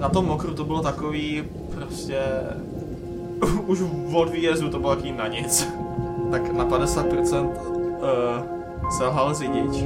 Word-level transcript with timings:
na 0.00 0.08
tom 0.08 0.26
mokru 0.26 0.54
to 0.54 0.64
bylo 0.64 0.82
takový 0.82 1.44
prostě... 1.74 2.22
Už 3.66 3.82
od 4.14 4.28
výjezdu 4.28 4.70
to 4.70 4.78
bylo 4.78 4.94
takový 4.94 5.12
na 5.12 5.28
nic. 5.28 5.68
Tak 6.30 6.52
na 6.52 6.66
50% 6.66 7.46
uh, 7.46 8.90
selhal 8.90 9.34
řidič. 9.34 9.84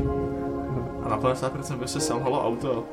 A 1.03 1.09
na 1.09 1.19
50% 1.19 1.77
by 1.77 1.89
se 1.89 2.01
selhalo 2.01 2.47
auto. 2.47 2.85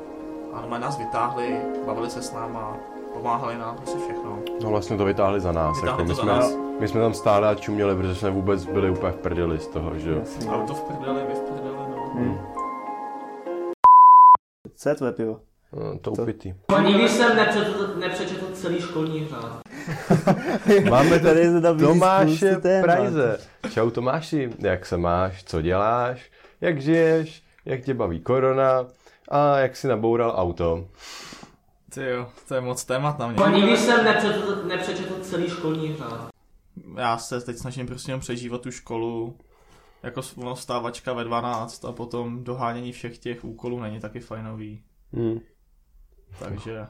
A 0.52 0.60
normálně 0.60 0.84
nás 0.84 0.98
vytáhli, 0.98 1.60
bavili 1.86 2.10
se 2.10 2.22
s 2.22 2.32
náma, 2.32 2.76
pomáhali 3.12 3.58
nám, 3.58 3.76
prostě 3.76 3.98
všechno. 3.98 4.38
No 4.62 4.70
vlastně 4.70 4.96
to 4.96 5.04
vytáhli 5.04 5.40
za 5.40 5.52
nás. 5.52 5.80
Vytáhli 5.80 6.02
jako, 6.02 6.02
to 6.02 6.08
my, 6.08 6.14
za 6.14 6.22
jsme, 6.22 6.32
nás. 6.32 6.52
my 6.80 6.88
jsme 6.88 7.00
tam 7.00 7.14
stále 7.14 7.48
a 7.48 7.54
čuměli, 7.54 7.96
protože 7.96 8.14
jsme 8.14 8.30
vůbec 8.30 8.64
byli 8.64 8.90
úplně 8.90 9.12
v 9.12 9.16
prdeli 9.16 9.58
z 9.58 9.66
toho, 9.66 9.98
že 9.98 10.10
jo. 10.10 10.22
Auto 10.50 10.74
v 10.74 10.82
prdeli, 10.82 11.20
vy 11.28 11.34
v 11.34 11.40
prdeli, 11.40 11.76
no. 11.76 12.10
Hmm. 12.14 12.38
Co 14.76 14.88
je 14.88 14.94
tvoje 14.94 15.12
pivo? 15.12 15.40
No, 15.72 15.98
to 15.98 16.10
To- 16.10 16.22
upitý. 16.22 16.54
Nikdy 16.86 17.08
jsem 17.08 17.36
nepřečetl, 17.36 17.94
nepřečetl 18.00 18.46
celý 18.52 18.80
školní 18.80 19.28
řád. 19.28 19.60
Máme 20.90 21.20
tady 21.20 21.48
Tomáše 21.80 22.56
Prajze. 22.82 23.38
Čau 23.70 23.90
Tomáši, 23.90 24.50
jak 24.58 24.86
se 24.86 24.96
máš, 24.96 25.44
co 25.44 25.62
děláš, 25.62 26.30
jak 26.60 26.80
žiješ, 26.80 27.42
jak 27.64 27.80
tě 27.80 27.94
baví 27.94 28.20
korona 28.20 28.86
a 29.28 29.58
jak 29.58 29.76
si 29.76 29.88
naboural 29.88 30.34
auto. 30.36 30.88
Ty 31.94 32.04
jo, 32.04 32.28
to 32.48 32.54
je 32.54 32.60
moc 32.60 32.84
témat 32.84 33.18
na 33.18 33.28
mě. 33.28 33.44
Nikdy 33.56 33.76
jsem 33.76 34.04
nepřečetl, 34.04 34.62
nepřečetl 34.66 35.14
celý 35.22 35.48
školní 35.48 35.96
řád. 35.96 36.28
Já 36.96 37.18
se 37.18 37.40
teď 37.40 37.56
snažím 37.56 37.86
prostě 37.86 38.10
jenom 38.10 38.20
přežívat 38.20 38.60
tu 38.60 38.70
školu. 38.70 39.36
Jako 40.02 40.20
ono 40.36 40.54
vstávačka 40.54 41.12
ve 41.12 41.24
12 41.24 41.84
a 41.84 41.92
potom 41.92 42.44
dohánění 42.44 42.92
všech 42.92 43.18
těch 43.18 43.44
úkolů 43.44 43.80
není 43.80 44.00
taky 44.00 44.20
fajnový. 44.20 44.82
Hmm. 45.12 45.40
Takže... 46.38 46.86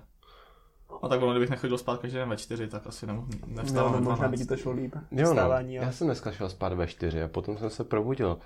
A 1.03 1.09
tak 1.09 1.23
ono, 1.23 1.33
kdybych 1.33 1.51
nechodil 1.51 1.79
spát 1.79 2.01
každý 2.01 2.17
den 2.19 2.29
ve 2.29 2.37
4, 2.37 2.69
tak 2.69 2.87
asi 2.87 3.07
nemohu, 3.07 3.27
No, 3.47 3.55
nevstávám 3.55 3.93
no, 3.93 3.99
ve 3.99 4.05
možná 4.05 4.29
by 4.29 4.37
12. 4.37 4.41
ti 4.41 4.47
to 4.47 4.57
šlo 4.57 4.73
líp. 4.73 4.95
Jo 5.11 5.25
no, 5.25 5.31
Vstávání, 5.31 5.75
jo. 5.75 5.83
já 5.83 5.93
jsem 5.93 6.07
dneska 6.07 6.33
šel 6.33 6.49
spát 6.49 6.73
ve 6.73 6.87
čtyři 6.87 7.23
a 7.23 7.29
potom 7.29 7.59
jsem 7.59 7.71
se 7.71 7.85
probudil 7.85 8.39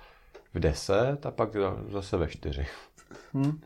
v 0.53 0.59
10 0.59 1.25
a 1.25 1.31
pak 1.31 1.49
zase 1.91 2.17
ve 2.17 2.27
čtyři. 2.27 2.67
Hm? 3.33 3.61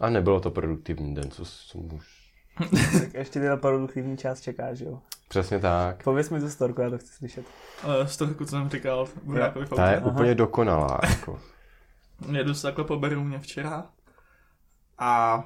A 0.00 0.10
nebylo 0.10 0.40
to 0.40 0.50
produktivní 0.50 1.14
den, 1.14 1.30
co 1.30 1.44
jsem 1.44 1.94
už... 1.94 2.24
Tak 3.00 3.14
ještě 3.14 3.40
ty 3.40 3.46
na 3.46 3.56
produktivní 3.56 4.16
část 4.16 4.40
čekáš, 4.40 4.80
jo. 4.80 5.00
Přesně 5.28 5.58
tak. 5.58 6.02
Pověz 6.04 6.30
mi 6.30 6.40
tu 6.40 6.50
storku, 6.50 6.80
já 6.80 6.90
to 6.90 6.98
chci 6.98 7.12
slyšet. 7.12 7.44
Uh, 7.84 8.06
z 8.06 8.16
toho, 8.16 8.34
co 8.34 8.46
jsem 8.46 8.68
říkal, 8.70 9.08
jako 9.34 9.60
v 9.60 9.68
Ta 9.68 9.90
je 9.90 9.96
autě. 10.00 10.10
úplně 10.10 10.34
dokonalá. 10.34 11.00
Jako. 11.08 11.40
Jedu 12.32 12.54
se 12.54 12.62
takhle 12.62 12.84
po 12.84 12.96
Berouně 12.98 13.38
včera 13.38 13.86
a 14.98 15.42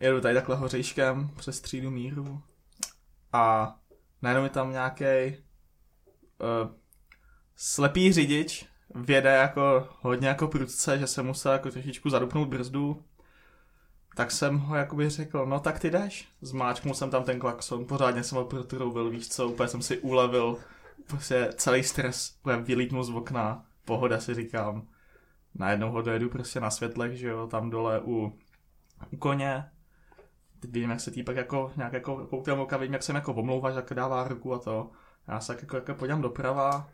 jedu 0.00 0.20
tady 0.20 0.34
takhle 0.34 0.56
hořejškem 0.56 1.30
přes 1.36 1.60
třídu 1.60 1.90
míru 1.90 2.42
a 3.32 3.76
najednou 4.22 4.44
je 4.44 4.50
tam 4.50 4.72
nějaký 4.72 5.04
uh, 5.04 6.70
slepý 7.56 8.12
řidič, 8.12 8.66
vjede 8.94 9.30
jako 9.30 9.88
hodně 10.00 10.28
jako 10.28 10.48
prudce, 10.48 10.98
že 10.98 11.06
jsem 11.06 11.26
musel 11.26 11.52
jako 11.52 11.70
trošičku 11.70 12.10
zadupnout 12.10 12.48
brzdu, 12.48 13.04
tak 14.16 14.30
jsem 14.30 14.58
ho 14.58 14.76
jakoby 14.76 15.08
řekl, 15.08 15.46
no 15.46 15.60
tak 15.60 15.78
ty 15.78 15.90
jdeš. 15.90 16.28
Zmáčknul 16.40 16.94
jsem 16.94 17.10
tam 17.10 17.24
ten 17.24 17.38
klakson, 17.38 17.84
pořádně 17.84 18.24
jsem 18.24 18.38
ho 18.38 18.44
protroubil, 18.44 19.10
víš 19.10 19.28
co, 19.28 19.48
úplně 19.48 19.68
jsem 19.68 19.82
si 19.82 19.98
ulevil, 19.98 20.56
prostě 21.06 21.50
celý 21.56 21.82
stres, 21.82 22.36
úplně 22.40 22.56
vylítnul 22.56 23.04
z 23.04 23.10
okna, 23.10 23.64
pohoda 23.84 24.20
si 24.20 24.34
říkám. 24.34 24.86
Najednou 25.54 25.90
ho 25.90 26.02
dojedu 26.02 26.28
prostě 26.28 26.60
na 26.60 26.70
světlech, 26.70 27.16
že 27.18 27.28
jo, 27.28 27.46
tam 27.46 27.70
dole 27.70 28.00
u, 28.04 28.38
u 29.12 29.16
koně. 29.16 29.64
Teď 30.60 30.70
vidím, 30.70 30.90
jak 30.90 31.00
se 31.00 31.10
týpek 31.10 31.36
jako 31.36 31.72
nějak 31.76 31.92
jako 31.92 32.26
koukám 32.26 32.60
oka, 32.60 32.76
vidím, 32.76 32.92
jak 32.92 33.02
se 33.02 33.12
jako 33.12 33.34
omlouváš, 33.34 33.74
jak 33.74 33.94
dává 33.94 34.28
ruku 34.28 34.54
a 34.54 34.58
to. 34.58 34.90
Já 35.28 35.40
se 35.40 35.56
jako, 35.60 35.76
jako 35.76 35.94
podívám 35.94 36.22
doprava. 36.22 36.90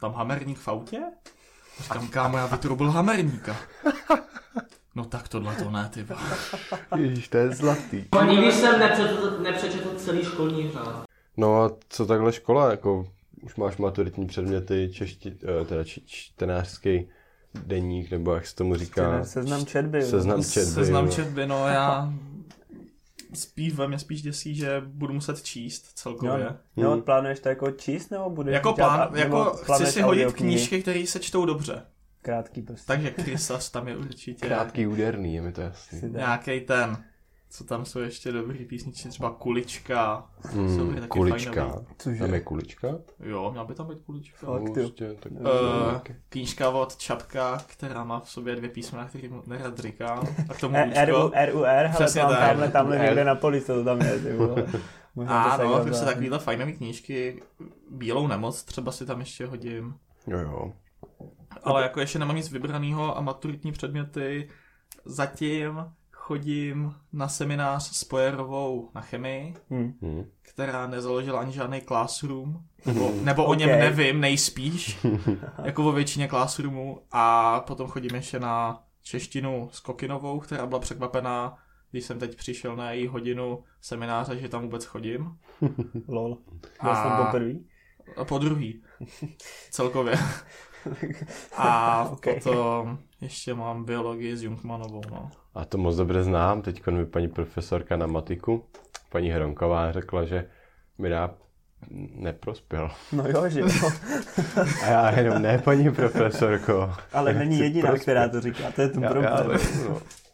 Tam 0.00 0.12
hamerník 0.12 0.58
v 0.58 0.68
autě? 0.68 1.00
Říkám, 1.82 2.08
kámo, 2.08 2.38
já 2.38 2.46
vytrubil 2.46 2.90
hamerníka. 2.90 3.56
No 4.94 5.04
tak 5.04 5.28
tohle 5.28 5.56
to 5.56 5.70
ne, 5.70 5.90
ty. 5.94 6.06
Ježíš, 6.96 7.28
to 7.28 7.36
je 7.36 7.50
zlatý. 7.50 8.04
Nikdy 8.28 8.52
jsem 8.52 8.80
nepřečetl, 8.80 9.38
nepřečetl 9.42 9.94
celý 9.96 10.24
školní 10.24 10.70
řád. 10.70 11.04
No 11.36 11.62
a 11.62 11.70
co 11.88 12.06
takhle 12.06 12.32
škola, 12.32 12.70
jako 12.70 13.12
už 13.42 13.56
máš 13.56 13.76
maturitní 13.76 14.26
předměty, 14.26 14.90
češti, 14.92 15.38
eh, 15.62 15.64
teda 15.64 15.84
či, 15.84 16.02
čtenářský 16.06 17.08
deník, 17.66 18.10
nebo 18.10 18.34
jak 18.34 18.46
se 18.46 18.54
tomu 18.56 18.76
říká. 18.76 19.24
Seznam 19.24 19.66
četby. 19.66 19.98
jo. 20.00 20.06
Seznam 20.06 20.44
četby. 20.44 20.72
Seznam 20.72 21.10
četby, 21.10 21.46
no 21.46 21.68
já 21.68 22.12
spíš 23.34 23.72
ve 23.74 23.88
mě 23.88 23.98
spíš 23.98 24.22
děsí, 24.22 24.54
že 24.54 24.82
budu 24.86 25.14
muset 25.14 25.42
číst 25.42 25.84
Jo, 25.84 25.90
celkově. 25.94 26.44
no. 26.76 26.82
jo, 26.84 26.90
Hmm. 26.92 27.02
plánuješ 27.02 27.40
to 27.40 27.48
jako 27.48 27.70
číst, 27.70 28.10
nebo 28.10 28.30
budeš 28.30 28.54
Jako, 28.54 28.72
dělat- 28.76 28.96
plán, 28.96 29.12
nebo 29.20 29.38
jako 29.38 29.50
chci 29.74 29.86
si 29.86 30.02
hodit 30.02 30.32
knížky, 30.32 30.82
které 30.82 31.06
se 31.06 31.20
čtou 31.20 31.44
dobře. 31.44 31.82
Krátký 32.22 32.62
prostě. 32.62 32.86
Takže 32.86 33.10
Krysas 33.10 33.70
tam 33.70 33.88
je 33.88 33.96
určitě 33.96 34.46
Krátký 34.46 34.86
úderný, 34.86 35.34
je 35.34 35.42
mi 35.42 35.52
to 35.52 35.60
jasný. 35.60 36.00
Nějaký 36.10 36.60
ten, 36.60 36.96
co 37.50 37.64
tam 37.64 37.84
jsou 37.84 37.98
ještě 37.98 38.32
dobrý 38.32 38.64
písničky, 38.64 39.08
třeba 39.08 39.30
Kulička. 39.30 40.26
Jsou 40.52 40.58
Mm, 40.84 40.94
taky 40.94 41.06
kulička. 41.08 41.52
fajnový. 41.52 41.86
Cože? 41.98 42.18
Tam 42.18 42.34
je 42.34 42.40
kulička? 42.40 42.88
Jo, 43.20 43.50
měla 43.50 43.64
by 43.64 43.74
tam 43.74 43.86
být 43.86 43.98
Kulička. 44.06 44.46
Fakt, 44.46 44.62
jo. 44.66 44.72
Prostě, 44.74 45.14
tak... 45.20 45.32
Uh, 45.32 45.98
knížka 46.28 46.70
od 46.70 46.96
Čapka, 46.96 47.58
která 47.66 48.04
má 48.04 48.20
v 48.20 48.30
sobě 48.30 48.56
dvě 48.56 48.68
písmena, 48.70 49.08
který 49.08 49.28
mu 49.28 49.42
nerad 49.46 49.78
říkám. 49.78 50.26
A 50.48 50.54
k 50.54 50.60
tomu 50.60 50.76
E- 50.76 51.04
RU, 51.04 51.16
Lučko. 51.22 51.32
RUR, 51.46 51.64
mám 51.64 52.28
tak. 52.28 52.38
tamhle, 52.38 52.68
tamhle 52.68 52.96
R. 52.96 53.02
někde 53.04 53.24
na 53.24 53.34
polici, 53.34 53.66
to 53.66 53.84
tam 53.84 54.00
je, 54.00 54.18
ty 54.20 54.32
vole. 54.36 54.66
Možná 55.14 55.44
to 55.44 55.50
A 55.52 55.56
se 55.56 55.62
no, 55.64 55.68
dělá 55.68 55.84
prostě 55.84 56.04
takovýhle 56.06 56.38
fajnový 56.38 56.72
knížky. 56.72 57.42
Bílou 57.90 58.26
nemoc 58.26 58.62
třeba 58.64 58.92
si 58.92 59.06
tam 59.06 59.20
ještě 59.20 59.46
hodím. 59.46 59.94
Jo, 60.26 60.38
jo. 60.38 60.72
Ale 61.62 61.82
jako 61.82 62.00
ještě 62.00 62.18
nemám 62.18 62.36
nic 62.36 62.50
vybraného 62.50 63.16
a 63.18 63.20
maturitní 63.20 63.72
předměty 63.72 64.48
zatím 65.04 65.84
chodím 66.28 66.94
na 67.12 67.28
seminář 67.28 67.96
s 67.96 68.04
Pojerovou 68.04 68.90
na 68.94 69.00
chemii, 69.00 69.54
Hm. 69.70 69.92
Hm. 70.02 70.24
která 70.42 70.86
nezaložila 70.86 71.40
ani 71.40 71.52
žádný 71.52 71.80
classroom, 71.80 72.60
nebo, 72.86 73.10
nebo 73.22 73.44
o 73.44 73.54
něm 73.54 73.68
nevím 73.68 74.20
nejspíš, 74.20 74.98
jako 75.64 75.84
o 75.88 75.92
většině 75.92 76.28
classroomů. 76.28 77.00
A 77.12 77.60
potom 77.60 77.88
chodím 77.88 78.14
ještě 78.14 78.40
na 78.40 78.82
češtinu 79.02 79.68
s 79.72 79.80
Kokinovou, 79.80 80.40
která 80.40 80.66
byla 80.66 80.80
překvapená, 80.80 81.58
když 81.90 82.04
jsem 82.04 82.18
teď 82.18 82.36
přišel 82.36 82.76
na 82.76 82.90
její 82.90 83.06
hodinu 83.06 83.64
semináře, 83.80 84.38
že 84.38 84.48
tam 84.48 84.62
vůbec 84.62 84.84
chodím. 84.84 85.38
Lol. 86.08 86.38
Byl 86.82 86.94
jsem. 86.94 87.12
A 88.16 88.24
po 88.24 88.38
druhý. 88.38 88.82
Celkově. 89.70 90.14
A 91.56 92.04
Ok. 92.12 92.26
potom 92.44 92.98
ještě 93.20 93.54
mám 93.54 93.84
biologii 93.84 94.36
s 94.36 94.42
Jungmanovou, 94.42 95.02
no. 95.10 95.30
A 95.54 95.64
to 95.64 95.78
moc 95.78 95.96
dobře 95.96 96.22
znám. 96.22 96.62
Teď 96.62 96.86
mi 96.86 97.06
paní 97.06 97.28
profesorka 97.28 97.96
na 97.96 98.06
matiku, 98.06 98.64
paní 99.12 99.30
Hronková, 99.30 99.92
řekla, 99.92 100.24
že 100.24 100.46
mi 100.98 101.08
dá 101.08 101.30
neprospěl. 102.14 102.90
No 103.12 103.24
jo, 103.28 103.48
že 103.48 103.60
jo. 103.60 103.66
A 104.82 104.86
já 104.86 105.10
jenom, 105.20 105.42
ne, 105.42 105.58
paní 105.58 105.90
profesorko. 105.90 106.92
Ale 107.12 107.34
není 107.34 107.58
jediná, 107.58 107.88
prospět. 107.88 108.02
která 108.02 108.28
to 108.28 108.40
říká, 108.40 108.70
to 108.74 108.82
je 108.82 108.88
ten 108.88 109.02
Já, 109.02 109.16
já, 109.16 109.36
problém. 109.36 109.60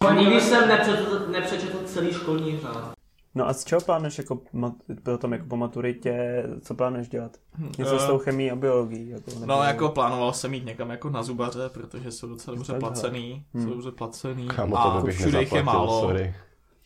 no. 0.03 0.12
Nikdy 0.15 0.41
jsem 0.41 0.69
nepřečetl, 0.69 1.28
nepřečetl 1.32 1.78
celý 1.84 2.12
školní 2.12 2.59
řád. 2.61 2.94
No 3.34 3.49
a 3.49 3.53
z 3.53 3.65
čeho 3.65 3.81
plánuješ 3.81 4.19
jako 4.19 4.41
mat- 4.53 4.75
potom 5.03 5.32
jako 5.32 5.47
po 5.47 5.56
maturitě, 5.56 6.44
co 6.61 6.75
plánuješ 6.75 7.08
dělat? 7.08 7.37
Něco 7.79 7.99
s 7.99 8.05
Eh, 8.05 8.06
tou 8.06 8.19
chemií 8.19 8.50
a 8.50 8.56
biologií? 8.56 9.08
Jako, 9.08 9.31
nebo... 9.31 9.47
No, 9.47 9.62
jako 9.62 9.88
plánoval 9.88 10.32
jsem 10.32 10.55
jít 10.55 10.67
někam 10.67 10.91
jako 10.91 11.11
na 11.11 11.23
zubaře, 11.23 11.69
protože 11.75 12.11
jsou 12.11 12.29
docela 12.29 12.55
dobře 12.55 12.73
Takhle. 12.73 12.91
placený. 12.91 13.44
Hmm. 13.55 13.64
Jsou 13.64 13.70
dobře 13.70 13.91
placený. 13.93 14.49
Kámo, 14.49 14.79
a 14.79 15.00
to 15.00 15.06
všude 15.06 15.41
jich 15.41 15.53
je 15.53 15.62
málo. 15.62 16.00
sorry. 16.00 16.35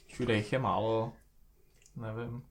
Všude 0.06 0.36
jich 0.36 0.52
je 0.52 0.58
málo. 0.58 1.12
Nevím. 1.96 2.42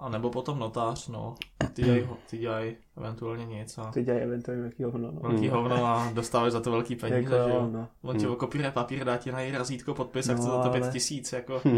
A 0.00 0.08
nebo 0.08 0.30
potom 0.30 0.58
notář, 0.58 1.08
no. 1.08 1.34
Ty 1.72 1.82
dělají, 1.82 2.06
ty 2.30 2.38
dělají 2.38 2.76
eventuálně 2.96 3.46
nic 3.46 3.78
a 3.78 3.90
Ty 3.90 4.02
dělají 4.04 4.24
eventuálně 4.24 4.62
velký 4.62 4.84
hovno. 4.84 5.10
No. 5.12 5.20
velký 5.28 5.48
hovno 5.48 5.86
a 5.86 6.10
dostávají 6.14 6.52
za 6.52 6.60
to 6.60 6.70
velký 6.70 6.96
peníze, 6.96 7.34
Jako, 7.36 7.48
že 7.48 7.54
jo, 7.54 7.68
no. 7.72 7.88
On 8.02 8.16
ti 8.16 8.24
Hmm. 8.24 8.32
okopíruje 8.34 8.70
papír, 8.70 9.04
dá 9.04 9.16
ti 9.16 9.32
na 9.32 9.40
její 9.40 9.52
razítko 9.52 9.94
podpis 9.94 10.28
a 10.28 10.32
No, 10.32 10.38
chce 10.38 10.48
za 10.48 10.62
to 10.62 10.70
pět 10.70 10.82
ale- 10.82 10.92
tisíc, 10.92 11.32
jako. 11.32 11.60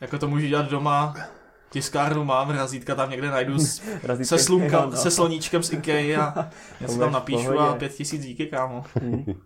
Jako 0.00 0.18
to 0.18 0.28
můžu 0.28 0.46
dělat 0.46 0.70
doma, 0.70 1.14
tiskárnu 1.70 2.24
mám, 2.24 2.50
razítka 2.50 2.94
tam 2.94 3.10
někde 3.10 3.30
najdu 3.30 3.58
s, 3.58 3.82
se, 4.22 4.38
slunka, 4.38 4.76
jo, 4.76 4.90
no. 4.90 4.96
se 4.96 5.10
sloníčkem 5.10 5.62
z 5.62 5.72
Ikea 5.72 6.24
a 6.24 6.42
To 6.42 6.50
budeš 6.78 6.98
tam 6.98 7.12
napíšu 7.12 7.58
a 7.58 7.74
pět 7.74 7.94
tisíc 7.94 8.22
díky, 8.22 8.46
kámo. 8.46 8.84
Hm. 9.00 9.40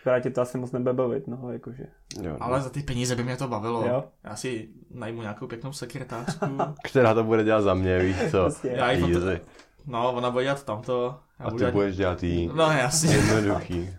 Akorát 0.00 0.20
tě 0.20 0.30
to 0.30 0.40
asi 0.40 0.58
moc 0.58 0.72
nebude 0.72 0.92
bavit, 0.92 1.26
no, 1.26 1.52
jakože. 1.52 1.84
Jo, 2.22 2.30
no. 2.32 2.42
Ale 2.42 2.60
za 2.60 2.70
ty 2.70 2.82
peníze 2.82 3.16
by 3.16 3.22
mě 3.22 3.36
to 3.36 3.48
bavilo. 3.48 3.86
Jo. 3.86 4.04
Já 4.24 4.36
si 4.36 4.68
najmu 4.90 5.20
nějakou 5.22 5.46
pěknou 5.46 5.72
sekretářku. 5.72 6.58
Která 6.84 7.14
to 7.14 7.24
bude 7.24 7.44
dělat 7.44 7.60
za 7.60 7.74
mě, 7.74 7.98
víš 7.98 8.16
co? 8.30 8.40
Prostě. 8.40 8.68
Já 8.68 8.90
jí 8.90 9.14
Easy. 9.14 9.40
No, 9.86 10.12
ona 10.12 10.30
bude 10.30 10.44
dělat 10.44 10.64
tamto. 10.64 11.18
Já 11.40 11.46
A 11.46 11.50
ty 11.50 11.56
dělat... 11.56 11.74
budeš 11.74 11.96
dělat 11.96 12.22
jí. 12.22 12.50
No 12.54 12.70
jasně. 12.70 13.14
Jednoduchý. 13.14 13.90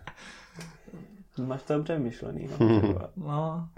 Máš 1.46 1.62
to 1.62 1.74
dobře 1.74 1.96
vymyšlený, 1.96 2.48
no. 2.60 2.80
třeba. 2.80 3.10
No. 3.16 3.68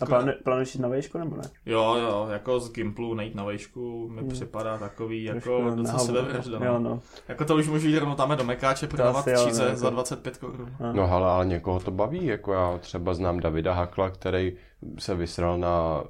A 0.00 0.06
plánu, 0.06 0.32
plánuješ 0.44 0.74
jít 0.74 0.80
na 0.80 0.88
vejšku 0.88 1.18
nebo 1.18 1.36
ne? 1.36 1.42
Jo, 1.66 1.96
jo, 2.00 2.28
jako 2.32 2.60
z 2.60 2.72
Gimplu 2.72 3.14
nejít 3.14 3.34
na 3.34 3.44
vejšku 3.44 4.08
mi 4.08 4.28
připadá 4.28 4.78
takový 4.78 5.24
jako 5.24 5.50
Hmm. 5.50 5.62
Trošku 5.62 5.76
docela 5.82 5.98
sebevražda. 5.98 6.58
Jo, 6.66 6.72
No. 6.72 6.78
no. 6.78 7.00
Jako 7.28 7.44
to 7.44 7.56
už 7.56 7.68
můžu 7.68 7.88
jít 7.88 7.98
rovnou 7.98 8.14
tam 8.14 8.36
do 8.36 8.44
Mekáče 8.44 8.86
prodávat 8.86 9.24
číze 9.44 9.62
no, 9.62 9.68
jako- 9.68 9.78
za 9.80 9.90
25 9.90 10.36
korun. 10.38 10.76
No 10.92 11.06
hele, 11.06 11.30
ale 11.30 11.46
někoho 11.46 11.80
to 11.80 11.90
baví, 11.90 12.26
jako 12.26 12.52
já 12.52 12.78
třeba 12.78 13.14
znám 13.14 13.40
Davida 13.40 13.72
Hakla, 13.74 14.10
který 14.10 14.52
se 14.98 15.14
vysral 15.14 15.58
na, 15.58 16.04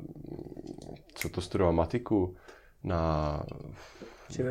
co 1.14 1.28
to 1.28 1.40
studoval, 1.40 1.72
matiku, 1.72 2.36
na, 2.84 3.42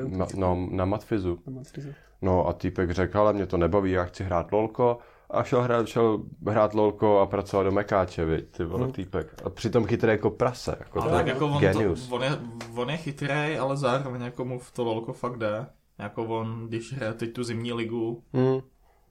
na, 0.07 0.27
no, 0.35 0.68
na 0.71 0.85
matfizu. 0.85 1.39
Na 1.47 1.53
Matrizu. 1.53 1.89
No 2.21 2.47
a 2.47 2.53
týpek 2.53 2.91
řekl, 2.91 3.19
ale 3.19 3.33
mě 3.33 3.45
to 3.45 3.57
nebaví, 3.57 3.91
já 3.91 4.03
chci 4.03 4.24
hrát 4.24 4.51
lolko. 4.51 4.97
A 5.29 5.44
šel 5.44 5.62
hrát, 5.62 5.88
šel 5.88 6.19
hrát 6.47 6.74
lolko 6.74 7.19
a 7.19 7.25
pracoval 7.25 7.63
do 7.63 7.71
Mekáče, 7.71 8.25
viď, 8.25 8.45
ty 8.57 8.63
vole, 8.65 8.91
týpek. 8.91 9.41
A 9.45 9.50
přitom 9.50 9.85
chytrý 9.85 10.12
jako 10.12 10.29
prase, 10.29 10.75
jako 10.79 11.01
Ale 11.01 11.12
tak 11.12 11.27
jako 11.27 11.47
on, 11.47 11.59
genius. 11.62 12.07
to, 12.07 12.15
on, 12.15 12.24
je, 12.24 12.39
on 12.75 12.89
je 12.89 12.97
chytrý, 12.97 13.57
ale 13.59 13.77
zároveň 13.77 14.21
jako 14.21 14.45
mu 14.45 14.59
v 14.59 14.71
to 14.71 14.83
lolko 14.83 15.13
fakt 15.13 15.38
jde. 15.38 15.65
Jako 16.00 16.24
on, 16.24 16.65
když 16.68 16.94
hraje 16.94 17.13
teď 17.13 17.33
tu 17.33 17.44
zimní 17.44 17.74
ligu, 17.74 18.24
Hmm. 18.33 18.59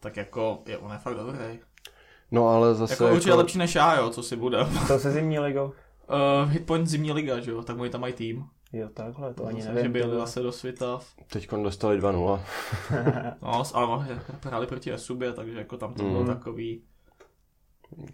tak 0.00 0.16
jako 0.16 0.58
je, 0.66 0.78
on 0.78 0.92
je 0.92 0.98
fakt 0.98 1.14
dobrý. 1.14 1.58
No 2.30 2.48
ale 2.48 2.74
zase 2.74 3.04
Jako 3.04 3.14
určitě 3.14 3.34
lepší 3.34 3.58
než 3.58 3.74
já, 3.74 3.96
jo, 3.96 4.10
co 4.10 4.22
si 4.22 4.36
bude. 4.36 4.58
To 4.88 4.98
se 4.98 5.10
zimní 5.10 5.38
ligou? 5.38 5.72
Uh, 6.44 6.50
Hitpoint 6.50 6.86
zimní 6.88 7.12
liga, 7.12 7.40
že 7.40 7.50
jo, 7.50 7.62
tak 7.62 7.78
oni 7.78 7.90
tam 7.90 8.00
mají 8.00 8.12
tým. 8.12 8.44
Jo, 8.76 8.88
takhle, 8.88 9.34
to 9.34 9.46
ani 9.46 9.62
nevím. 9.64 9.82
že 9.82 9.88
byli 9.88 10.11
ty 10.11 10.17
zase 10.17 10.40
do 10.43 10.52
světa. 10.52 11.00
teď 11.32 11.50
dostali 11.62 12.00
2-0. 12.00 12.40
No, 13.43 13.64
s- 13.64 13.75
ale 13.75 14.20
hráli 14.44 14.67
proti 14.67 14.93
Esubě, 14.93 15.32
takže 15.32 15.58
jako 15.58 15.76
tam 15.76 15.94
to 15.94 16.02
bylo 16.02 16.19
Mhm. 16.23 16.26
takový, 16.34 16.82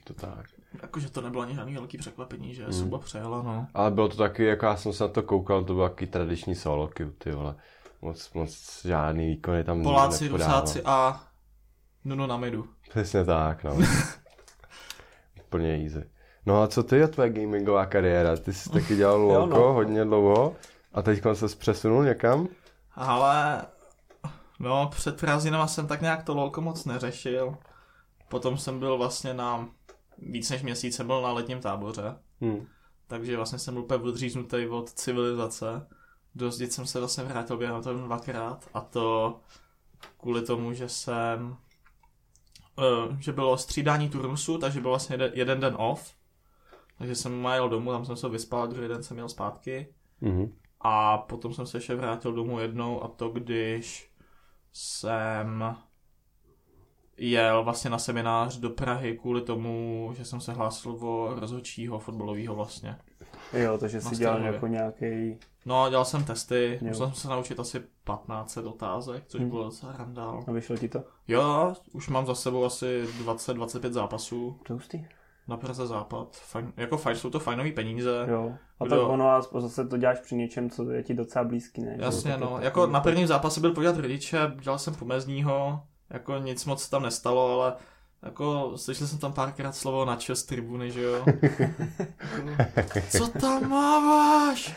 To 0.05 0.15
tak. 0.15 0.47
jakože 0.83 1.11
to 1.11 1.21
nebylo 1.21 1.43
ani 1.43 1.55
žádný 1.55 1.75
velký 1.75 1.99
překvapení, 1.99 2.55
že 2.55 2.63
Mhm. 2.63 2.71
Esuba 2.71 2.99
přejela, 2.99 3.43
no. 3.43 3.67
Ale 3.75 3.91
bylo 3.91 4.09
to 4.09 4.17
taky, 4.17 4.45
jako 4.45 4.67
já 4.67 4.77
jsem 4.77 4.93
se 4.93 5.05
na 5.05 5.09
to 5.09 5.23
koukal, 5.23 5.65
to 5.65 5.75
byl 5.75 5.89
taky 5.89 6.07
tradiční 6.07 6.55
solo 6.55 6.89
queue, 6.89 7.13
ty 7.19 7.31
vole. 7.31 7.55
Moc, 8.03 8.33
moc 8.33 8.81
žádný 8.85 9.27
výkony 9.29 9.65
tam 9.65 9.83
Poláci. 9.83 10.29
Rusáci 10.29 10.83
a 10.85 11.23
Nuno 12.05 12.27
na 12.27 12.37
midu. 12.37 12.69
Přesně 12.91 13.25
tak, 13.25 13.65
no. 13.65 13.77
Úplně 15.47 15.75
easy. 15.83 16.11
No 16.47 16.63
a 16.63 16.69
co 16.69 16.83
ty 16.83 16.97
je 16.97 17.09
tvoje 17.09 17.31
gamingová 17.31 17.87
kariéra? 17.87 18.37
Ty 18.37 18.53
jsi 18.53 18.71
taky 18.71 18.97
dělal 18.97 19.21
Jo, 19.21 19.27
lolko 19.29 19.59
no. 19.59 19.73
hodně 19.73 20.05
dlouho 20.05 20.57
a 20.93 21.03
teď 21.03 21.23
se 21.33 21.57
přesunul 21.57 22.05
někam? 22.05 22.49
Ale 22.95 23.63
no, 24.61 24.89
před 24.91 25.21
prázdninama 25.21 25.67
jsem 25.67 25.87
tak 25.87 26.01
nějak 26.01 26.23
to 26.23 26.35
lolko 26.35 26.61
moc 26.61 26.85
neřešil. 26.85 27.57
Potom 28.29 28.59
jsem 28.59 28.79
byl 28.79 28.99
vlastně 28.99 29.35
na 29.35 29.69
víc 30.19 30.51
než 30.51 30.63
měsíc 30.63 30.97
jsem 30.97 31.07
byl 31.07 31.23
na 31.23 31.33
letním 31.33 31.61
táboře. 31.61 32.17
Hm. 32.41 32.67
Takže 33.07 33.37
vlastně 33.37 33.59
jsem 33.59 33.75
byl 33.75 33.83
úplně 33.83 34.05
odříznutý 34.05 34.67
od 34.67 34.91
civilizace. 34.91 35.87
Do 36.35 36.51
Zdic 36.51 36.75
jsem 36.75 36.87
se 36.87 36.99
vlastně 36.99 37.25
vrátil 37.25 37.57
během 37.57 37.83
toho 37.83 38.07
dvakrát 38.07 38.69
a 38.75 38.81
to 38.81 39.41
kvůli 40.21 40.43
tomu, 40.43 40.73
že 40.73 40.89
jsem 40.89 41.57
eh, 42.79 43.17
že 43.19 43.33
bylo 43.33 43.59
střídání 43.59 44.09
turnusu, 44.09 44.59
takže 44.59 44.81
byl 44.81 44.91
vlastně 44.91 45.19
jeden 45.33 45.61
den 45.61 45.75
off. 45.79 46.15
Takže 47.03 47.15
jsem 47.15 47.45
jel 47.45 47.69
domů, 47.69 47.91
tam 47.93 48.05
jsem 48.05 48.17
se 48.17 48.29
vyspal, 48.29 48.67
druhý 48.69 48.89
den 48.89 49.03
jsem 49.03 49.19
jel 49.19 49.29
zpátky. 49.29 49.95
Mhm. 50.21 50.53
A 50.81 51.19
potom 51.19 51.55
jsem 51.55 51.67
se 51.67 51.77
ještě 51.77 51.95
vrátil 51.95 52.33
domů 52.33 52.59
jednou 52.61 53.03
a 53.05 53.09
to 53.09 53.29
když 53.29 54.11
jsem 54.73 55.77
jel 57.17 57.65
vlastně 57.65 57.91
na 57.91 57.99
seminář 57.99 58.57
do 58.57 58.71
Prahy 58.71 59.19
kvůli 59.19 59.41
tomu, 59.43 60.11
že 60.17 60.25
jsem 60.25 60.41
se 60.41 60.53
hlásil 60.53 60.93
o 61.01 61.35
rozhodčího 61.35 61.99
fotbalového 61.99 62.55
vlastně. 62.55 62.97
Jo, 63.53 63.79
takže 63.79 64.01
jsi 64.01 64.17
dělal 64.17 64.43
jako 64.43 64.67
nějaký... 64.67 65.39
No, 65.67 65.91
dělal 65.91 66.05
jsem 66.05 66.25
testy, 66.25 66.79
Jo. 66.83 66.89
musel 66.89 67.07
jsem 67.07 67.15
se 67.17 67.29
naučit 67.29 67.61
asi 67.61 67.83
15 68.05 68.57
otázek, 68.57 69.25
což 69.27 69.41
Hm. 69.41 69.49
bylo 69.51 69.65
docela 69.65 69.93
randál. 69.93 70.45
A 70.49 70.53
vyšlo 70.53 70.77
ti 70.77 70.89
to? 70.89 71.05
Jo, 71.29 71.75
už 71.93 72.09
mám 72.09 72.27
za 72.27 72.35
sebou 72.35 72.65
asi 72.65 73.05
20-25 73.25 73.93
zápasů 73.93 74.57
To. 74.67 74.79
Na 75.53 75.57
Praze 75.59 75.87
Západ. 75.87 76.37
Fajn, 76.37 76.73
jako 76.77 76.97
fajn, 76.97 77.17
jsou 77.17 77.31
to 77.31 77.41
fajnový 77.41 77.73
peníze. 77.73 78.27
Jo. 78.31 78.53
A 78.81 78.85
Kdo- 78.85 78.97
tak 79.01 79.09
ono, 79.09 79.29
a 79.31 79.43
zase 79.61 79.87
to 79.89 79.97
děláš 79.97 80.21
při 80.21 80.35
něčem, 80.35 80.71
co 80.71 80.91
je 80.91 81.03
ti 81.03 81.15
docela 81.15 81.45
blízký, 81.45 81.83
ne? 81.83 81.97
Jasně, 81.99 82.37
no. 82.37 82.51
tak- 82.55 82.63
Jako 82.65 82.87
na 82.87 83.01
prvním 83.01 83.27
zápase 83.27 83.61
byl 83.61 83.73
podívat 83.73 83.97
rodiče, 83.97 84.39
dělal 84.63 84.79
jsem 84.79 84.95
pomezního, 84.95 85.83
jako 86.11 86.39
nic 86.39 86.65
moc 86.65 86.89
tam 86.89 87.03
nestalo, 87.03 87.61
ale 87.63 87.75
jako 88.23 88.73
slyšel 88.77 89.07
jsem 89.07 89.19
tam 89.19 89.33
párkrát 89.33 89.73
slovo 89.73 90.05
na 90.05 90.19
z 90.35 90.43
tribuny, 90.43 90.91
že 90.91 91.03
jo. 91.03 91.25
Co 93.11 93.29
tam 93.29 93.69
máváš? 93.69 94.75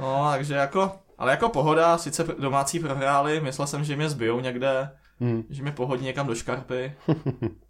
No, 0.00 0.26
takže 0.30 0.54
jako, 0.54 0.92
ale 1.18 1.30
jako 1.30 1.48
pohoda, 1.48 1.98
sice 1.98 2.24
domácí 2.38 2.78
prohráli, 2.80 3.40
myslel 3.40 3.66
jsem, 3.66 3.84
že 3.84 3.96
mě 3.96 4.08
zbijou 4.08 4.40
někde, 4.40 4.90
Hm. 5.20 5.42
že 5.50 5.62
mě 5.62 5.72
pohodí 5.72 6.04
někam 6.04 6.26
do 6.26 6.34
škarpy. 6.34 6.92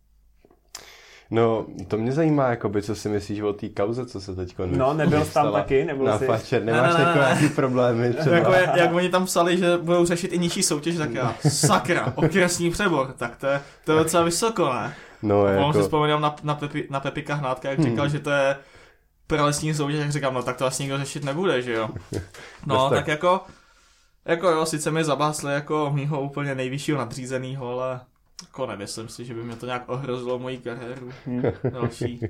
No, 1.30 1.66
to 1.88 1.96
mě 1.96 2.12
zajímá, 2.12 2.48
jakoby, 2.48 2.82
co 2.82 2.94
si 2.94 3.08
myslíš 3.08 3.40
o 3.40 3.52
té 3.52 3.68
kauze, 3.68 4.06
co 4.06 4.20
se 4.20 4.34
teď 4.36 4.54
No, 4.66 4.94
nebyl 4.94 5.24
jsi 5.24 5.34
tam 5.34 5.52
taky, 5.52 5.84
nebyl 5.84 6.04
na 6.04 6.18
jsi... 6.18 6.26
fačer, 6.26 6.64
Ne, 6.64 6.72
nemáš 6.72 6.92
ne, 6.92 6.98
ne, 6.98 7.04
takové 7.04 7.24
ne. 7.24 7.34
nějaký 7.38 7.54
problémy 7.54 8.12
třeba? 8.12 8.36
Jako 8.36 8.52
jak, 8.52 8.76
jak 8.76 8.94
oni 8.94 9.08
tam 9.08 9.24
psali, 9.24 9.58
že 9.58 9.78
budou 9.78 10.06
řešit 10.06 10.32
i 10.32 10.38
nižší 10.38 10.62
soutěž, 10.62 10.96
tak 10.96 11.14
já, 11.14 11.34
sakra, 11.48 12.12
okresní 12.16 12.70
přebor, 12.70 13.14
tak 13.16 13.36
to 13.36 13.46
je, 13.46 13.60
to 13.84 13.92
je 13.92 13.98
docela 13.98 14.22
vysoko, 14.22 14.72
ne? 14.72 14.94
No, 15.22 15.46
Jako... 15.46 15.72
si 15.72 15.80
vzpomínám 15.82 16.20
na, 16.20 16.36
na, 16.42 16.54
Pepi, 16.54 16.86
na 16.90 17.00
Pepika 17.00 17.34
Hnátka, 17.34 17.70
jak 17.70 17.80
říkal, 17.82 18.08
že 18.08 18.18
to 18.18 18.30
je 18.30 18.56
pralesní 19.26 19.74
soutěž, 19.74 19.98
jak 19.98 20.12
říkám, 20.12 20.34
no 20.34 20.42
tak 20.42 20.56
to 20.56 20.66
asi 20.66 20.82
nikdo 20.82 20.98
řešit 20.98 21.24
nebude, 21.24 21.62
že 21.62 21.72
jo. 21.72 21.88
No, 22.66 22.90
tak. 22.90 22.98
tak 22.98 23.08
jako, 23.08 23.40
jako 24.24 24.48
jo, 24.50 24.66
sice 24.66 24.90
mi 24.90 25.04
zabásli 25.04 25.52
jako 25.52 25.90
mýho 25.94 26.20
úplně 26.20 26.54
nejvyššího 26.54 26.98
nadřízenýho, 26.98 27.68
ale 27.70 28.00
jako 28.42 28.66
nemyslím 28.66 29.08
si, 29.08 29.24
že 29.24 29.34
by 29.34 29.44
mě 29.44 29.56
to 29.56 29.66
nějak 29.66 29.88
ohrozilo 29.88 30.38
moji 30.38 30.58
kariéru 30.58 31.10
další. 31.70 32.20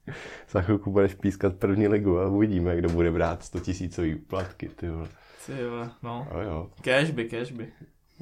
za 0.50 0.62
chvilku 0.62 0.90
budeš 0.90 1.14
pískat 1.14 1.56
první 1.56 1.88
ligu 1.88 2.18
a 2.18 2.28
uvidíme, 2.28 2.76
kdo 2.76 2.88
bude 2.88 3.10
brát 3.10 3.44
100 3.44 3.60
tisícový 3.60 4.14
platky, 4.14 4.68
ty 4.68 4.90
vole. 4.90 5.08
Ty 5.46 5.68
vole, 5.68 5.90
no. 6.02 6.28
Jo, 6.34 6.40
jo. 6.40 6.70
Cashby, 6.82 7.24
cashby. 7.28 7.72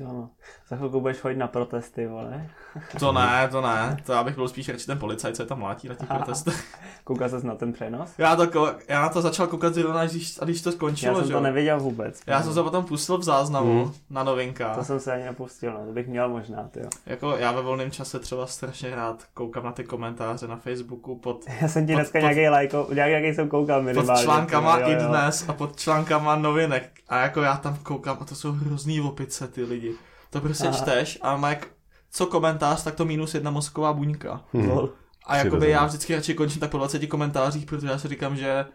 Jo, 0.01 0.09
no. 0.13 0.31
Za 0.69 0.77
chvilku 0.77 1.01
budeš 1.01 1.17
chodit 1.19 1.37
na 1.37 1.47
protesty, 1.49 2.07
vole. 2.07 2.51
To 2.99 3.13
ne, 3.13 3.49
to 3.51 3.61
ne, 3.61 3.97
to 4.07 4.13
já 4.13 4.25
bych 4.25 4.35
byl 4.35 4.49
spíš 4.49 4.69
radši 4.69 4.87
ten 4.87 4.99
policajt, 4.99 5.37
co 5.37 5.43
je 5.43 5.47
tam 5.47 5.59
mlátí 5.59 5.89
na 5.89 5.95
těch 5.95 6.09
protestech. 6.09 6.65
Koukal 7.05 7.29
ses 7.29 7.43
na 7.43 7.55
ten 7.55 7.73
přenos? 7.73 8.11
Já, 8.19 8.37
to, 8.37 8.75
já 8.89 9.03
na 9.03 9.09
to 9.09 9.23
začal 9.23 9.47
koukat 9.47 9.75
zrovna, 9.75 10.07
když, 10.07 10.39
a 10.41 10.45
když 10.45 10.63
to 10.63 10.69
Já 10.71 10.77
skončilo, 10.77 11.15
jsem 11.17 11.25
že 11.25 11.31
to 11.33 11.37
jo. 11.39 11.43
neviděl 11.43 11.81
vůbec. 11.81 12.21
Já 12.27 12.43
jsem 12.43 12.55
se 12.55 12.63
potom 12.63 12.85
pustil 12.85 13.19
v 13.19 13.23
záznamu 13.23 13.85
Hmm. 13.85 13.93
na 14.11 14.23
novinkách. 14.25 14.77
To 14.77 14.85
jsem 14.85 15.01
se 15.01 15.13
ani 15.13 15.25
nepustil, 15.25 15.73
no. 15.73 15.87
To 15.87 15.93
bych 15.93 16.09
měl 16.09 16.29
možná, 16.29 16.63
ty 16.71 16.81
Jako 17.07 17.37
já 17.37 17.53
ve 17.53 17.63
volném 17.63 17.91
čase 17.91 18.19
třeba 18.19 18.47
strašně 18.47 18.95
rád 18.95 19.25
koukám 19.35 19.65
na 19.65 19.73
ty 19.73 19.85
komentáře 19.85 20.49
na 20.49 20.57
Facebooku 20.57 21.19
pod, 21.19 21.45
Já 21.61 21.69
jsem 21.69 21.87
ti 21.87 21.93
Pod- 21.93 21.97
dneska 21.99 22.19
pod- 22.19 22.23
nějaký 22.23 22.49
lajko, 22.49 22.89
nějaký 22.95 23.35
jsem 23.35 23.49
koukal 23.49 23.83
minimálně. 23.83 24.13
pod 24.13 24.23
článkama 24.23 24.77
ty, 24.77 24.83
jo, 24.83 24.89
i 24.89 24.93
jo. 25.03 25.09
dnes 25.09 25.45
a 25.49 25.53
pod 25.53 25.77
článkama 25.77 26.37
novinek. 26.37 26.91
A 27.09 27.17
jako 27.23 27.43
já 27.43 27.57
tam 27.57 27.77
koukám 27.83 28.17
a 28.21 28.25
to 28.25 28.35
jsou 28.35 28.53
hrozný 28.53 29.01
opice 29.01 29.49
ty 29.49 29.65
lidi. 29.65 29.90
To 30.31 30.41
prostě 30.41 30.69
Aha. 30.69 30.77
čteš 30.79 31.19
a 31.23 31.37
má 31.37 31.49
jak 31.49 31.69
co 32.11 32.27
komentář, 32.27 32.85
tak 32.85 32.95
to 32.95 33.05
minus 33.05 33.35
jedna 33.35 33.51
mozková 33.51 33.93
buňka. 33.93 34.45
Lol. 34.53 34.93
A 35.27 35.37
jakoby 35.37 35.71
já 35.71 35.87
vždycky 35.87 36.15
radši 36.15 36.35
končím 36.35 36.61
tak 36.61 36.71
po 36.71 36.79
20 36.79 37.07
komentářích, 37.07 37.67
protože 37.67 37.87
já 37.89 37.99
si 37.99 38.09
říkám, 38.09 38.37
že 38.37 38.67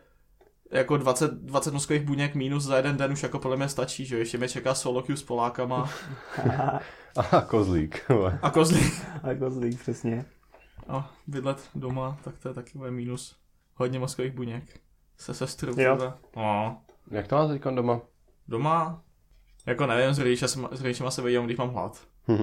jako 0.72 0.98
20, 0.98 1.32
20 1.34 1.74
mozkových 1.74 2.04
buněk 2.04 2.36
minus 2.36 2.64
za 2.64 2.78
jeden 2.78 2.98
den 2.98 3.12
už 3.12 3.24
jako 3.24 3.40
podle 3.40 3.58
mě 3.58 3.70
stačí, 3.70 4.06
že 4.06 4.16
jo? 4.16 4.20
ještě 4.20 4.38
mě 4.38 4.50
čeká 4.50 4.74
solo 4.76 5.02
queue 5.02 5.18
s 5.18 5.24
Polákama 5.24 5.90
Aha, 7.16 7.42
kozlík. 7.42 8.06
a 8.42 8.50
kozlík. 8.50 8.94
A 9.24 9.34
kozlík, 9.40 9.80
přesně. 9.80 10.26
A 10.88 11.12
bydlet 11.28 11.70
doma, 11.76 12.18
tak 12.24 12.38
to 12.38 12.48
je 12.48 12.54
taky 12.54 12.78
moje 12.78 12.92
minus. 12.92 13.36
Hodně 13.76 14.00
mozkových 14.00 14.34
buněk. 14.34 14.80
Se 15.18 15.34
sestrou. 15.34 15.74
Jo. 15.80 15.96
třeba. 15.96 16.18
No. 16.36 16.82
Jak 17.12 17.28
to 17.28 17.36
máš 17.36 17.48
teď 17.48 17.62
doma? 17.76 18.02
Doma? 18.48 19.02
Jako 19.66 19.86
nevím, 19.86 20.14
s 20.14 20.20
rodičema, 20.20 20.70
s 20.72 20.82
rodičema 20.82 21.12
se 21.12 21.22
vidím, 21.22 21.46
když 21.46 21.58
mám 21.58 21.70
hlad. 21.70 22.02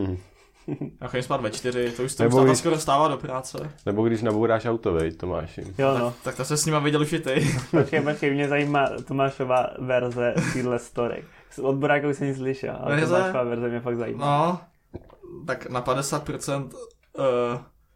Já 1.01 1.09
chodím 1.09 1.23
spát 1.23 1.41
ve 1.41 1.51
čtyři, 1.51 1.91
to 1.97 2.03
už 2.03 2.15
to 2.15 2.25
už 2.25 2.31
Nebo 2.35 2.45
když- 2.45 2.59
skoro 2.59 2.79
stává 2.79 3.09
do 3.09 3.17
práce. 3.17 3.73
Nebo 3.87 4.07
když 4.07 4.23
nabouráš 4.23 4.65
auto, 4.67 4.93
vej, 4.93 5.13
Tomáši. 5.13 5.61
Jo, 5.79 5.99
no. 5.99 6.05
Tak, 6.11 6.15
tak 6.23 6.37
to 6.37 6.45
se 6.45 6.57
s 6.57 6.67
nima 6.67 6.79
viděl 6.79 7.01
už 7.03 7.13
i 7.13 7.19
ty. 7.21 7.47
Počkej, 7.71 8.01
počkej, 8.03 8.35
mě 8.35 8.49
zajímá 8.49 8.89
Tomášova 9.05 9.67
verze 9.79 10.35
téhle 10.53 10.79
story. 10.79 11.25
Od 11.63 11.75
Buráku 11.75 12.09
jsem 12.15 12.27
nic 12.27 12.37
slyšel, 12.37 12.77
ale 12.81 12.97
Verze? 12.97 13.15
Tomášova 13.17 13.43
verze 13.43 13.69
mě 13.69 13.81
fakt 13.81 13.97
zajímá. 13.97 14.27
No, 14.49 14.61
tak 15.47 15.71
na 15.71 15.83
50% 15.83 16.63
uh, 16.65 16.73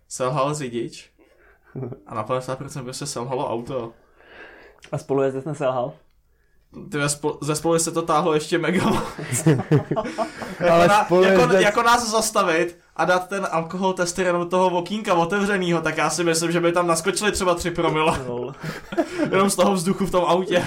selhal 0.08 0.54
řidič 0.54 1.10
a 2.06 2.14
na 2.14 2.24
50% 2.24 2.82
prostě 2.84 3.06
selhalo 3.06 3.50
auto. 3.50 3.92
A 4.92 4.98
spolu 4.98 5.22
jste 5.30 5.42
jsme 6.76 6.82
selhal? 6.82 6.88
Ty 6.90 6.98
ve 6.98 7.06
spol- 7.06 7.38
ze 7.40 7.56
spolu 7.56 7.78
se 7.78 7.90
to 7.92 8.02
táhlo 8.02 8.34
ještě 8.34 8.58
mega 8.58 8.84
moc. 8.90 9.46
jako, 9.46 10.02
Ale 10.72 10.88
na, 10.88 10.94
jako, 10.98 11.16
jezdec- 11.22 11.60
jako, 11.60 11.82
nás 11.82 12.10
zastavit 12.10 12.78
a 12.96 13.04
dát 13.04 13.28
ten 13.28 13.46
alkohol 13.50 13.92
tester 13.92 14.32
do 14.32 14.44
toho 14.44 14.66
okýnka 14.78 15.14
otevřenýho, 15.14 15.80
tak 15.80 15.96
já 15.96 16.10
si 16.10 16.24
myslím, 16.24 16.52
že 16.52 16.60
by 16.60 16.72
tam 16.72 16.86
naskočili 16.86 17.32
třeba 17.32 17.54
3 17.54 17.70
promila. 17.70 18.18
Jenom 19.30 19.50
z 19.50 19.56
toho 19.56 19.72
vzduchu 19.74 20.06
v 20.06 20.10
tom 20.10 20.24
autě. 20.24 20.64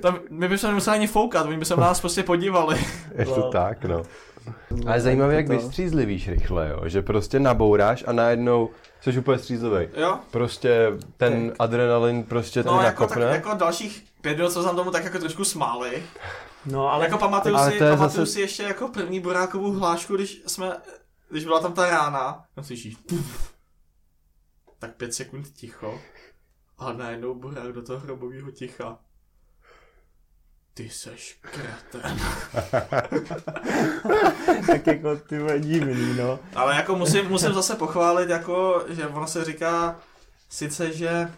Tam, 0.00 0.18
my 0.30 0.48
bychom 0.48 0.70
nemuseli 0.70 0.96
ani 0.96 1.06
foukat, 1.06 1.46
oni 1.46 1.56
by 1.56 1.64
se 1.64 1.76
na 1.76 1.82
nás 1.82 2.00
prostě 2.00 2.22
podívali. 2.22 2.76
Je 3.18 3.24
to 3.26 3.30
Wow. 3.34 3.52
tak, 3.52 3.84
no. 3.84 4.02
Ale 4.86 5.00
zajímavé, 5.00 5.34
jak 5.34 5.48
vystřízlivíš 5.48 6.28
rychle, 6.28 6.68
jo? 6.68 6.80
že 6.88 7.02
prostě 7.02 7.40
nabouráš 7.40 8.04
a 8.06 8.12
najednou 8.12 8.68
jsi 9.12 9.18
úplně 9.18 9.38
střízlivý. 9.38 9.88
Jo? 9.96 10.18
Prostě 10.30 10.92
ten 11.16 11.54
adrenalin 11.58 12.24
prostě 12.24 12.62
No 12.62 12.76
ten 12.76 12.86
jako, 12.86 13.06
tak, 13.06 13.10
nakopne. 13.18 13.36
jako 13.36 13.54
dalších 13.54 14.04
pět 14.20 14.36
minut, 14.36 14.52
co 14.52 14.62
jsem 14.62 14.76
tomu 14.76 14.90
tak 14.90 15.04
jako 15.04 15.18
trošku 15.18 15.44
smáli. 15.44 16.02
No 16.66 16.92
Ale 16.92 17.04
jako 17.04 17.18
pamatuju 17.18 17.56
Ale 17.56 17.72
si, 17.72 17.78
to 17.78 17.84
je 17.84 17.90
pamatuju 17.90 18.24
zase- 18.26 18.32
si 18.32 18.40
ještě 18.40 18.62
jako 18.62 18.88
první 18.88 19.20
Borákovou 19.20 19.72
hlášku, 19.72 20.16
když 20.16 20.42
jsme, 20.46 20.76
když 21.30 21.44
byla 21.44 21.60
tam 21.60 21.72
ta 21.72 21.90
rána, 21.90 22.44
tam 22.54 22.64
slyšíš 22.64 22.96
puf, 22.96 23.54
tak 24.78 24.94
pět 24.96 25.14
sekund 25.14 25.48
ticho 25.52 26.00
a 26.78 26.92
najednou 26.92 27.34
Borák 27.34 27.72
do 27.72 27.82
toho 27.82 28.00
hrobového 28.00 28.50
ticha. 28.50 28.98
Ty 30.74 30.90
seš 30.90 31.38
kreten. 31.40 32.18
tak 34.66 34.86
jako 34.86 35.16
ty 35.16 35.40
divný, 35.58 36.16
no. 36.16 36.38
Ale 36.54 36.76
jako 36.76 36.96
musím, 36.96 37.28
musím 37.28 37.52
zase 37.52 37.74
pochválit, 37.76 38.30
jako, 38.30 38.84
že 38.88 39.06
ono 39.06 39.26
se 39.26 39.44
říká 39.44 39.96
sice, 40.48 40.92
že 40.92 41.32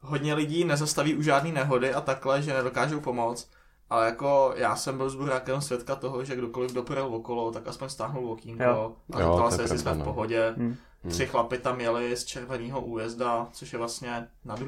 hodně 0.00 0.34
lidí 0.34 0.64
nezastaví 0.64 1.14
u 1.14 1.22
žádný 1.22 1.52
nehody 1.52 1.94
a 1.94 2.00
takhle, 2.00 2.42
že 2.42 2.54
nedokážou 2.54 3.00
pomoct, 3.00 3.50
ale 3.90 4.06
jako 4.06 4.52
já 4.56 4.76
jsem 4.76 4.96
byl 4.96 5.10
s 5.10 5.14
Burákem 5.14 5.60
svědka 5.60 5.96
toho, 5.96 6.24
že 6.24 6.36
kdokoliv 6.36 6.72
doprel 6.72 7.14
okolo, 7.14 7.52
tak 7.52 7.68
aspoň 7.68 7.88
stáhnul 7.88 8.32
okýnko 8.32 8.64
Jo. 8.64 8.92
a 9.12 9.20
Jo, 9.20 9.28
zeptal 9.28 9.50
to 9.50 9.56
se, 9.56 9.62
je 9.62 9.64
jestli 9.64 9.78
jsme 9.78 9.92
v 9.92 9.98
no. 9.98 10.04
pohodě. 10.04 10.54
Hm. 10.56 10.76
Tři 11.08 11.26
chlapy 11.26 11.58
tam 11.58 11.80
jeli 11.80 12.16
z 12.16 12.24
červeného 12.24 12.80
újezda, 12.80 13.48
což 13.52 13.72
je 13.72 13.78
vlastně 13.78 14.28
nad. 14.44 14.60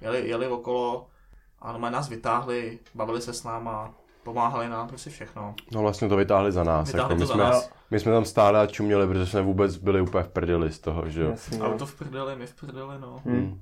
Jeli, 0.00 0.28
jeli 0.28 0.48
okolo 0.48 1.06
a 1.58 1.72
normálně 1.72 1.96
nás 1.96 2.08
vytáhli, 2.08 2.78
bavili 2.94 3.20
se 3.20 3.32
s 3.32 3.44
náma, 3.44 3.94
pomáhali 4.22 4.68
nám, 4.68 4.88
prostě 4.88 5.10
všechno. 5.10 5.54
No 5.72 5.82
vlastně 5.82 6.08
to 6.08 6.16
vytáhli 6.16 6.52
za 6.52 6.64
nás. 6.64 6.86
Vytáhli 6.86 7.14
jako, 7.14 7.14
to 7.14 7.20
my, 7.20 7.26
za 7.26 7.34
jsme, 7.34 7.44
nás. 7.44 7.70
my 7.90 8.00
jsme 8.00 8.12
tam 8.12 8.24
stáli 8.24 8.58
a 8.58 8.66
čuměli, 8.66 9.06
protože 9.06 9.26
jsme 9.26 9.42
vůbec 9.42 9.76
byli 9.76 10.00
úplně 10.00 10.24
v 10.24 10.28
prdeli 10.28 10.72
z 10.72 10.78
toho, 10.78 11.08
že 11.08 11.22
jo. 11.22 11.30
Jasně, 11.30 11.58
no. 11.58 11.66
Auto 11.66 11.86
v 11.86 11.98
prdeli, 11.98 12.36
my 12.36 12.46
v 12.46 12.54
prdeli, 12.54 12.98
no. 12.98 13.20
Hm. 13.24 13.30
Hmm. 13.30 13.60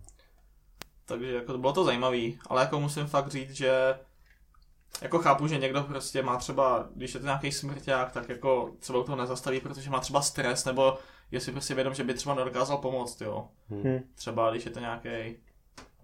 Takže 1.05 1.35
jako 1.35 1.59
bylo 1.59 1.73
to 1.73 1.85
zajímavý, 1.85 2.39
ale 2.47 2.61
jako 2.61 2.81
musím 2.81 3.07
fakt 3.07 3.29
říct, 3.29 3.51
že 3.51 3.95
jako 5.03 5.19
chápu, 5.19 5.47
že 5.47 5.59
někdo 5.59 5.83
prostě 5.83 6.23
má 6.23 6.37
třeba, 6.37 6.87
když 6.95 7.15
je 7.15 7.21
to 7.21 7.27
nějaký 7.27 7.53
smrťák, 7.53 8.13
tak 8.13 8.29
jako 8.29 8.71
třeba 8.79 9.05
toho 9.05 9.17
nezastaví, 9.17 9.61
protože 9.61 9.91
má 9.91 10.01
třeba 10.01 10.23
stres, 10.23 10.65
nebo 10.65 10.99
je 11.31 11.41
si 11.41 11.53
prostě 11.53 11.75
vědom, 11.75 11.95
že 11.95 12.05
by 12.05 12.15
třeba 12.15 12.35
nedokázal 12.35 12.79
pomoct, 12.79 13.21
jo. 13.21 13.49
Hm. 13.71 14.01
Třeba 14.15 14.51
když 14.51 14.65
je 14.65 14.71
to 14.71 14.81
nějaký 14.81 15.37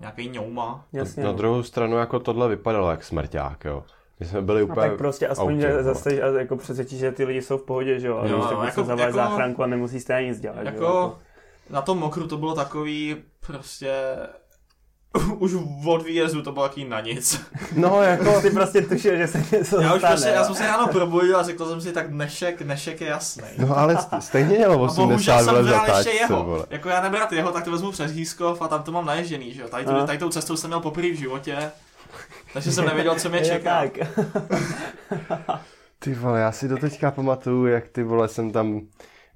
nějaký 0.00 0.28
ňouma. 0.28 0.84
Jasně, 0.92 1.24
Na 1.24 1.30
no. 1.30 1.36
druhou 1.36 1.62
stranu 1.62 1.96
jako 1.96 2.18
tohle 2.20 2.48
vypadalo 2.48 2.90
jak 2.90 3.04
smrťák, 3.04 3.64
jo. 3.64 3.84
My 4.20 4.26
jsme 4.26 4.42
byli 4.42 4.60
A 4.60 4.64
úplně 4.64 4.88
tak 4.88 4.98
prostě 4.98 5.28
aspoň, 5.28 5.54
autě, 5.54 5.60
že 5.66 5.82
zase 5.82 6.22
a 6.22 6.26
jako 6.38 6.56
přesvědčí, 6.56 6.98
že 6.98 7.12
ty 7.12 7.24
lidi 7.24 7.42
jsou 7.42 7.58
v 7.58 7.62
pohodě, 7.62 8.00
že 8.00 8.08
jo. 8.08 8.18
A 8.18 8.26
Jo, 8.26 8.38
tak 8.42 8.50
jako- 8.50 8.64
jako, 8.64 8.84
zavolat 8.84 9.06
jako- 9.06 9.16
záchranku 9.16 9.62
a 9.62 9.66
nemusíte 9.66 10.22
nic 10.22 10.40
dělat, 10.40 10.56
že 10.56 10.60
jo. 10.76 10.82
Jako 10.82 11.18
na 11.70 11.82
tom 11.82 11.98
mokru 11.98 12.26
to 12.28 12.36
bylo 12.36 12.54
takový 12.54 13.16
prostě 13.46 13.92
už 15.38 15.52
od 15.86 16.02
výjezdu 16.06 16.42
to 16.42 16.52
bylo 16.52 16.64
jaký 16.64 16.84
na 16.84 17.00
nic. 17.00 17.40
No 17.76 18.02
jako, 18.02 18.40
Ty 18.40 18.50
prostě 18.50 18.82
tušil, 18.82 19.16
že 19.16 19.26
se 19.26 19.38
něco 19.56 19.80
Já 19.80 19.94
už 19.94 19.98
stane, 20.00 20.14
prostě, 20.14 20.28
já 20.28 20.44
jsem 20.44 20.54
se 20.54 20.66
ráno 20.66 20.86
probudil 20.88 21.36
a 21.36 21.42
řekl 21.42 21.68
jsem 21.68 21.80
si, 21.80 21.92
tak 21.92 22.10
dnešek, 22.10 22.62
dnešek 22.62 23.00
je 23.00 23.06
jasný. 23.06 23.44
no 23.58 23.78
ale 23.78 23.94
st- 23.94 24.18
stejně 24.18 24.66
bohužel 24.68 25.04
80 25.04 25.38
jsem 25.44 25.54
vole 25.54 25.62
bral 25.62 25.96
ještě 25.98 26.10
jeho. 26.10 26.44
vole. 26.44 26.66
Jako 26.70 26.88
já 26.88 27.02
nebrat 27.02 27.32
jeho, 27.32 27.52
tak 27.52 27.64
to 27.64 27.70
vezmu 27.70 27.90
přes 27.90 28.12
Hískov 28.12 28.62
a 28.62 28.68
tam 28.68 28.82
to 28.82 28.92
mám 28.92 29.06
naježděný, 29.06 29.52
že 29.54 29.62
jo. 29.62 29.68
Tady, 29.68 29.84
tady 30.06 30.18
tou 30.18 30.28
cestou 30.28 30.56
jsem 30.56 30.70
měl 30.70 30.80
poprvé 30.80 31.10
v 31.10 31.14
životě. 31.18 31.70
Takže 32.52 32.72
jsem 32.72 32.84
nevěděl, 32.84 33.14
co 33.14 33.28
mě 33.28 33.40
čeká. 33.40 33.80
tak. 33.80 33.98
Ty 35.98 36.14
vole, 36.14 36.40
já 36.40 36.52
si 36.52 36.68
doteďka 36.68 37.10
pamatuju, 37.10 37.66
jak 37.66 37.88
ty 37.88 38.02
vole 38.02 38.28
jsem 38.28 38.50
tam 38.50 38.80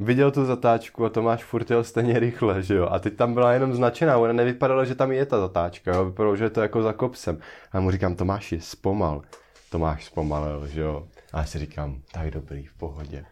viděl 0.00 0.30
tu 0.30 0.44
zatáčku 0.44 1.04
a 1.04 1.08
Tomáš 1.08 1.44
furt 1.44 1.70
jel 1.70 1.84
stejně 1.84 2.18
rychle, 2.18 2.62
že 2.62 2.74
jo. 2.74 2.88
A 2.90 2.98
teď 2.98 3.14
tam 3.16 3.34
byla 3.34 3.52
jenom 3.52 3.74
značená, 3.74 4.18
ona 4.18 4.32
nevypadalo, 4.32 4.84
že 4.84 4.94
tam 4.94 5.12
je 5.12 5.26
ta 5.26 5.40
zatáčka, 5.40 5.94
jo. 5.96 6.04
Vypadalo, 6.04 6.36
že 6.36 6.44
je 6.44 6.50
to 6.50 6.60
jako 6.62 6.82
za 6.82 6.92
kopsem. 6.92 7.38
A 7.72 7.80
mu 7.80 7.90
říkám, 7.90 8.14
Tomáši, 8.14 8.60
zpomal. 8.60 9.22
Tomáš 9.70 10.04
zpomalil, 10.04 10.66
že 10.66 10.80
jo. 10.80 11.06
A 11.32 11.38
já 11.38 11.44
si 11.44 11.58
říkám, 11.58 11.96
tak 12.12 12.30
dobrý, 12.30 12.64
v 12.66 12.74
pohodě. 12.74 13.24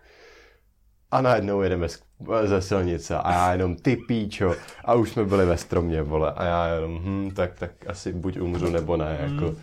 A 1.11 1.21
najednou 1.21 1.62
jedeme 1.62 1.88
z- 1.88 2.02
ze 2.45 2.62
silnice 2.62 3.16
a 3.19 3.33
já 3.33 3.52
jenom 3.52 3.76
ty 3.76 3.97
píčo. 3.97 4.54
A 4.85 4.95
už 4.95 5.11
jsme 5.11 5.25
byli 5.25 5.47
ve 5.47 5.57
stromě, 5.57 6.02
vole. 6.02 6.33
A 6.37 6.45
já 6.45 6.75
jenom, 6.75 6.99
hm, 7.04 7.31
tak, 7.35 7.54
tak 7.59 7.71
asi 7.87 8.12
buď 8.12 8.38
umřu 8.40 8.71
nebo 8.71 8.97
ne, 8.97 9.19
jako. 9.21 9.54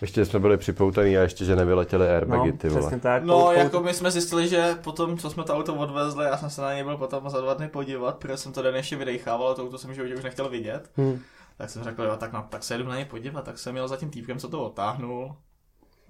Ještě 0.00 0.24
jsme 0.24 0.38
byli 0.40 0.56
připoutaný 0.56 1.16
a 1.18 1.22
ještě, 1.22 1.44
že 1.44 1.56
nevyletěly 1.56 2.08
airbagy, 2.08 2.52
No, 2.52 2.58
ty 2.58 2.68
vole. 2.68 2.80
přesně 2.80 3.00
tak. 3.00 3.22
No, 3.24 3.38
Pou- 3.46 3.50
jako 3.52 3.80
my 3.80 3.94
jsme 3.94 4.10
zjistili, 4.10 4.48
že 4.48 4.74
potom, 4.84 5.18
co 5.18 5.30
jsme 5.30 5.44
to 5.44 5.54
auto 5.54 5.74
odvezli, 5.74 6.24
já 6.24 6.36
jsem 6.36 6.50
se 6.50 6.60
na 6.62 6.74
něj 6.74 6.84
byl 6.84 6.96
potom 6.96 7.30
za 7.30 7.40
dva 7.40 7.54
dny 7.54 7.68
podívat, 7.68 8.16
protože 8.18 8.36
jsem 8.36 8.52
to 8.52 8.62
den 8.62 8.76
ještě 8.76 8.96
vydechával, 8.96 9.54
to 9.54 9.62
auto 9.62 9.78
jsem 9.78 9.94
životě 9.94 10.14
už 10.16 10.24
nechtěl 10.24 10.48
vidět. 10.48 10.90
Hm. 10.98 11.20
Tak 11.58 11.70
jsem 11.70 11.84
řekl, 11.84 12.02
jo, 12.02 12.16
tak, 12.16 12.32
na, 12.32 12.42
tak 12.42 12.62
se 12.62 12.74
jedu 12.74 12.84
na 12.84 12.94
něj 12.96 13.04
podívat, 13.04 13.44
tak 13.44 13.58
jsem 13.58 13.76
jel 13.76 13.88
za 13.88 13.96
tím 13.96 14.10
týpkem, 14.10 14.38
co 14.38 14.48
to 14.48 14.64
otáhnul. 14.64 15.36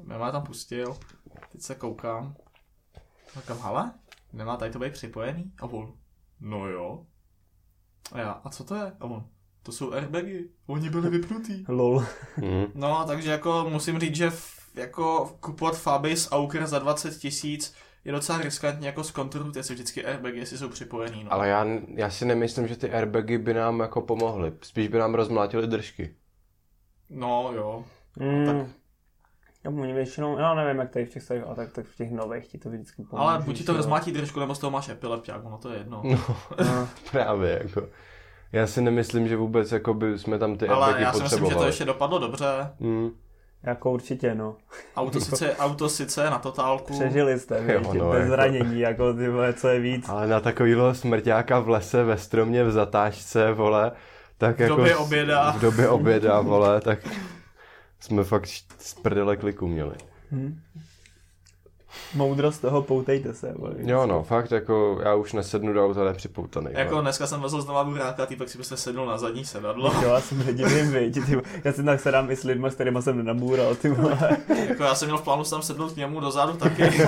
Nemá 0.05 0.33
tam 0.33 0.43
pustil, 0.43 0.97
teď 1.53 1.61
se 1.63 1.75
koukám. 1.75 2.35
Říkám, 3.41 3.59
hele, 3.63 3.93
nemá 4.33 4.57
tady 4.57 4.71
to 4.71 4.79
být 4.79 4.93
připojený? 4.93 5.53
A 5.63 5.65
on, 5.65 5.93
no 6.41 6.69
jo. 6.69 7.07
A 8.13 8.19
já, 8.19 8.31
a 8.45 8.51
co 8.51 8.65
to 8.65 8.75
je? 8.75 8.93
A 9.01 9.05
on, 9.05 9.25
to 9.67 9.73
jsou 9.73 9.93
airbagy, 9.93 10.49
oni 10.67 10.91
byli 10.91 11.11
vypnutý. 11.11 11.65
Lol. 11.69 12.05
Mhm. 12.37 12.67
No, 12.75 13.05
takže 13.07 13.31
jako 13.31 13.67
musím 13.69 13.99
říct, 13.99 14.17
že 14.17 14.31
jako 14.75 15.37
kupovat 15.41 15.77
Fabis 15.79 16.29
Auker 16.33 16.67
za 16.67 16.79
20 16.79 17.17
tisíc 17.17 17.75
je 18.05 18.13
docela 18.13 18.39
riskantní 18.39 18.87
jako 18.87 19.05
zkontrolujte 19.05 19.63
si 19.63 19.75
vždycky 19.75 20.05
airbagy, 20.07 20.39
jestli 20.39 20.59
jsou 20.59 20.69
připojený. 20.69 21.25
No. 21.25 21.33
Ale 21.33 21.49
já, 21.49 21.67
já 21.95 22.11
si 22.11 22.25
nemyslím, 22.25 22.69
že 22.69 22.77
ty 22.77 22.91
airbagy 22.93 23.39
by 23.39 23.55
nám 23.55 23.81
jako 23.81 24.01
pomohly. 24.01 24.53
Spíš 24.63 24.89
by 24.89 24.99
nám 24.99 25.15
rozmlátily 25.15 25.67
držky. 25.67 26.15
No, 27.11 27.51
jo. 27.55 27.85
Mm. 28.19 28.47
tak. 28.47 28.57
Já 29.65 29.71
oni 29.71 29.93
většinou, 29.93 30.39
já 30.39 30.55
nevím, 30.55 30.81
jak 30.81 30.91
tady 30.91 31.05
v 31.07 31.11
těch 31.11 31.23
starých, 31.23 31.45
ale 31.45 31.57
tak, 31.57 31.73
tak 31.73 31.87
v 31.87 31.97
těch 31.97 32.11
nových 32.13 32.47
ti 32.47 32.59
to 32.59 32.71
vždycky 32.71 33.03
pomůže. 33.03 33.29
Ale 33.29 33.43
buď 33.43 33.57
ti 33.59 33.65
to 33.65 33.73
rozmátí 33.77 34.13
držku, 34.13 34.41
nebo 34.41 34.55
z 34.55 34.59
toho 34.59 34.71
máš 34.71 34.89
epilepťák, 34.89 35.45
ono 35.45 35.59
to 35.59 35.71
je 35.71 35.79
jedno. 35.79 36.03
No, 36.05 36.19
No. 36.65 36.89
právě 37.11 37.61
jako. 37.65 37.89
Já 38.53 38.67
si 38.67 38.81
nemyslím, 38.83 39.29
že 39.29 39.37
vůbec 39.37 39.73
jako 39.73 39.95
by 39.95 40.19
jsme 40.19 40.39
tam 40.39 40.57
ty 40.57 40.69
Ale 40.69 40.95
já 41.03 41.13
si 41.13 41.23
myslím, 41.23 41.47
že 41.47 41.55
to 41.55 41.67
ještě 41.67 41.85
dopadlo 41.85 42.19
dobře. 42.19 42.47
Hmm. 42.81 43.11
Jako 43.63 43.93
určitě, 43.93 44.35
no. 44.35 44.57
Auto 44.97 45.21
sice, 45.21 45.57
auto 45.59 45.89
sice 45.89 46.31
na 46.31 46.39
totálku. 46.39 46.93
Přežili 46.93 47.39
jste, 47.39 47.65
Jo, 47.67 47.81
jo, 47.95 47.95
no, 47.95 48.11
bez 48.11 48.19
jako- 48.21 48.31
zranění, 48.31 48.81
jako 48.81 49.15
ty 49.15 49.29
vole, 49.29 49.53
co 49.53 49.69
je 49.69 49.81
víc. 49.81 50.09
Ale 50.09 50.27
na 50.27 50.41
takovýhle 50.41 50.95
smrťáka 50.95 51.59
v 51.61 51.69
lese, 51.69 52.05
ve 52.05 52.19
stromě, 52.19 52.65
v 52.65 52.71
zatáčce, 52.73 53.53
vole, 53.53 53.93
tak 54.39 54.57
V 54.57 54.61
jako... 54.61 54.77
době 54.77 54.95
s- 54.95 54.99
oběda. 54.99 55.51
V 55.53 55.61
době 55.61 55.89
oběda, 55.89 56.41
vole, 56.41 56.81
tak 56.81 56.99
jsme 58.01 58.25
fakt 58.25 58.47
z 58.79 58.95
prdele 59.03 59.37
kliku 59.37 59.67
měli. 59.67 59.95
Moudrost 62.15 62.61
toho 62.61 62.83
poutejte 62.83 63.35
se. 63.35 63.53
Vole. 63.57 63.75
Jo 63.79 64.07
no, 64.07 64.23
fakt 64.23 64.51
jako 64.51 64.99
já 65.05 65.15
už 65.15 65.33
nesednu 65.33 65.73
do 65.73 65.85
auta 65.87 66.05
nepřipoutaný. 66.05 66.67
Jako 66.73 67.01
dneska 67.01 67.27
jsem 67.27 67.41
vezl 67.41 67.61
znova 67.63 67.85
buráka 67.85 68.23
a 68.23 68.27
týpek 68.27 68.49
si 68.49 68.59
prostě 68.59 68.77
sedl 68.77 69.07
na 69.07 69.19
zadní 69.19 69.45
sedadlo. 69.45 69.93
Jo, 70.03 70.09
já 70.09 70.21
jsem 70.21 70.47
nedivím, 70.47 70.91
viď, 70.91 71.19
já 71.65 71.73
si 71.73 71.85
tak 71.85 72.01
sedám 72.01 72.31
i 72.31 72.37
s 72.37 72.43
lidma, 72.43 72.71
s 72.71 72.75
kterýma 72.75 73.03
jsem 73.03 73.17
nenabůral, 73.17 73.75
ty 73.75 73.89
vole. 73.89 74.19
jako 74.69 74.83
já 74.83 74.95
jsem 74.95 75.09
měl 75.09 75.19
v 75.19 75.23
plánu 75.23 75.45
tam 75.45 75.63
sednout 75.63 75.93
k 75.93 75.97
němu 75.97 76.21
dozadu 76.21 76.53
taky. 76.53 76.83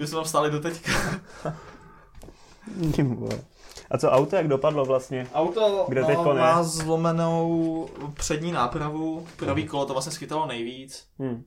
My 0.00 0.06
jsme 0.06 0.16
tam 0.16 0.24
stáli 0.24 0.50
do 0.50 0.60
teďka. 0.60 0.92
Vole. 3.04 3.38
A 3.90 3.98
co 3.98 4.10
auto, 4.10 4.36
jak 4.36 4.48
dopadlo 4.48 4.84
vlastně? 4.84 5.26
Auto 5.34 5.84
Kde 5.88 6.00
no, 6.00 6.06
teďko 6.06 6.32
ne? 6.32 6.40
má 6.40 6.62
zlomenou 6.62 7.88
přední 8.14 8.52
nápravu, 8.52 9.26
pravý 9.36 9.66
kolo 9.66 9.86
to 9.86 9.92
vlastně 9.92 10.12
schytalo 10.12 10.46
nejvíc, 10.46 11.04
Hm. 11.18 11.42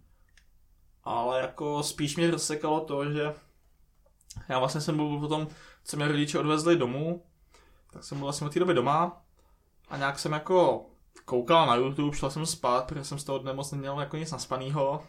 Ale 1.05 1.41
jako 1.41 1.83
spíš 1.83 2.17
mě 2.17 2.31
rozsekalo 2.31 2.79
to, 2.79 3.11
že 3.11 3.33
já 4.49 4.59
vlastně 4.59 4.81
jsem 4.81 4.95
byl 4.95 5.19
potom, 5.19 5.47
co 5.83 5.97
mě 5.97 6.07
rodiče 6.07 6.39
odvezli 6.39 6.75
domů, 6.75 7.23
tak 7.91 8.03
jsem 8.03 8.17
byl 8.17 8.25
vlastně 8.25 8.47
od 8.47 8.53
té 8.53 8.59
doby 8.59 8.73
doma 8.73 9.21
a 9.89 9.97
nějak 9.97 10.19
jsem 10.19 10.31
jako 10.31 10.85
koukal 11.25 11.67
na 11.67 11.75
YouTube, 11.75 12.17
šel 12.17 12.31
jsem 12.31 12.45
spát, 12.45 12.87
protože 12.87 13.03
jsem 13.03 13.19
z 13.19 13.23
toho 13.23 13.37
dne 13.39 13.53
moc 13.53 13.71
neměl 13.71 13.99
jako 13.99 14.17
nic 14.17 14.31
naspanýho. 14.31 15.03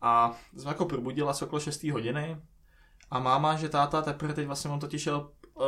A 0.00 0.36
jsem 0.56 0.68
jako 0.68 0.84
probudil 0.84 1.30
asi 1.30 1.44
okolo 1.44 1.60
6. 1.60 1.84
hodiny. 1.84 2.36
A 3.10 3.18
máma, 3.18 3.56
že 3.56 3.68
táta 3.68 4.02
teprve 4.02 4.34
teď 4.34 4.46
vlastně 4.46 4.70
on 4.70 4.80
totiž 4.80 5.06
jel, 5.06 5.30
uh, 5.54 5.64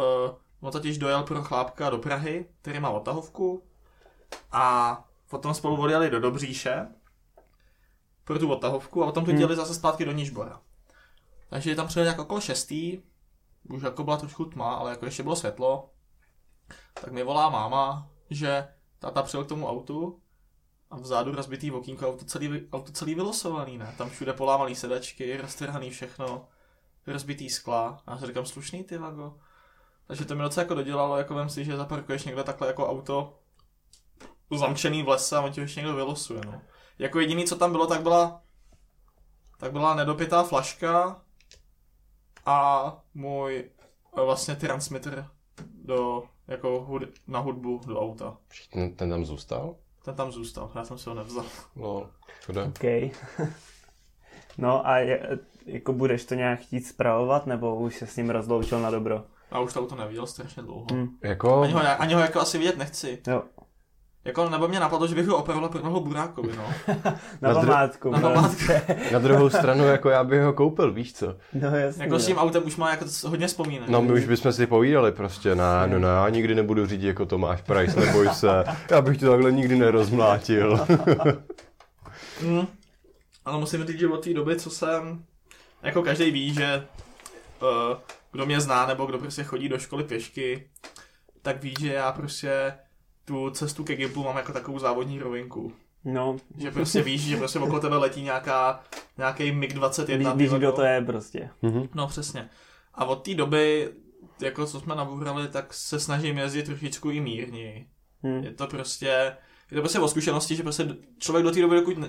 on 0.61 0.73
totiž 0.73 0.99
dojel 0.99 1.23
pro 1.23 1.43
chlápka 1.43 1.91
do 1.91 1.99
Prahy, 1.99 2.47
který 2.63 2.81
má 2.81 2.91
odtahovku 2.91 3.63
a 4.53 5.05
potom 5.31 5.55
spolu 5.55 5.81
odjeli 5.81 6.11
do 6.11 6.21
Dobříše 6.21 6.87
pro 8.27 8.39
tu 8.39 8.53
odtahovku 8.53 9.03
a 9.03 9.07
potom 9.07 9.25
tu 9.25 9.31
Hmm. 9.31 9.41
jeli 9.41 9.57
zase 9.57 9.75
zpátky 9.75 10.05
do 10.05 10.13
Nížbora. 10.13 10.61
Takže 11.51 11.75
tam 11.75 11.87
přijel 11.87 12.07
jako 12.07 12.23
okolo 12.23 12.41
šestý, 12.41 13.03
už 13.69 13.83
jako 13.83 14.05
byla 14.05 14.17
trošku 14.17 14.45
tma, 14.45 14.75
ale 14.75 14.91
jako 14.91 15.05
ještě 15.05 15.23
bylo 15.23 15.37
světlo, 15.37 15.91
tak 16.95 17.13
mi 17.13 17.23
volá 17.23 17.51
máma, 17.51 18.11
že 18.31 18.69
táta 18.99 19.23
přijel 19.23 19.45
k 19.45 19.49
tomu 19.49 19.69
autu 19.69 20.21
a 20.91 20.97
vzadu 20.97 21.35
rozbitý 21.35 21.71
okýnko, 21.71 22.09
auto 22.09 22.25
celý, 22.25 22.69
auto 22.73 22.93
celý 22.93 23.15
vylosovaný, 23.15 23.79
ne? 23.79 23.95
Tam 23.99 24.11
všude 24.11 24.33
polámalý 24.33 24.75
sedačky, 24.75 25.37
roztrhaný 25.37 25.91
všechno, 25.91 26.49
rozbitý 27.07 27.51
skla. 27.51 28.03
A 28.07 28.13
já 28.13 28.19
si 28.19 28.27
říkám, 28.27 28.47
slušný 28.47 28.85
ty 28.85 28.99
vago. 28.99 29.35
Takže 30.07 30.25
to 30.25 30.35
mi 30.35 30.43
docela 30.43 30.63
jako 30.63 30.75
dodělalo, 30.75 31.17
jako 31.17 31.35
vem 31.35 31.49
si, 31.49 31.65
že 31.65 31.77
zaparkuješ 31.77 32.25
někde 32.25 32.45
takhle 32.45 32.67
jako 32.67 32.89
auto 32.89 33.39
zamčený 34.57 35.03
v 35.03 35.09
lese 35.09 35.37
a 35.37 35.41
on 35.41 35.53
ti 35.53 35.61
ještě 35.61 35.81
někdo 35.81 35.97
vylosuje, 35.97 36.41
no. 36.47 36.63
Jako 36.99 37.21
jediný, 37.21 37.45
co 37.45 37.57
tam 37.57 37.73
bylo, 37.73 37.87
tak 37.87 38.03
byla 38.03 38.43
tak 39.59 39.73
byla 39.73 39.95
nedopitá 39.95 40.43
flaška 40.43 41.21
a 42.47 42.93
můj 43.15 43.71
vlastně 44.25 44.57
transmitter 44.57 45.29
do, 45.85 46.23
jako 46.49 46.85
hud, 46.89 47.03
na 47.27 47.39
hudbu 47.39 47.81
do 47.87 48.01
auta. 48.01 48.37
Ten, 48.73 48.95
ten 48.95 49.11
tam 49.11 49.25
zůstal? 49.25 49.77
Ten 50.05 50.15
tam 50.15 50.33
zůstal, 50.33 50.71
já 50.75 50.85
jsem 50.85 50.99
si 50.99 51.09
ho 51.09 51.15
nevzal. 51.15 51.45
No, 51.77 52.11
škoda. 52.41 52.65
OK. 52.65 53.13
no 54.59 54.87
a 54.87 54.99
je, 54.99 55.39
jako 55.67 55.93
budeš 55.93 56.25
to 56.25 56.35
nějak 56.35 56.61
chtít 56.61 56.81
zpravovat, 56.81 57.47
nebo 57.47 57.77
už 57.77 57.97
se 57.97 58.07
s 58.07 58.17
ním 58.17 58.31
rozloučil 58.31 58.81
na 58.81 58.91
dobro? 58.91 59.25
A 59.51 59.61
už 59.61 59.73
to 59.73 59.81
auto 59.81 59.97
neviděl 59.97 60.27
strašně 60.27 60.63
dlouho. 60.63 60.87
Hm. 60.93 61.19
Jako, 61.23 61.61
Ani 61.61 61.73
ho, 61.73 61.81
ani 61.99 62.15
ho 62.15 62.21
jako 62.21 62.41
asi 62.41 62.59
vidět 62.59 62.79
nechci. 62.79 63.23
Jo, 63.27 63.43
Jako, 64.27 64.49
nebo 64.49 64.69
mě 64.69 64.81
napadlo, 64.81 65.07
že 65.07 65.15
bych 65.15 65.27
ho 65.27 65.37
opravil 65.37 65.65
a 65.65 65.69
prohnul 65.69 66.01
Burákovi, 66.01 66.57
no. 66.57 66.65
na 67.43 67.53
Na 67.53 67.55
dru- 67.55 67.67
památku. 67.67 68.11
Na 68.11 68.21
památku. 68.21 68.63
na 69.13 69.19
druhou 69.19 69.51
stranu, 69.51 69.85
jako 69.85 70.11
já 70.11 70.25
bych 70.25 70.43
ho 70.43 70.53
koupil, 70.53 70.93
víš 70.93 71.13
co? 71.15 71.37
No 71.53 71.77
jasně. 71.77 72.03
Jako 72.05 72.19
s 72.19 72.27
tím 72.27 72.39
autem 72.39 72.63
už 72.67 72.77
má 72.77 72.91
jako 72.91 73.05
hodně 73.27 73.47
vzpomínek. 73.47 73.89
No 73.89 74.03
my 74.03 74.13
už 74.13 74.25
bychom 74.25 74.53
si 74.53 74.67
povídali 74.67 75.13
prostě, 75.13 75.55
ne, 75.55 75.65
no 75.87 75.99
ne, 75.99 76.09
já 76.09 76.29
nikdy 76.29 76.55
nebudu 76.55 76.87
řídit 76.87 77.07
jako 77.07 77.27
Tomáš 77.27 77.63
Price, 77.63 78.01
neboj 78.01 78.29
se, 78.33 78.65
já 78.91 79.01
bych 79.01 79.19
to 79.19 79.31
takhle 79.31 79.53
nikdy 79.53 79.77
nerozmlátil. 79.77 80.87
Mm. 82.43 82.67
Ale 83.45 83.59
musím 83.61 83.87
říct, 83.87 83.99
že 83.99 84.09
od 84.09 84.25
té 84.25 84.35
doby, 84.35 84.57
co 84.57 84.71
jsem, 84.71 85.25
jako 85.83 86.03
každý 86.03 86.31
ví, 86.31 86.55
že 86.55 86.87
uh, 87.63 87.97
kdo 88.33 88.47
mě 88.47 88.61
zná, 88.61 88.87
nebo 88.87 89.07
kdo 89.07 89.19
prostě 89.19 89.45
chodí 89.45 89.69
do 89.69 89.79
školy 89.79 90.05
pěšky, 90.05 90.69
tak 91.43 91.63
ví, 91.63 91.75
že 91.81 91.93
já 91.93 92.13
prostě 92.13 92.73
tu 93.27 93.51
cestu 93.51 93.85
ke 93.85 93.97
Gimplu 93.97 94.25
mám 94.25 94.37
jako 94.37 94.53
takovou 94.53 94.79
závodní 94.79 95.19
rovinku. 95.19 95.73
No, 96.05 96.37
Že 96.59 96.71
prostě 96.71 97.03
víš, 97.03 97.21
že 97.21 97.37
prostě 97.37 97.59
okolo 97.59 97.81
tebe 97.81 97.97
letí 97.97 98.23
nějaká, 98.23 98.81
nějaký 99.19 99.53
MiG-21. 99.53 100.37
víš, 100.37 100.51
kdo 100.51 100.73
to 100.73 100.83
je 100.83 101.03
prostě. 101.03 101.51
Mhm. 101.63 101.89
No 101.95 102.07
přesně. 102.07 102.49
A 102.95 103.05
od 103.05 103.25
té 103.25 103.35
doby, 103.35 103.91
jako 104.41 104.67
co 104.67 104.81
jsme 104.81 104.95
nabourali, 104.95 105.49
tak 105.49 105.75
se 105.75 106.01
snažím 106.01 106.39
jezdit 106.39 106.63
trošičku 106.63 107.11
i 107.11 107.21
mírněji. 107.21 107.87
Hm. 108.23 108.45
Je 108.45 108.51
to 108.51 108.67
prostě, 108.67 109.37
je 109.71 109.75
to 109.75 109.81
prostě 109.81 109.99
o 109.99 110.09
zkušenosti, 110.09 110.57
že 110.57 110.63
prostě 110.63 110.97
člověk 111.19 111.45
do 111.45 111.51
té 111.51 111.61
doby, 111.61 111.77
dokud 111.77 111.99
ne, 111.99 112.09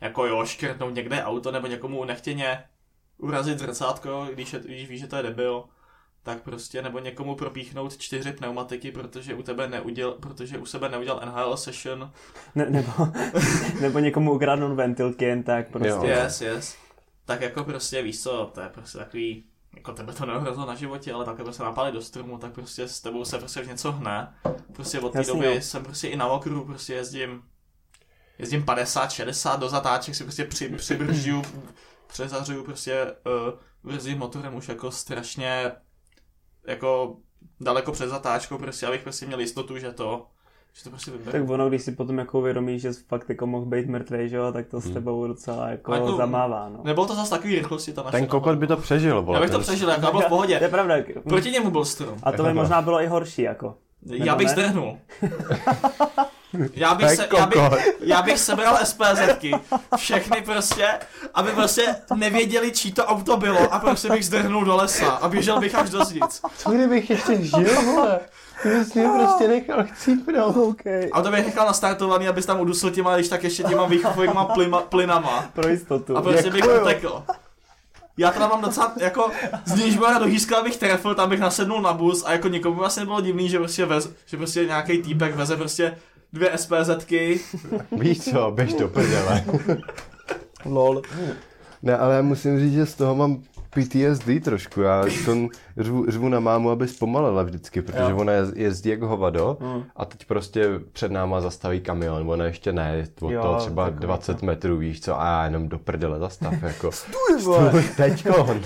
jako 0.00 0.26
jo, 0.26 0.44
škrtnout 0.44 0.94
někde 0.94 1.24
auto 1.24 1.52
nebo 1.52 1.66
někomu 1.66 2.04
nechtěně 2.04 2.64
urazit 3.18 3.58
zrcátko, 3.58 4.28
když, 4.32 4.52
je, 4.52 4.60
když 4.60 4.88
víš, 4.88 5.00
že 5.00 5.06
to 5.06 5.16
je 5.16 5.22
debil, 5.22 5.64
tak 6.26 6.42
prostě, 6.42 6.82
nebo 6.82 6.98
někomu 6.98 7.34
propíchnout 7.34 7.96
čtyři 7.96 8.32
pneumatiky, 8.32 8.92
protože 8.92 9.34
u 9.34 9.42
tebe 9.42 9.68
neuděl, 9.68 10.12
protože 10.12 10.58
u 10.58 10.66
sebe 10.66 10.88
neudělal 10.88 11.22
NHL 11.26 11.56
session. 11.56 12.12
Ne, 12.54 12.70
nebo, 12.70 12.92
nebo 13.80 13.98
někomu 13.98 14.32
ukradnout 14.32 14.76
ventilky 14.76 15.24
jen 15.24 15.42
tak 15.42 15.68
prostě. 15.68 15.88
Jo. 15.88 16.04
Yes, 16.04 16.40
yes. 16.40 16.76
Tak 17.24 17.40
jako 17.40 17.64
prostě 17.64 18.02
víš 18.02 18.22
co, 18.22 18.50
to 18.54 18.60
je 18.60 18.68
prostě 18.68 18.98
takový, 18.98 19.44
jako 19.76 19.92
tebe 19.92 20.12
to 20.12 20.26
neohrozilo 20.26 20.66
na 20.66 20.74
životě, 20.74 21.12
ale 21.12 21.24
takhle 21.24 21.52
se 21.52 21.62
napálit 21.62 21.94
do 21.94 22.02
stromu, 22.02 22.38
tak 22.38 22.52
prostě 22.52 22.88
s 22.88 23.00
tebou 23.00 23.24
se 23.24 23.38
prostě 23.38 23.60
něco 23.60 23.92
hne. 23.92 24.34
Prostě 24.72 25.00
od 25.00 25.12
té 25.12 25.22
doby 25.22 25.46
jo. 25.46 25.52
jsem 25.60 25.84
prostě 25.84 26.08
i 26.08 26.16
na 26.16 26.26
okruhu 26.26 26.64
prostě 26.64 26.94
jezdím, 26.94 27.42
jezdím 28.38 28.64
50, 28.64 29.12
60 29.12 29.60
do 29.60 29.68
zatáček, 29.68 30.14
si 30.14 30.24
prostě 30.24 30.44
při, 30.44 30.68
přibržuju, 30.68 31.42
přezařuju 32.06 32.64
prostě 32.64 33.04
uh, 33.04 33.92
brzdím 33.92 34.18
motorem 34.18 34.54
už 34.54 34.68
jako 34.68 34.90
strašně 34.90 35.72
jako 36.66 37.16
daleko 37.60 37.92
před 37.92 38.08
zatáčkou, 38.08 38.58
prostě 38.58 38.86
abych 38.86 39.02
prostě 39.02 39.26
měl 39.26 39.40
jistotu, 39.40 39.78
že 39.78 39.92
to, 39.92 40.26
že 40.72 40.84
to 40.84 40.90
prostě 40.90 41.10
vyberu. 41.10 41.32
Tak 41.32 41.50
ono, 41.50 41.68
když 41.68 41.82
si 41.82 41.92
potom 41.92 42.18
jako 42.18 42.38
uvědomíš, 42.38 42.82
že 42.82 42.92
jsi 42.92 43.04
fakt 43.08 43.28
jako 43.28 43.46
mohl 43.46 43.66
být 43.66 43.86
mrtvý, 43.86 44.28
že 44.28 44.36
jo, 44.36 44.52
tak 44.52 44.66
to 44.66 44.80
s 44.80 44.90
tebou 44.90 45.26
docela 45.26 45.68
jako, 45.68 45.92
A 45.92 45.96
jako- 45.96 46.16
zamává, 46.16 46.68
no. 46.68 46.80
Nebylo 46.84 47.06
to 47.06 47.14
zase 47.14 47.30
takový 47.30 47.54
rychlosti 47.54 47.92
ta 47.92 48.02
naše. 48.02 48.16
Ten 48.16 48.26
kokot 48.26 48.58
by 48.58 48.66
to 48.66 48.76
přežil, 48.76 49.14
Já 49.16 49.20
vole. 49.20 49.40
bych 49.40 49.50
to 49.50 49.58
přežil, 49.60 49.88
jako 49.88 50.06
já 50.06 50.10
byl 50.10 50.20
v 50.20 50.26
pohodě. 50.28 50.58
To 50.58 50.64
je 50.64 50.70
pravda. 50.70 50.94
Proti 51.28 51.50
němu 51.50 51.70
byl 51.70 51.84
strom. 51.84 52.18
A 52.22 52.32
to 52.32 52.42
by 52.42 52.48
Jako 52.48 52.58
možná 52.58 52.82
bylo 52.82 53.00
i 53.02 53.06
horší, 53.06 53.42
jako. 53.42 53.74
Já 54.02 54.36
bych 54.36 54.48
zdrhnul. 54.50 54.98
Já 56.74 56.94
bych, 56.94 57.10
se, 57.10 57.28
já, 57.36 57.46
bych, 57.46 57.60
já 58.00 58.22
bych 58.22 58.38
sebral 58.38 58.78
SPZky, 58.84 59.52
všechny 59.96 60.42
prostě, 60.42 60.88
aby 61.34 61.50
prostě 61.52 61.96
nevěděli, 62.14 62.72
čí 62.72 62.92
to 62.92 63.04
auto 63.04 63.36
bylo 63.36 63.74
a 63.74 63.78
prostě 63.78 64.08
bych 64.10 64.26
zdrhnul 64.26 64.64
do 64.64 64.76
lesa 64.76 65.10
a 65.10 65.28
běžel 65.28 65.60
bych 65.60 65.74
až 65.74 65.90
do 65.90 66.04
zdic. 66.04 66.42
Co 66.56 66.70
kdybych 66.70 67.10
ještě 67.10 67.44
žil, 67.44 67.82
vole? 67.82 68.20
Ty 68.62 68.68
bys 68.68 68.94
mě 68.94 69.08
prostě 69.08 69.48
nechal 69.48 69.84
chcípnout. 69.92 70.56
Okay. 70.56 71.10
A 71.12 71.22
to 71.22 71.30
bych 71.30 71.46
nechal 71.46 71.66
nastartovaný, 71.66 72.28
abys 72.28 72.46
tam 72.46 72.60
udusil 72.60 72.90
těma, 72.90 73.14
když 73.14 73.28
tak 73.28 73.44
ještě 73.44 73.62
těma 73.62 73.86
výchovýma 73.86 74.44
plima, 74.44 74.80
plynama. 74.80 75.44
Pro 75.52 75.68
jistotu. 75.68 76.16
A 76.16 76.22
prostě 76.22 76.50
bych 76.50 76.62
Děkuju. 76.62 76.80
utekl. 76.80 77.22
Já 78.18 78.30
teda 78.30 78.48
mám 78.48 78.60
docela, 78.60 78.92
jako, 78.96 79.30
z 79.64 79.74
Nížbora 79.74 80.18
do 80.18 80.24
Hýska 80.24 80.62
bych 80.62 80.76
trefil, 80.76 81.14
tam 81.14 81.30
bych 81.30 81.40
nasednul 81.40 81.82
na 81.82 81.92
bus 81.92 82.24
a 82.26 82.32
jako 82.32 82.48
nikomu 82.48 82.76
vlastně 82.76 83.00
nebylo 83.00 83.20
divný, 83.20 83.48
že 83.48 83.58
prostě, 83.58 83.86
vez, 83.86 84.08
že 84.26 84.36
prostě 84.36 84.64
nějaký 84.64 85.02
týpek 85.02 85.34
veze 85.34 85.56
prostě 85.56 85.98
dvě 86.32 86.58
SPZky 86.58 87.40
Víš 87.92 88.20
co, 88.24 88.50
běž 88.50 88.74
do 88.74 88.88
prdele. 88.88 89.44
Lol. 90.64 91.02
Ne, 91.82 91.96
ale 91.98 92.14
já 92.16 92.22
musím 92.22 92.60
říct, 92.60 92.72
že 92.72 92.86
z 92.86 92.94
toho 92.94 93.14
mám 93.14 93.42
PTSD 93.70 94.28
trošku. 94.44 94.80
Já 94.80 95.04
to 95.24 95.34
řvu, 95.78 96.10
řvu 96.10 96.28
na 96.28 96.40
mámu, 96.40 96.70
aby 96.70 96.88
zpomalila 96.88 97.42
vždycky, 97.42 97.82
protože 97.82 98.02
Jo. 98.10 98.16
ona 98.16 98.32
jez- 98.32 98.52
jezdí 98.56 98.90
jako 98.90 99.06
hovado 99.08 99.56
Hmm. 99.60 99.84
a 99.96 100.04
teď 100.04 100.24
prostě 100.24 100.68
před 100.92 101.12
náma 101.12 101.40
zastaví 101.40 101.80
kamion, 101.80 102.30
ona 102.30 102.44
ještě 102.44 102.72
ne, 102.72 103.06
od 103.20 103.30
Jo, 103.30 103.42
toho 103.42 103.58
třeba 103.58 103.84
takový 103.84 104.00
20 104.00 104.42
metrů, 104.42 104.76
víš 104.76 105.00
co, 105.00 105.20
a 105.20 105.26
já 105.26 105.44
jenom 105.44 105.68
do 105.68 105.78
prdele 105.78 106.18
zastav, 106.18 106.62
jako. 106.62 106.90
vole. 107.44 107.68
Stůj, 107.70 107.82
teďko. 107.96 108.60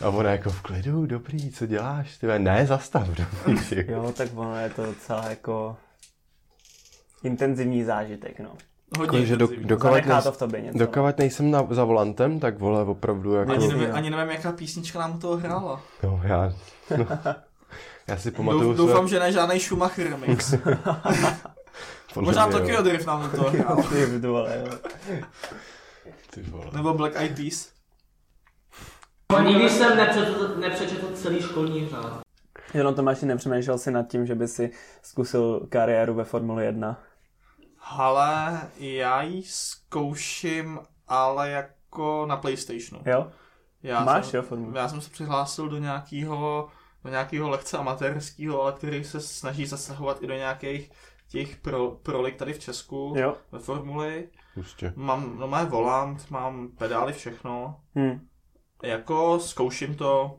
A 0.00 0.08
ona 0.08 0.30
jako 0.30 0.50
v 0.50 0.62
klidu, 0.62 1.06
dobrý, 1.06 1.50
co 1.50 1.66
děláš? 1.66 2.16
Ty 2.18 2.26
ne, 2.38 2.66
zastav, 2.66 3.08
dobrý. 3.08 3.84
Jo, 3.88 4.12
tak 4.16 4.28
ono 4.34 4.56
je 4.56 4.70
to 4.70 4.86
docela 4.86 5.24
jako 5.30 5.76
intenzivní 7.24 7.84
zážitek, 7.84 8.40
no. 8.40 8.50
hodně 8.98 9.18
Jako, 9.18 9.26
že 9.26 9.36
do, 9.36 9.44
intenzivní. 9.44 9.68
dokovat, 9.68 9.90
Zanechá 9.92 10.12
nejs, 10.14 10.24
to 10.24 10.32
v 10.32 10.38
tobě 10.38 10.60
něco. 10.60 10.78
dokovat 10.78 11.18
nejsem 11.18 11.50
na, 11.50 11.66
za 11.70 11.84
volantem, 11.84 12.40
tak 12.40 12.58
vole, 12.58 12.82
opravdu 12.84 13.34
jako... 13.34 13.52
Ani 13.52 13.68
nevím, 13.68 13.88
ani 13.94 14.10
nevím, 14.10 14.30
jaká 14.30 14.52
písnička 14.52 14.98
nám 14.98 15.18
toho 15.18 15.36
hrála. 15.36 15.80
No, 16.02 16.20
já, 16.24 16.52
no, 16.96 17.06
já 18.08 18.16
si 18.16 18.30
pamatuju 18.30 18.74
Douf, 18.74 18.76
doufám, 18.76 19.08
že 19.08 19.20
ne 19.20 19.32
žádný 19.32 19.60
Schumacher 19.60 20.10
remix. 20.10 20.54
Možná. 22.20 22.46
Tokyo 22.48 22.82
Drift 22.82 23.06
nám 23.06 23.30
toho 23.30 23.50
hrál. 23.50 23.82
Ty 23.82 24.18
vole. 24.26 24.64
Ty 26.30 26.42
vole. 26.42 26.66
Nebo 26.72 26.94
Black 26.94 27.16
Eyed 27.16 27.36
Peas. 27.36 27.68
Nikdy 29.46 29.70
jsem 29.70 29.96
nepřečetl, 29.96 30.56
nepřečetl 30.60 31.06
celý 31.14 31.42
školní 31.42 31.88
řád. 31.88 32.20
Jenom 32.74 32.94
Tomáši, 32.94 33.26
nepřemýšlel 33.26 33.78
si 33.78 33.90
nad 33.90 34.02
tím, 34.08 34.26
že 34.26 34.34
by 34.34 34.48
si 34.48 34.70
zkusil 35.02 35.66
kariéru 35.68 36.14
ve 36.14 36.24
Formule 36.24 36.64
1? 36.64 36.98
Ale 37.90 38.60
já 38.76 39.22
ji 39.22 39.42
zkouším, 39.42 40.80
ale 41.08 41.50
jako 41.50 42.26
na 42.26 42.36
Playstationu. 42.36 43.02
Jo? 43.06 43.30
Já 43.82 44.04
Máš, 44.04 44.26
jsem, 44.26 44.36
jo, 44.36 44.42
Formule? 44.42 44.80
Já 44.80 44.88
jsem 44.88 45.00
se 45.00 45.10
přihlásil 45.10 45.68
do 45.68 45.78
nějakého 45.78 46.68
do 47.04 47.10
nějakého 47.10 47.48
lekce 47.48 47.78
amatérského, 47.78 48.62
ale 48.62 48.72
který 48.72 49.04
se 49.04 49.20
snaží 49.20 49.66
zasahovat 49.66 50.22
i 50.22 50.26
do 50.26 50.34
nějakých 50.34 50.90
těch 51.28 51.56
pro, 51.56 51.90
prolik 51.90 52.36
tady 52.36 52.52
v 52.52 52.58
Česku 52.58 53.14
Jo? 53.16 53.36
ve 53.52 53.58
formuli. 53.58 54.28
Prostě. 54.54 54.92
Mám, 54.96 55.38
no 55.38 55.48
má 55.48 55.64
volant, 55.64 56.30
mám 56.30 56.68
pedály, 56.68 57.12
všechno. 57.12 57.80
Hm. 57.98 58.26
Jako 58.82 59.38
zkouším 59.38 59.94
to, 59.94 60.38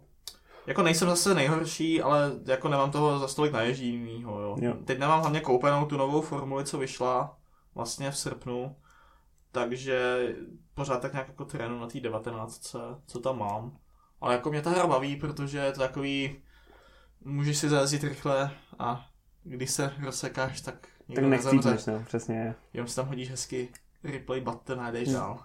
jako 0.67 0.83
nejsem 0.83 1.09
zase 1.09 1.33
nejhorší, 1.33 2.01
ale 2.01 2.31
jako 2.45 2.69
nemám 2.69 2.91
toho 2.91 3.19
za 3.19 3.27
stolik 3.27 3.53
naježdínýho, 3.53 4.39
jo. 4.41 4.55
Jo. 4.61 4.73
Teď 4.85 4.99
nemám 4.99 5.19
hlavně 5.19 5.39
koupenou 5.41 5.85
tu 5.85 5.97
novou 5.97 6.21
formuli, 6.21 6.63
co 6.65 6.77
vyšla 6.77 7.37
vlastně 7.75 8.11
v 8.11 8.17
srpnu, 8.17 8.75
takže 9.51 10.27
pořád 10.73 11.01
tak 11.01 11.13
nějak 11.13 11.27
jako 11.27 11.45
trénu 11.45 11.79
na 11.79 11.87
té 11.87 11.99
19, 11.99 12.75
co 13.07 13.19
tam 13.19 13.39
mám. 13.39 13.77
Ale 14.21 14.33
jako 14.33 14.49
mě 14.49 14.61
ta 14.61 14.69
hra 14.69 14.87
baví, 14.87 15.15
protože 15.15 15.57
je 15.57 15.71
to 15.71 15.79
takový, 15.79 16.35
můžeš 17.21 17.57
si 17.57 17.69
zajezdit 17.69 18.03
rychle 18.03 18.51
a 18.79 19.05
když 19.43 19.71
se 19.71 19.93
rozsekáš, 20.03 20.61
tak 20.61 20.75
Tak 20.81 21.07
nikdo 21.07 21.27
nechcípneš, 21.29 21.65
nezemře. 21.65 21.91
no, 21.91 22.03
přesně. 22.05 22.55
Jenom 22.73 22.87
si 22.87 22.95
tam 22.95 23.07
hodíš 23.07 23.29
hezky 23.29 23.69
replay 24.03 24.41
button 24.41 24.81
a 24.81 24.91
jdeš 24.91 25.09
dál. 25.11 25.39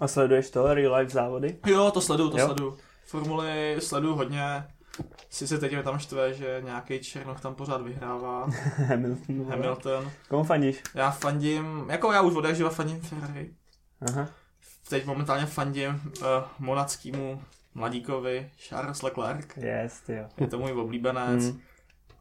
A 0.00 0.08
sleduješ 0.08 0.50
to, 0.50 0.74
real 0.74 0.94
life 0.94 1.10
závody? 1.10 1.58
Jo, 1.66 1.90
to 1.90 2.00
sleduju, 2.00 2.30
to 2.30 2.38
Jo? 2.38 2.46
sleduju. 2.46 2.78
Formuli 3.10 3.76
sleduju 3.78 4.14
hodně. 4.14 4.64
Sice 5.30 5.58
teď 5.58 5.72
mě 5.72 5.82
tam 5.82 5.98
štve, 5.98 6.34
že 6.34 6.62
nějaký 6.64 7.00
Černoch 7.00 7.40
tam 7.40 7.54
pořád 7.54 7.82
vyhrává. 7.82 8.44
Hamilton. 8.86 9.50
Hamilton. 9.50 10.10
Komu 10.28 10.44
fandíš? 10.44 10.82
Já 10.94 11.10
fandím, 11.10 11.86
jako 11.88 12.12
já 12.12 12.22
už 12.22 12.34
od 12.34 12.46
živa 12.54 12.70
fandím 12.70 13.00
Ferrari. 13.00 13.50
Aha. 14.08 14.28
Teď 14.88 15.06
momentálně 15.06 15.46
fandím 15.46 15.90
uh, 15.90 16.26
monackýmu 16.58 17.42
mladíkovi 17.74 18.50
Charles 18.56 19.02
Leclerc. 19.02 19.56
Yes, 19.56 20.02
jo. 20.08 20.28
Je 20.40 20.46
to 20.46 20.58
můj 20.58 20.72
oblíbenec. 20.72 21.44
Mm. 21.44 21.60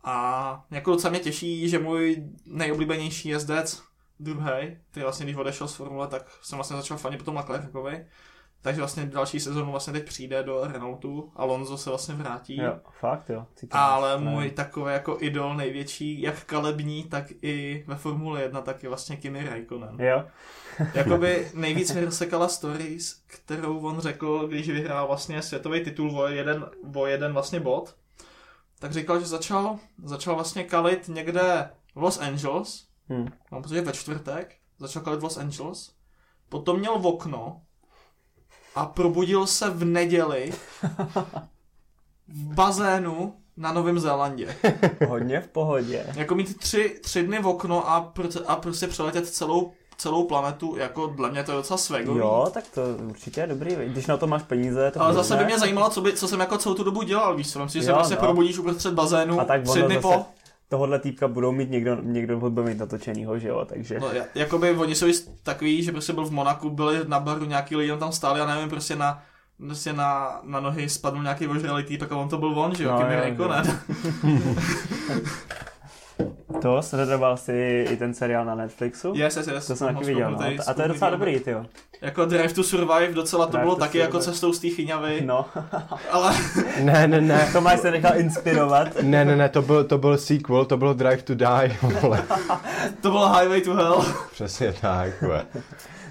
A 0.03 0.65
jako 0.71 0.91
docela 0.91 1.11
mě 1.11 1.19
těší, 1.19 1.69
že 1.69 1.79
můj 1.79 2.23
nejoblíbenější 2.45 3.29
jezdec, 3.29 3.83
druhý, 4.19 4.77
který 4.91 5.03
vlastně 5.03 5.25
když 5.25 5.35
odešel 5.35 5.67
z 5.67 5.75
formule, 5.75 6.07
tak 6.07 6.25
jsem 6.41 6.57
vlastně 6.57 6.77
začal 6.77 6.97
fandit 6.97 7.19
potom 7.19 7.35
Leclercovi. 7.35 8.05
Takže 8.61 8.81
vlastně 8.81 9.05
další 9.05 9.39
sezonu 9.39 9.71
vlastně 9.71 9.93
teď 9.93 10.05
přijde 10.05 10.43
do 10.43 10.61
Renaultu, 10.67 11.31
Alonso 11.35 11.77
se 11.77 11.89
vlastně 11.89 12.15
vrátí. 12.15 12.57
Jo, 12.57 12.79
fakt 12.99 13.29
jo. 13.29 13.45
Cítím, 13.55 13.69
Ale 13.79 14.11
je- 14.11 14.17
můj 14.17 14.49
takový 14.51 14.93
jako 14.93 15.17
idol 15.19 15.55
největší, 15.55 16.21
jak 16.21 16.43
kalební, 16.45 17.03
tak 17.03 17.25
i 17.41 17.83
ve 17.87 17.95
Formule 17.95 18.41
1, 18.41 18.61
tak 18.61 18.83
je 18.83 18.89
vlastně 18.89 19.17
Kimi 19.17 19.49
Raikkonen. 19.49 19.97
Jo. 20.01 20.23
Jakoby 20.93 21.51
nejvíc 21.53 21.93
mi 21.93 22.05
rozsekala 22.05 22.47
stories, 22.47 23.23
kterou 23.27 23.79
on 23.79 23.99
řekl, 23.99 24.47
když 24.47 24.69
vyhrál 24.69 25.07
vlastně 25.07 25.41
světový 25.41 25.83
titul 25.83 26.19
o 26.19 26.27
jeden, 26.27 26.65
o 26.95 27.05
jeden 27.05 27.33
vlastně 27.33 27.59
bod. 27.59 27.95
Tak 28.79 28.91
říkal, 28.93 29.19
že 29.19 29.25
začal, 29.25 29.79
začal 30.03 30.35
vlastně 30.35 30.63
kalit 30.63 31.07
někde 31.07 31.69
v 31.95 32.01
Los 32.01 32.19
Angeles, 32.19 32.87
Hm. 33.09 33.27
mám 33.51 33.61
pocit, 33.61 33.75
že 33.75 33.81
ve 33.81 33.91
čtvrtek, 33.93 34.55
začal 34.77 35.01
kalit 35.03 35.19
v 35.19 35.23
Los 35.23 35.37
Angeles, 35.37 35.91
potom 36.49 36.79
měl 36.79 36.99
v 36.99 37.07
okno 37.07 37.61
a 38.75 38.85
probudil 38.85 39.47
se 39.47 39.69
v 39.69 39.85
neděli 39.85 40.53
v 42.27 42.53
bazénu 42.53 43.33
na 43.57 43.71
Novém 43.73 43.99
Zélandě. 43.99 44.55
Hodně 45.07 45.41
v 45.41 45.47
pohodě. 45.47 46.05
Jako 46.15 46.35
mít 46.35 46.57
tři, 46.59 46.99
tři 47.03 47.23
dny 47.23 47.39
v 47.41 47.47
okno 47.47 47.89
a, 47.89 48.01
proce- 48.01 48.43
a 48.47 48.55
prostě 48.55 48.87
přeletět 48.87 49.27
celou, 49.27 49.71
celou 49.97 50.23
planetu, 50.23 50.75
jako 50.77 51.07
dle 51.07 51.31
mě 51.31 51.43
to 51.43 51.51
je 51.51 51.55
docela 51.57 51.77
swagový. 51.77 52.19
Jo, 52.19 52.47
tak 52.53 52.63
to 52.73 52.81
určitě 53.09 53.41
je 53.41 53.47
dobrý, 53.47 53.75
když 53.87 54.07
na 54.07 54.17
to 54.17 54.27
máš 54.27 54.43
peníze, 54.43 54.91
to 54.91 55.01
Ale 55.01 55.13
zase 55.13 55.35
by 55.35 55.45
mě 55.45 55.59
zajímalo, 55.59 55.89
co, 55.89 56.01
by, 56.01 56.13
co 56.13 56.27
jsem 56.27 56.39
jako 56.39 56.57
celou 56.57 56.75
tu 56.75 56.83
dobu 56.83 57.01
dělal, 57.03 57.35
víš 57.35 57.51
co? 57.53 57.63
Myslím, 57.63 57.81
že 57.81 57.85
se 57.85 57.91
Jo, 57.91 57.97
prostě 57.97 58.15
no. 58.15 58.21
probudíš 58.21 58.57
uprostřed 58.57 58.93
bazénu 58.93 59.39
A 59.41 59.45
tak 59.45 59.63
tři 59.63 59.81
dny 59.81 59.95
zase- 59.95 60.01
po. 60.01 60.25
Tohle 60.69 60.99
týpka 60.99 61.27
budou 61.27 61.51
mít 61.51 61.69
někdo, 61.69 61.97
někdo 62.01 62.39
bude 62.39 62.69
mít 62.69 62.77
natočenýho, 62.77 63.39
že 63.39 63.47
jo, 63.47 63.65
takže... 63.65 63.99
No, 63.99 64.07
ja- 64.07 64.25
jakoby 64.35 64.71
oni 64.71 64.95
jsou 64.95 65.05
takový, 65.43 65.83
že 65.83 65.91
prostě 65.91 66.13
byl 66.13 66.25
v 66.25 66.31
Monaku, 66.31 66.69
byli 66.69 66.99
na 67.07 67.19
baru, 67.19 67.45
nějaký 67.45 67.75
lidi 67.75 67.91
tam 67.99 68.11
stáli 68.11 68.41
a 68.41 68.45
nevím, 68.45 68.69
prostě 68.69 68.95
na, 68.95 69.23
prostě 69.57 69.93
na, 69.93 70.39
na 70.43 70.59
nohy 70.59 70.89
spadl 70.89 71.23
nějaký 71.23 71.47
ožralý 71.47 71.83
týpek 71.83 72.11
a 72.11 72.17
on 72.17 72.29
to 72.29 72.37
byl 72.37 72.59
on, 72.59 72.75
že 72.75 72.83
jo, 72.83 72.91
No, 72.91 72.97
Kimi 72.97 73.13
jo, 73.13 73.19
Raikkonen. 73.19 73.63
To 76.61 76.81
sledoval 76.81 77.37
si 77.37 77.85
i 77.91 77.97
ten 77.97 78.13
seriál 78.13 78.45
na 78.45 78.55
Netflixu? 78.55 79.13
Yes, 79.15 79.37
yes, 79.37 79.47
yes. 79.47 79.67
To 79.67 79.75
jsem 79.75 79.93
taky 79.95 80.05
viděl, 80.05 80.31
no. 80.31 80.39
A 80.67 80.73
to 80.73 80.81
je 80.81 80.87
docela 80.87 81.11
dobrý, 81.11 81.39
ty 81.39 81.51
jo. 81.51 81.65
Jako 82.01 82.25
Drive 82.25 82.53
to 82.53 82.63
Survive 82.63 83.13
docela 83.13 83.45
to 83.45 83.51
Drive 83.51 83.63
bylo 83.63 83.75
to 83.75 83.79
taky 83.79 83.97
jako 83.97 84.11
Survive. 84.11 84.31
cestou 84.33 84.53
z 84.53 84.59
té 84.59 84.69
chyňavy, 84.69 85.21
No, 85.25 85.45
ale 86.11 86.33
Ne, 86.83 87.07
ne, 87.07 87.21
ne. 87.21 87.49
Tomáš 87.53 87.79
se 87.79 87.91
nechal 87.91 88.19
inspirovat. 88.19 88.87
Ne, 89.01 89.25
ne, 89.25 89.35
ne, 89.35 89.49
to 89.49 89.61
byl, 89.61 89.83
to 89.83 89.97
byl 89.97 90.17
sequel, 90.17 90.65
to 90.65 90.77
bylo 90.77 90.93
Drive 90.93 91.17
to 91.21 91.35
Die, 91.35 91.77
vole. 92.01 92.23
to 93.01 93.09
bylo 93.11 93.33
Highway 93.39 93.61
to 93.61 93.73
Hell. 93.73 94.05
Přesně 94.31 94.73
tak, 94.81 95.21
vole. 95.21 95.45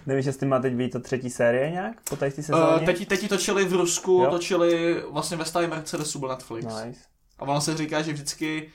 Nevíš, 0.07 0.27
jestli 0.27 0.47
má 0.47 0.59
teď 0.59 0.73
být 0.73 0.90
to 0.92 1.01
třetí 1.01 1.31
série 1.31 1.71
nějak? 1.71 1.97
Po 2.11 2.16
té 2.16 2.27
Uh, 2.27 2.33
sezóně? 2.33 2.87
teď, 2.87 3.09
teď 3.09 3.23
ji 3.23 3.29
točili 3.29 3.64
v 3.64 3.73
Rusku, 3.73 4.21
Jo. 4.25 4.31
točili 4.31 5.03
vlastně 5.11 5.37
ve 5.37 5.44
stáji 5.44 5.66
Mercedesu 5.68 6.18
byl 6.18 6.29
Netflix. 6.29 6.66
Nice. 6.85 7.01
A 7.38 7.42
ono 7.42 7.61
se 7.61 7.77
říká, 7.77 8.03
že 8.03 8.12
vždycky 8.12 8.68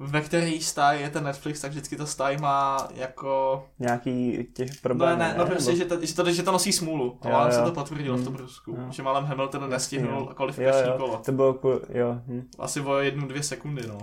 ve 0.00 0.20
který 0.20 0.60
stáji 0.60 1.02
je 1.02 1.10
ten 1.10 1.24
Netflix, 1.24 1.60
tak 1.60 1.70
vždycky 1.70 1.96
ta 1.96 2.06
stáj 2.06 2.36
má 2.36 2.88
jako... 2.94 3.64
Nějaký 3.78 4.46
těch 4.54 4.70
No, 4.70 4.76
problémů, 4.82 5.18
ne, 5.18 5.34
no 5.38 5.46
prostě, 5.46 5.76
že 5.76 5.84
to, 5.84 6.06
že 6.06 6.14
to, 6.14 6.30
že 6.32 6.42
to 6.42 6.52
nosí 6.52 6.72
smůlu. 6.72 7.18
A 7.22 7.28
Jo, 7.28 7.34
vám 7.34 7.52
se 7.52 7.58
jo. 7.58 7.64
to 7.64 7.72
potvrdilo 7.72 8.16
v 8.16 8.24
tom 8.24 8.32
Mm. 8.32 8.38
Rusku. 8.38 8.70
Jo. 8.70 8.86
Že 8.90 9.02
málem 9.02 9.24
Hamilton 9.24 9.70
nestihnul 9.70 10.20
jo. 10.20 10.34
kvalifikační 10.34 10.80
jo, 10.80 10.86
jo. 10.92 10.98
kolo. 10.98 11.20
To 11.24 11.32
bylo, 11.32 11.54
ku- 11.54 11.80
jo. 11.88 12.20
Hm. 12.26 12.48
Asi 12.58 12.80
o 12.80 12.96
jednu, 12.98 13.28
dvě 13.28 13.42
sekundy, 13.42 13.86
no. 13.86 13.98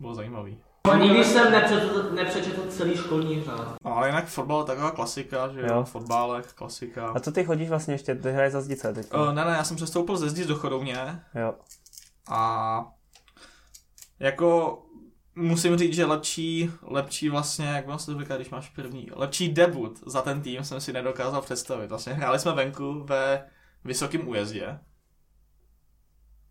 Bylo 0.00 0.14
zajímavý. 0.14 0.58
Nikdy 1.02 1.24
jsem 1.24 1.52
nepřečetl, 1.52 2.10
nepřečetl 2.14 2.62
celý 2.68 2.96
školní 2.96 3.42
řád. 3.42 3.74
No, 3.84 3.96
ale 3.96 4.08
jinak 4.08 4.26
fotbal 4.26 4.60
je 4.60 4.64
taková 4.66 4.90
klasika, 4.90 5.48
že 5.48 5.60
jo, 5.60 5.66
Jo. 5.70 5.84
fotbálek, 5.84 6.52
klasika. 6.52 7.08
A 7.08 7.20
co 7.20 7.32
ty 7.32 7.44
chodíš 7.44 7.68
vlastně 7.68 7.94
ještě? 7.94 8.14
Ty 8.14 8.32
hraješ 8.32 8.52
za 8.52 8.60
zdice 8.60 8.92
teď? 8.94 9.14
Uh, 9.14 9.32
ne, 9.34 9.44
ne, 9.44 9.50
já 9.50 9.64
jsem 9.64 9.76
přestoupil 9.76 10.16
ze 10.16 10.28
Zdic 10.30 10.46
do 10.46 10.54
Chodouně 10.56 11.20
Jo. 11.34 11.54
a 12.30 12.84
jako 14.20 14.78
musím 15.38 15.76
říct, 15.76 15.94
že 15.94 16.04
lepší, 16.04 16.70
lepší 16.82 17.28
vlastně, 17.28 17.66
jak 17.66 18.00
se 18.00 18.06
to 18.06 18.18
když 18.36 18.50
máš 18.50 18.68
první, 18.70 19.08
lepší 19.14 19.48
debut 19.48 20.02
za 20.06 20.22
ten 20.22 20.42
tým 20.42 20.64
jsem 20.64 20.80
si 20.80 20.92
nedokázal 20.92 21.42
představit. 21.42 21.88
Vlastně 21.88 22.12
hráli 22.12 22.38
jsme 22.38 22.52
venku 22.52 23.04
ve 23.04 23.44
Vysokém 23.84 24.28
újezdě. 24.28 24.78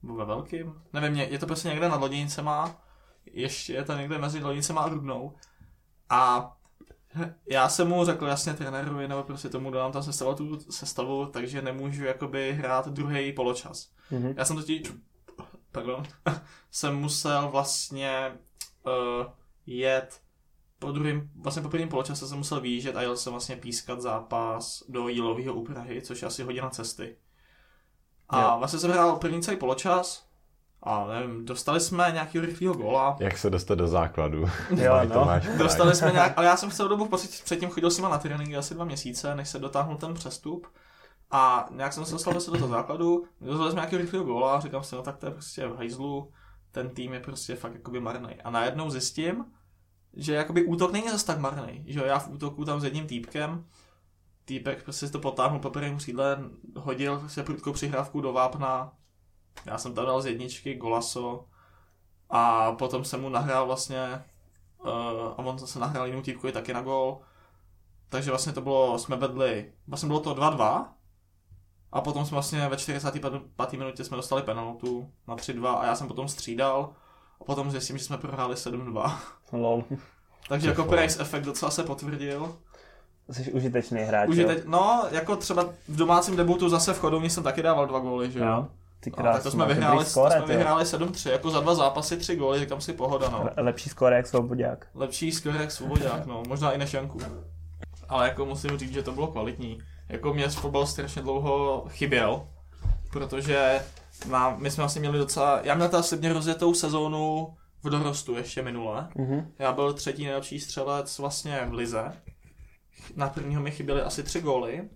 Ve 0.04 0.26
Velkým? 0.26 0.73
Nevím, 0.93 1.15
je- 1.15 1.39
to 1.39 1.45
prostě 1.45 1.67
někde 1.67 1.89
nad 1.89 2.02
Loděnicema, 2.02 2.82
ještě 3.26 3.73
je 3.73 3.84
to 3.84 3.93
někde 3.93 4.17
mezi 4.17 4.43
Loděnicema 4.43 4.82
a 4.82 4.89
Rudnou. 4.89 5.34
A 6.10 6.54
já 7.50 7.69
jsem 7.69 7.88
mu 7.88 8.06
řekl 8.06 8.26
jasně 8.26 8.54
trenérovi, 8.54 9.08
nebo 9.08 9.23
prostě 9.23 9.50
tomu 9.50 9.71
dodám 9.71 9.91
tam 9.91 10.04
sestavu, 10.04 10.36
tu 10.36 10.60
sestavu, 10.71 11.26
takže 11.26 11.62
nemůžu 11.62 12.04
jakoby 12.06 12.54
hrát 12.54 12.88
druhý 12.88 13.34
poločas. 13.34 13.89
Mhm. 14.12 14.34
Já 14.38 14.45
jsem 14.45 14.56
totiž, 14.56 14.82
pardon, 15.71 16.04
jsem 16.71 16.95
musel 16.95 17.50
vlastně 17.50 18.32
uh, 18.88 19.26
jet 19.65 20.21
po 20.80 20.91
druhém, 20.91 21.30
vlastně 21.36 21.62
po 21.62 21.69
prvním 21.69 21.89
poločase 21.89 22.28
jsem 22.28 22.38
musel 22.38 22.62
výjíždět 22.62 22.95
a 22.95 23.02
jel 23.02 23.17
jsem 23.17 23.34
vlastně 23.34 23.56
pískat 23.56 24.02
zápas 24.02 24.84
do 24.89 25.08
Jílového 25.08 25.54
u 25.54 25.63
Prahy, 25.65 26.02
což 26.02 26.21
je 26.21 26.28
asi 26.28 26.43
hodina 26.43 26.69
cesty. 26.69 27.15
A 28.30 28.41
Jo. 28.41 28.56
vlastně 28.58 28.80
jsem 28.80 28.91
hrál 28.91 29.15
první 29.15 29.41
celý 29.41 29.58
poločas 29.58 30.28
a 30.84 31.08
nevím, 31.08 31.45
dostali 31.45 31.80
jsme 31.80 32.10
nějakého 32.13 32.45
rychlého 32.45 32.73
góla. 32.73 33.17
Jak 33.19 33.38
se 33.38 33.50
dostat 33.50 33.76
do 33.76 33.88
základu. 33.88 34.45
Jo, 34.76 35.00
no. 35.04 35.13
Tomáš. 35.13 35.47
Dostali 35.58 35.95
jsme 35.95 36.12
nějak, 36.12 36.34
ale 36.38 36.45
já 36.45 36.58
jsem 36.58 36.71
celou 36.71 36.89
dobu 36.89 37.06
pocit, 37.08 37.43
předtím 37.43 37.69
chodil 37.69 37.91
s 37.91 37.97
nima 37.97 38.10
na 38.10 38.17
tréninky 38.17 38.58
asi 38.58 38.73
dva 38.73 38.86
měsíce, 38.86 39.36
než 39.36 39.50
se 39.50 39.60
dotáhnul 39.60 39.97
ten 39.97 40.13
přestup. 40.13 40.67
A 41.32 41.67
nějak 41.71 41.93
jsem 41.93 42.06
se 42.06 42.12
dostal 42.12 42.34
do 42.34 42.39
do 42.39 42.52
toho 42.52 42.67
základu, 42.67 43.23
dostali 43.41 43.71
jsme 43.71 43.80
nějakého 43.82 44.02
rychlého 44.02 44.26
góla 44.26 44.56
a 44.56 44.60
říkám 44.60 44.84
si, 44.84 44.95
no 44.95 45.02
tak 45.02 45.17
to 45.17 45.26
je 45.26 45.32
prostě 45.32 45.67
v 45.67 45.76
hajzlu, 45.76 46.32
ten 46.77 46.89
tým 46.89 47.13
je 47.13 47.19
prostě 47.19 47.55
fakt 47.55 47.73
jakoby 47.73 47.99
marný. 47.99 48.35
A 48.43 48.49
najednou 48.49 48.89
zjistím, 48.89 49.45
že 50.13 50.33
jakoby 50.33 50.65
útok 50.65 50.91
není 50.91 51.09
zase 51.09 51.25
tak 51.25 51.39
marný, 51.39 51.83
že 51.87 52.01
já 52.05 52.19
v 52.19 52.29
útoku 52.29 52.65
tam 52.65 52.81
s 52.81 52.83
jedním 52.83 53.07
týpkem, 53.07 53.65
týpek 54.45 54.83
prostě 54.83 55.07
to 55.07 55.19
potáhnul 55.19 55.59
po 55.59 55.69
prvním 55.69 55.97
křídle, 55.97 56.39
hodil 56.75 57.29
se 57.29 57.43
prudkou 57.43 57.73
přihrávku 57.73 58.21
do 58.21 58.33
vápna, 58.33 58.93
já 59.65 59.77
jsem 59.77 59.93
tam 59.93 60.05
dal 60.05 60.21
z 60.21 60.25
jedničky 60.25 60.75
golaso 60.75 61.45
a 62.29 62.71
potom 62.71 63.03
jsem 63.03 63.21
mu 63.21 63.29
nahrál 63.29 63.65
vlastně 63.65 64.23
uh, 64.79 64.89
a 65.37 65.37
on 65.37 65.59
zase 65.59 65.79
nahrál 65.79 66.07
jinou 66.07 66.21
týpku 66.21 66.51
taky 66.51 66.73
na 66.73 66.81
gol. 66.81 67.19
Takže 68.09 68.29
vlastně 68.29 68.53
to 68.53 68.61
bylo, 68.61 68.99
jsme 68.99 69.15
vedli, 69.15 69.73
vlastně 69.87 70.07
bylo 70.07 70.19
to 70.19 70.35
2-2 70.35 70.85
a 71.91 72.02
potom 72.02 72.26
jsme 72.26 72.36
vlastně 72.36 72.67
ve 72.69 72.78
45. 72.78 73.23
minutě 73.78 74.04
jsme 74.04 74.17
dostali 74.17 74.41
penaltu 74.41 75.10
na 75.28 75.36
3-2 75.36 75.67
a 75.78 75.86
já 75.86 75.95
jsem 75.95 76.08
potom 76.08 76.28
střídal 76.28 76.89
a 77.41 77.43
potom 77.43 77.71
zjistím, 77.71 77.97
že 77.97 78.04
jsme 78.04 78.17
prohráli 78.17 78.56
7-2. 78.56 79.17
Lol. 79.52 79.84
Takže 80.50 80.67
jako 80.67 80.84
price 80.84 81.21
efekt 81.21 81.43
docela 81.43 81.71
se 81.71 81.84
potvrdil. 81.84 82.56
Jsi 83.32 83.52
užitečný 83.54 84.02
hráč, 84.02 84.30
Už 84.30 84.38
jo? 84.38 84.47
teď, 84.47 84.65
no, 84.65 85.04
jako 85.12 85.36
třeba 85.36 85.63
v 85.88 85.95
domácím 85.95 86.36
debutu 86.36 86.69
zase 86.69 86.93
v 86.93 87.00
Chodovni 87.00 87.30
jsem 87.30 87.43
taky 87.43 87.62
dával 87.63 87.88
dva 87.88 88.00
góly, 88.00 88.32
že 88.32 88.39
jo. 88.39 88.45
Jo. 88.45 88.67
Ty 89.00 89.10
No, 89.10 89.15
krásný, 89.17 89.34
tak 89.38 89.43
to 89.43 89.52
jsme 89.52 89.60
máte 89.60 89.73
vyhráli, 89.73 89.95
dobrý 89.95 90.06
to 90.06 90.12
skóre, 90.12 90.38
jsme 90.38 90.45
vyhráli 90.56 90.84
7-3, 90.84 91.32
jako 91.32 91.50
za 91.52 91.60
dva 91.60 91.76
zápasy 91.76 92.17
tři 92.17 92.36
góly, 92.36 92.60
říkám 92.60 92.82
si 92.82 92.93
pohoda, 92.93 93.30
no. 93.30 93.43
Le- 93.58 93.63
Lepší 93.63 93.89
skóre 93.89 94.15
jak 94.15 94.28
Svobodák. 94.28 94.88
Lepší 94.95 95.32
skoro 95.32 95.58
jak 95.58 95.71
Svobodák, 95.71 96.26
no, 96.26 96.43
možná 96.47 96.71
i 96.71 96.78
než 96.78 96.93
Janku. 96.93 97.19
Ale 98.10 98.28
jako 98.28 98.45
musím 98.45 98.78
říct, 98.78 98.93
že 98.93 99.04
to 99.04 99.12
bylo 99.12 99.28
kvalitní. 99.28 99.78
Jako 100.10 100.34
mě 100.34 100.50
fotbal 100.50 100.88
strašně 100.88 101.22
dlouho 101.22 101.86
chyběl, 101.89 102.48
protože 103.12 103.86
má, 104.28 104.56
my 104.58 104.72
jsme 104.72 104.82
vlastně 104.82 105.00
měli 105.00 105.17
docela, 105.17 105.60
já 105.63 105.76
měl 105.76 105.89
teda 105.89 106.04
slibně 106.04 106.34
rozjetou 106.34 106.74
sezónu 106.74 107.54
v 107.84 107.89
dorostu 107.89 108.36
ještě 108.36 108.62
minule. 108.62 109.10
Mhm. 109.15 109.52
Já 109.60 109.72
byl 109.74 109.93
třetí 109.93 110.24
nejlepší 110.26 110.60
střelec 110.60 111.20
vlastně 111.20 111.65
v 111.70 111.74
Lize. 111.74 112.22
Na 113.15 113.30
prvního 113.30 113.62
mi 113.62 113.72
chyběly 113.72 114.02
asi 114.02 114.24
tři 114.24 114.41
góly. 114.41 114.89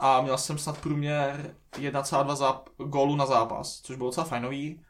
A 0.00 0.20
měl 0.20 0.38
jsem 0.38 0.58
snad 0.58 0.78
průměr 0.78 1.54
1,2 1.72 2.34
záp- 2.34 2.62
gólů 2.86 3.16
na 3.16 3.26
zápas, 3.26 3.80
což 3.80 3.96
bylo 3.96 4.08
docela 4.08 4.26
fajnový. 4.26 4.80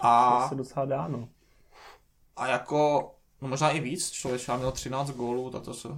A 0.00 0.42
To 0.42 0.48
se 0.48 0.54
docela 0.54 0.84
dá, 0.86 1.08
no. 1.08 1.28
a 2.36 2.46
jako, 2.46 3.10
no 3.40 3.48
možná 3.48 3.70
i 3.70 3.80
víc, 3.80 4.10
člověk 4.10 4.48
já 4.48 4.56
měl 4.56 4.72
13 4.72 5.10
gólů, 5.10 5.50
tak 5.50 5.62
to 5.62 5.74
se, 5.74 5.88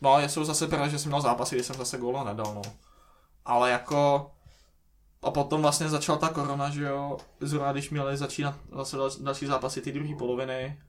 No, 0.00 0.20
jsou 0.20 0.44
zase 0.44 0.66
pravda, 0.68 0.88
že 0.88 0.98
jsem 0.98 1.10
měl 1.10 1.20
zápasy, 1.20 1.54
kdy 1.54 1.64
jsem 1.64 1.76
zase 1.76 1.98
góla 1.98 2.24
nedal, 2.24 2.54
no. 2.54 2.62
Ale 3.44 3.70
jako... 3.70 4.30
A 5.22 5.30
potom 5.30 5.62
vlastně 5.62 5.88
začala 5.88 6.18
ta 6.18 6.28
korona, 6.28 6.70
že 6.70 6.84
jo, 6.84 7.16
zrovna 7.40 7.72
když 7.72 7.90
měli 7.90 8.16
začínat 8.16 8.54
zase 8.76 8.96
dal- 8.96 9.22
další 9.22 9.46
zápasy 9.46 9.80
ty 9.80 9.92
druhé 9.92 10.14
poloviny. 10.18 10.80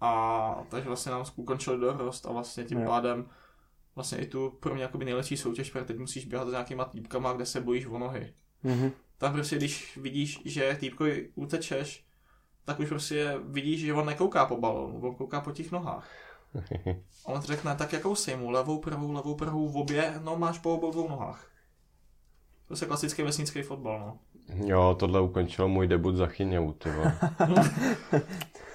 A 0.00 0.64
takže 0.68 0.88
vlastně 0.88 1.12
nám 1.12 1.24
ukončili 1.36 1.78
dorost 1.78 2.26
a 2.26 2.32
vlastně 2.32 2.64
tím 2.64 2.78
Jo. 2.78 2.88
pádem 2.88 3.26
vlastně 3.94 4.18
i 4.18 4.26
tu 4.26 4.50
pro 4.60 4.74
mě 4.74 4.82
jakoby 4.82 5.04
nejlepší 5.04 5.36
soutěž, 5.36 5.70
protože 5.70 5.84
teď 5.84 5.98
musíš 5.98 6.24
běhat 6.24 6.48
s 6.48 6.50
nějakýma 6.50 6.84
týpkama, 6.84 7.32
kde 7.32 7.46
se 7.46 7.60
bojíš 7.60 7.86
o 7.86 7.98
nohy. 7.98 8.34
Mhm. 8.62 8.92
Tam 9.18 9.32
prostě, 9.32 9.56
když 9.56 9.96
vidíš, 9.96 10.42
že 10.44 10.76
týpkovi 10.80 11.30
utečeš, 11.34 12.04
tak 12.64 12.80
už 12.80 12.88
prostě 12.88 13.34
vidíš, 13.44 13.80
že 13.80 13.94
on 13.94 14.06
nekouká 14.06 14.46
po 14.46 14.56
balonu, 14.56 15.00
on 15.08 15.14
kouká 15.14 15.40
po 15.40 15.52
těch 15.52 15.72
nohách. 15.72 16.08
On 17.24 17.40
řekne, 17.42 17.76
tak 17.76 17.92
jakou 17.92 18.14
si 18.14 18.36
mu, 18.36 18.50
levou, 18.50 18.78
pravou, 18.78 19.12
levou, 19.12 19.34
pravou, 19.34 19.68
v 19.68 19.76
obě, 19.76 20.14
no 20.24 20.36
máš 20.36 20.58
po 20.58 20.74
obou 20.74 20.92
dvou 20.92 21.08
nohách. 21.08 21.46
To 22.68 22.74
je 22.80 22.86
klasický 22.86 23.22
vesnický 23.22 23.62
fotbal, 23.62 24.00
no. 24.00 24.18
Jo, 24.66 24.96
tohle 24.98 25.20
ukončilo 25.20 25.68
můj 25.68 25.86
debut 25.86 26.16
za 26.16 26.26
Chyňou, 26.26 26.72
ty 26.72 26.90
vole. 26.90 27.18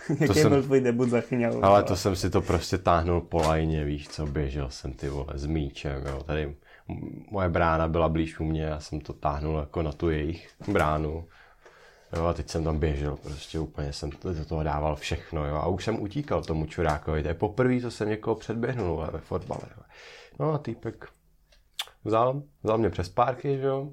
Jaký 0.19 0.33
jsem- 0.33 0.49
byl 0.49 0.63
tvůj 0.63 0.81
debut 0.81 1.09
za 1.09 1.21
Chyňalu? 1.21 1.65
Ale 1.65 1.83
to 1.83 1.95
jsem 1.95 2.15
si 2.15 2.29
to 2.29 2.41
prostě 2.41 2.77
táhnul 2.77 3.21
po 3.21 3.38
lajně, 3.38 3.85
víš 3.85 4.07
co, 4.07 4.25
běžel 4.25 4.69
jsem 4.69 4.93
ty 4.93 5.09
vole 5.09 5.27
s 5.33 5.45
míčem, 5.45 6.03
jo. 6.05 6.23
Tady 6.23 6.55
moje 7.31 7.49
brána 7.49 7.88
byla 7.88 8.09
blíž 8.09 8.39
u 8.39 8.43
mě, 8.43 8.63
já 8.63 8.79
jsem 8.79 9.01
to 9.01 9.13
táhnul 9.13 9.59
jako 9.59 9.81
na 9.81 9.91
tu 9.91 10.09
jejich 10.09 10.49
bránu. 10.67 11.27
Jo, 12.15 12.25
a 12.25 12.34
teď 12.34 12.49
jsem 12.49 12.63
tam 12.63 12.80
běžel, 12.80 13.17
prostě 13.23 13.60
úplně 13.60 13.93
jsem 13.93 14.12
to- 14.12 14.34
do 14.34 14.45
toho 14.45 14.63
dával 14.63 14.95
všechno, 14.95 15.47
jo. 15.47 15.56
A 15.56 15.67
už 15.67 15.84
jsem 15.84 16.01
utíkal 16.01 16.41
tomu 16.43 16.65
čurákovi, 16.65 17.21
to 17.21 17.28
je 17.28 17.34
poprvé, 17.34 17.82
co 17.82 17.91
jsem 17.91 18.10
někoho 18.10 18.36
předběhnul 18.36 18.95
vole, 18.95 19.10
ve 19.13 19.19
fotbale, 19.19 19.62
jo. 19.78 19.84
No 20.39 20.54
a 20.54 20.58
týpek 20.58 21.06
vzal, 22.04 22.41
vzal 22.63 22.78
mě 22.78 22.89
přes 22.89 23.10
párky, 23.10 23.58
že 23.58 23.67
jo. 23.67 23.89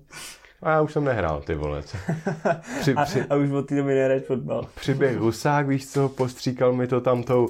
A 0.62 0.70
já 0.70 0.80
už 0.80 0.92
jsem 0.92 1.04
nehrál, 1.04 1.40
ty 1.40 1.54
vole. 1.54 1.82
co. 1.82 1.96
Při, 2.80 2.94
A, 2.94 3.04
při, 3.04 3.22
a 3.30 3.36
už 3.36 3.50
od 3.50 3.62
té 3.62 3.76
doby 3.76 3.94
nehraješ 3.94 4.22
fotbal. 4.24 4.66
přiběh 4.74 5.16
husák, 5.18 5.68
víš 5.68 5.88
co, 5.92 6.08
postříkal 6.08 6.72
mi 6.72 6.86
to 6.86 7.00
tam 7.00 7.22
tou 7.22 7.48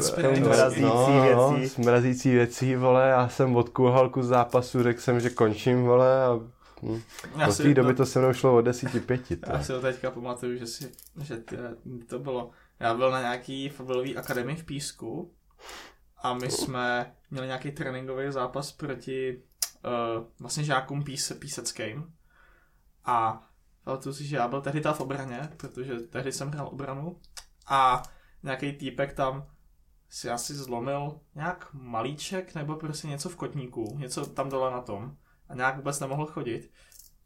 spray. 0.00 0.40
mrazící 0.40 0.82
no, 0.82 1.52
věcí. 1.52 1.68
s 1.68 1.76
mrazící 1.78 2.30
věcí, 2.30 2.76
vole, 2.76 3.08
já 3.08 3.28
jsem 3.28 3.56
odkulhal 3.56 4.08
kus 4.08 4.26
zápasu, 4.26 4.82
řekl 4.82 5.00
jsem, 5.00 5.20
že 5.20 5.30
končím, 5.30 5.82
vole, 5.82 6.24
a 6.24 6.40
hm. 6.84 7.02
Já 7.36 7.48
od 7.48 7.56
té 7.56 7.74
doby 7.74 7.94
to 7.94 8.06
se 8.06 8.18
mnou 8.18 8.32
šlo 8.32 8.56
od 8.56 8.62
desíti 8.62 9.00
pěti. 9.00 9.38
Já 9.46 9.62
si 9.62 9.72
to 9.72 9.80
teďka 9.80 10.10
pamatuju, 10.10 10.58
že, 10.58 10.66
si, 10.66 10.92
že 11.22 11.36
ty, 11.36 11.56
to 12.06 12.18
bylo, 12.18 12.50
já 12.80 12.94
byl 12.94 13.10
na 13.10 13.20
nějaký 13.20 13.68
fotbalový 13.68 14.16
akademii 14.16 14.56
v 14.56 14.64
Písku 14.64 15.34
a 16.22 16.34
my 16.34 16.50
jsme 16.50 17.14
měli 17.30 17.46
nějaký 17.46 17.70
tréninkový 17.70 18.32
zápas 18.32 18.72
proti 18.72 19.42
uh, 19.84 20.24
vlastně 20.40 20.64
žákům 20.64 21.04
pís, 21.04 21.32
píseckým 21.32 22.14
a 23.04 23.48
pamatuju 23.84 24.14
si, 24.14 24.26
že 24.26 24.36
já 24.36 24.48
byl 24.48 24.60
tehdy 24.60 24.80
ta 24.80 24.92
v 24.92 25.00
obraně, 25.00 25.48
protože 25.56 25.94
tehdy 26.00 26.32
jsem 26.32 26.50
hrál 26.50 26.68
obranu 26.72 27.20
a 27.66 28.02
nějaký 28.42 28.72
týpek 28.72 29.12
tam 29.12 29.46
si 30.08 30.30
asi 30.30 30.54
zlomil 30.54 31.20
nějak 31.34 31.68
malíček 31.72 32.54
nebo 32.54 32.76
prostě 32.76 33.08
něco 33.08 33.28
v 33.28 33.36
kotníku, 33.36 33.98
něco 33.98 34.26
tam 34.26 34.48
dole 34.48 34.70
na 34.70 34.80
tom 34.80 35.16
a 35.48 35.54
nějak 35.54 35.76
vůbec 35.76 36.00
nemohl 36.00 36.26
chodit. 36.26 36.70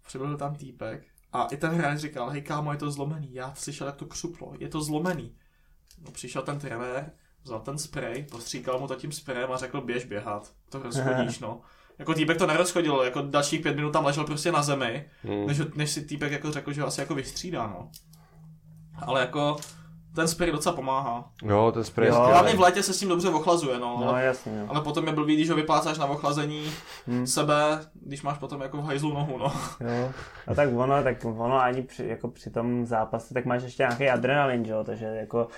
Přibyl 0.06 0.36
tam 0.36 0.54
týpek 0.54 1.06
a 1.32 1.44
i 1.46 1.56
ten 1.56 1.70
hráč 1.70 1.98
říkal, 1.98 2.28
hej 2.30 2.42
kámo, 2.42 2.72
je 2.72 2.78
to 2.78 2.90
zlomený, 2.90 3.34
já 3.34 3.54
slyšel, 3.54 3.86
jak 3.86 3.96
to 3.96 4.06
křuplo, 4.06 4.52
je 4.58 4.68
to 4.68 4.80
zlomený. 4.82 5.36
No, 6.04 6.10
přišel 6.10 6.42
ten 6.42 6.58
trenér, 6.58 7.12
vzal 7.42 7.60
ten 7.60 7.78
spray, 7.78 8.22
postříkal 8.30 8.78
mu 8.78 8.86
to 8.86 8.94
tím 8.94 9.12
sprayem 9.12 9.52
a 9.52 9.56
řekl, 9.56 9.80
běž 9.80 10.04
běhat, 10.04 10.52
to 10.68 10.82
rozchodíš, 10.82 11.38
no. 11.40 11.60
Jako 11.98 12.14
týpek 12.14 12.38
to 12.38 12.46
nerozchodil, 12.46 13.02
jako 13.04 13.22
dalších 13.22 13.60
pět 13.60 13.76
minut 13.76 13.90
tam 13.92 14.04
ležel 14.04 14.24
prostě 14.24 14.52
na 14.52 14.62
zemi, 14.62 15.08
Hmm. 15.22 15.46
než, 15.46 15.60
než 15.74 15.90
si 15.90 16.04
týpek 16.04 16.32
jako 16.32 16.52
řekl, 16.52 16.72
že 16.72 16.80
ho 16.80 16.86
asi 16.86 17.00
jako 17.00 17.14
vystřídá, 17.14 17.66
no. 17.66 17.90
Ale 18.94 19.20
jako 19.20 19.56
ten 20.18 20.28
spray 20.28 20.52
docela 20.52 20.74
pomáhá. 20.74 21.24
Jo, 21.42 21.72
ten 21.74 21.84
spray 21.84 22.08
Jo, 22.08 22.14
Hlavně 22.14 22.54
v 22.54 22.60
létě 22.60 22.82
se 22.82 22.92
s 22.92 22.98
tím 22.98 23.08
dobře 23.08 23.28
ochlazuje, 23.28 23.78
no. 23.78 23.96
No 24.00 24.08
ale, 24.08 24.24
jasně, 24.24 24.58
jo. 24.58 24.66
ale 24.68 24.80
potom 24.80 25.06
je 25.06 25.12
blbý, 25.12 25.34
když 25.36 25.50
ho 25.50 25.56
vyplácáš 25.56 25.98
na 25.98 26.06
ochlazení 26.06 26.70
Hmm. 27.06 27.26
sebe, 27.26 27.80
když 27.94 28.22
máš 28.22 28.38
potom 28.38 28.60
jako 28.60 28.76
v 28.76 28.84
hajzlu 28.84 29.14
nohu, 29.14 29.38
no. 29.38 29.52
Jo. 29.80 30.12
A 30.46 30.54
tak 30.54 30.68
ono, 30.76 31.02
tak 31.02 31.24
ono 31.24 31.60
ani 31.62 31.82
při, 31.82 32.06
jako 32.06 32.28
při 32.28 32.50
tom 32.50 32.86
zápase, 32.86 33.34
tak 33.34 33.44
máš 33.44 33.62
ještě 33.62 33.82
nějaký 33.82 34.08
adrenalin, 34.08 34.64
jo, 34.66 34.84
takže 34.84 35.04
jako 35.04 35.48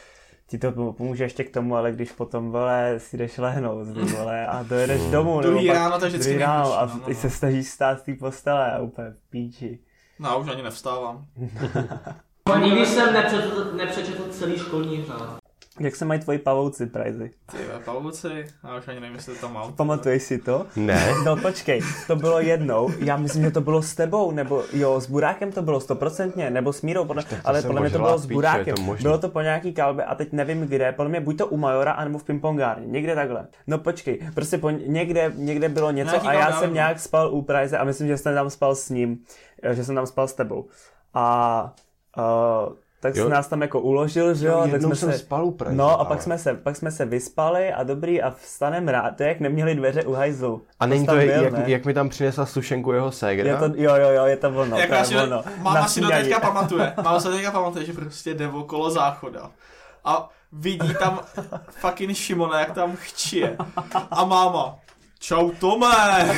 ti 0.47 0.59
to 0.59 0.73
pom- 0.73 0.93
pomůže 0.93 1.25
ještě 1.25 1.45
k 1.45 1.53
tomu, 1.55 1.77
ale 1.77 1.93
když 1.93 2.13
potom, 2.13 2.51
vole, 2.51 2.95
si 2.99 3.17
jdeš 3.17 3.39
lehnout, 3.39 3.87
ty 3.95 4.01
vole, 4.01 4.47
a 4.47 4.63
dojedeš 4.63 5.03
domů, 5.03 5.41
nebo 5.41 5.51
Druhý 5.53 5.67
pak 5.67 5.77
ráno 5.77 5.99
to 5.99 6.05
je 6.05 6.09
vždycky 6.09 6.39
ráno 6.39 6.79
a 6.79 6.87
no, 6.87 6.93
no, 6.95 7.01
ty 7.01 7.11
no. 7.15 7.21
se 7.21 7.31
snažíš 7.31 7.69
stát 7.69 7.99
z 8.01 8.03
té 8.03 8.15
postele 8.15 8.73
a 8.73 8.79
úplně 8.79 9.11
v 9.11 9.31
píči. 9.31 9.79
No, 10.19 10.29
já 10.29 10.35
už 10.37 10.49
ani 10.49 10.63
nevstávám. 10.63 11.25
Nikdy 12.59 12.87
jsem 12.87 13.13
nepřečetl, 13.15 13.73
nepřečetl 13.77 14.23
celý 14.31 14.59
školní 14.59 15.05
řád. 15.05 15.41
Jak 15.81 15.97
se 15.97 16.05
mají 16.05 16.21
tvoji 16.21 16.39
pavouci, 16.39 16.87
Prajzy? 16.87 17.31
Ty 17.53 17.59
pavouci, 17.85 18.47
já 18.65 18.77
už 18.79 18.89
ani 18.89 19.01
nevím, 19.01 19.17
jestli 19.17 19.35
to 19.35 19.49
mám. 19.49 19.73
Pamatuješ 19.73 20.23
si 20.23 20.39
to? 20.39 20.67
Ne, 20.77 21.15
No 21.25 21.37
počkej, 21.37 21.81
to 22.07 22.17
bylo 22.17 22.41
jednou, 22.41 22.91
já 22.99 23.17
myslím, 23.17 23.43
že 23.45 23.51
to 23.51 23.61
bylo 23.61 23.83
s 23.83 23.95
tebou, 23.95 24.31
nebo 24.31 24.63
jo, 24.73 25.01
s 25.01 25.07
Burákem 25.07 25.53
to 25.53 25.63
bylo 25.63 25.81
stoprocentně, 25.81 26.51
nebo 26.51 26.73
s 26.73 26.83
Mírou, 26.83 27.05
podle, 27.05 27.25
ale 27.45 27.63
podle 27.63 27.81
mě 27.81 27.91
to 27.91 27.99
bylo 27.99 28.19
s 28.19 28.27
Burákem. 28.27 28.75
to 28.75 28.83
možný. 28.83 29.03
bylo 29.03 29.19
to 29.19 29.29
po 29.29 29.41
nějaký 29.41 29.73
kalbě 29.73 30.05
a 30.05 30.15
teď 30.15 30.33
nevím 30.33 30.61
kde, 30.61 30.93
podle 30.93 31.11
mě 31.11 31.21
buď 31.21 31.39
to 31.39 31.47
u 31.47 31.57
Majora, 31.57 31.93
anebo 31.93 32.19
v 32.19 32.25
pingpongárně, 32.25 32.87
někde 32.87 33.15
takhle. 33.15 33.47
No 33.67 33.79
počkej, 33.79 34.21
prostě 34.35 34.59
po, 34.59 34.71
někde, 34.71 35.33
někde 35.35 35.69
bylo 35.69 35.91
něco 35.91 36.11
Nějaký 36.11 36.27
a 36.29 36.33
já 36.33 36.53
jsem 36.53 36.75
nějak 36.75 37.01
spal 37.01 37.35
u 37.35 37.43
Prajze 37.43 37.79
a 37.79 37.85
myslím, 37.85 38.09
že 38.09 38.17
jsem 38.17 38.35
tam 38.35 38.51
spal 38.51 38.75
s 38.75 38.89
ním, 38.91 39.19
že 39.73 39.85
jsem 39.85 39.95
tam 39.95 40.07
spal 40.07 40.29
s 40.29 40.35
tebou. 40.35 40.69
A 41.15 41.75
uh, 42.19 42.73
tak 43.03 43.17
Jo. 43.17 43.25
jsi 43.25 43.31
nás 43.31 43.49
tam 43.49 43.63
jako 43.63 43.81
uložil, 43.81 44.35
že 44.35 44.47
jo? 44.47 44.53
Jo, 44.65 44.69
tak 44.71 44.83
jsme 44.83 44.97
jsem 44.97 45.13
se... 45.13 45.19
spal 45.19 45.45
u 45.45 45.51
Prajzy, 45.51 45.77
No 45.79 45.91
a 45.91 45.95
ale- 45.95 46.05
pak 46.07 46.23
jsme, 46.23 46.39
se, 46.39 46.55
pak 46.55 46.77
jsme 46.77 46.91
se 46.91 47.05
vyspali 47.05 47.73
a 47.73 47.83
dobrý 47.83 48.23
a 48.23 48.31
vstanem 48.31 48.89
rád, 48.89 49.17
to 49.17 49.23
jak 49.23 49.41
neměli 49.41 49.75
dveře 49.75 50.03
u 50.05 50.13
hajzlu. 50.13 50.63
a 50.81 50.87
není 50.87 51.07
to, 51.07 51.15
jak, 51.17 51.27
byl, 51.35 51.45
jak, 51.45 51.53
ne? 51.53 51.65
jak 51.67 51.85
mi 51.85 51.95
tam 51.95 52.09
přinesla 52.09 52.47
sušenku 52.47 52.93
jeho 52.93 53.13
ségra? 53.13 53.51
Je 53.53 53.57
to, 53.57 53.65
jo, 53.65 53.95
jo, 53.95 54.11
jo, 54.11 54.25
je 54.25 54.37
to 54.37 54.49
ono, 54.49 54.79
Jak 54.79 54.89
to 54.89 54.95
je 54.95 55.05
si 55.05 55.17
ono. 55.17 55.43
máma 55.59 55.81
Na 55.81 55.89
si 55.89 56.01
do 56.01 56.07
snídani. 56.07 56.25
teďka 56.25 56.41
pamatuje. 56.49 56.93
Máma 56.97 57.21
si 57.21 57.29
do 57.29 57.35
teďka 57.35 57.51
pamatuje, 57.51 57.85
že 57.87 57.93
prostě 57.93 58.35
jde 58.35 58.49
okolo 58.49 58.91
záchoda. 58.91 59.51
A 60.05 60.29
vidí 60.53 60.95
tam 60.99 61.21
fucking 61.71 62.15
Šimona, 62.17 62.61
jak 62.61 62.71
tam 62.71 62.97
chčije. 62.97 63.57
A 64.11 64.25
máma, 64.25 64.79
čau 65.21 65.51
Tome, 65.51 66.35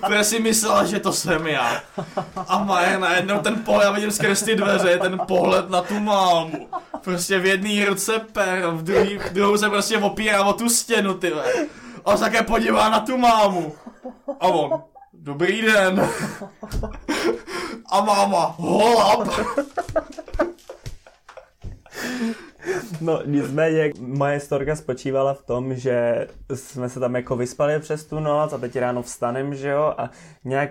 protože 0.00 0.24
si 0.24 0.40
myslela, 0.40 0.84
že 0.84 1.00
to 1.00 1.12
jsem 1.12 1.46
já. 1.46 1.82
A 2.48 2.58
Majer 2.64 3.00
najednou 3.00 3.38
ten 3.38 3.54
pohled, 3.64 3.84
já 3.84 3.92
vidím 3.92 4.10
skrz 4.10 4.42
ty 4.42 4.54
dveře, 4.54 4.98
ten 4.98 5.20
pohled 5.26 5.70
na 5.70 5.82
tu 5.82 6.00
mámu. 6.00 6.68
Prostě 7.04 7.38
v 7.38 7.46
jedné 7.46 7.86
ruce 7.86 8.18
per, 8.18 8.66
v 8.66 8.82
druhý, 8.82 9.18
v 9.18 9.32
druhou 9.32 9.58
se 9.58 9.70
prostě 9.70 9.98
opírá 9.98 10.44
o 10.44 10.52
tu 10.52 10.68
stěnu, 10.68 11.14
ty 11.14 11.30
vole. 11.30 11.44
A 12.04 12.16
se 12.16 12.24
také 12.24 12.42
podívá 12.42 12.88
na 12.88 13.00
tu 13.00 13.18
mámu. 13.18 13.74
A 14.40 14.46
on, 14.46 14.82
dobrý 15.12 15.62
den. 15.62 16.10
A 17.90 18.00
máma, 18.00 18.54
holap. 18.58 19.28
No 23.00 23.20
nicméně 23.26 23.92
moje 24.00 24.40
storka 24.40 24.76
spočívala 24.76 25.34
v 25.34 25.42
tom, 25.42 25.74
že 25.74 26.26
jsme 26.54 26.88
se 26.88 27.00
tam 27.00 27.14
jako 27.14 27.36
vyspali 27.36 27.80
přes 27.80 28.04
tu 28.04 28.20
noc 28.20 28.52
a 28.52 28.58
teď 28.58 28.76
ráno 28.76 29.02
vstanem, 29.02 29.54
že 29.54 29.68
jo, 29.68 29.94
a 29.98 30.10
nějak 30.44 30.70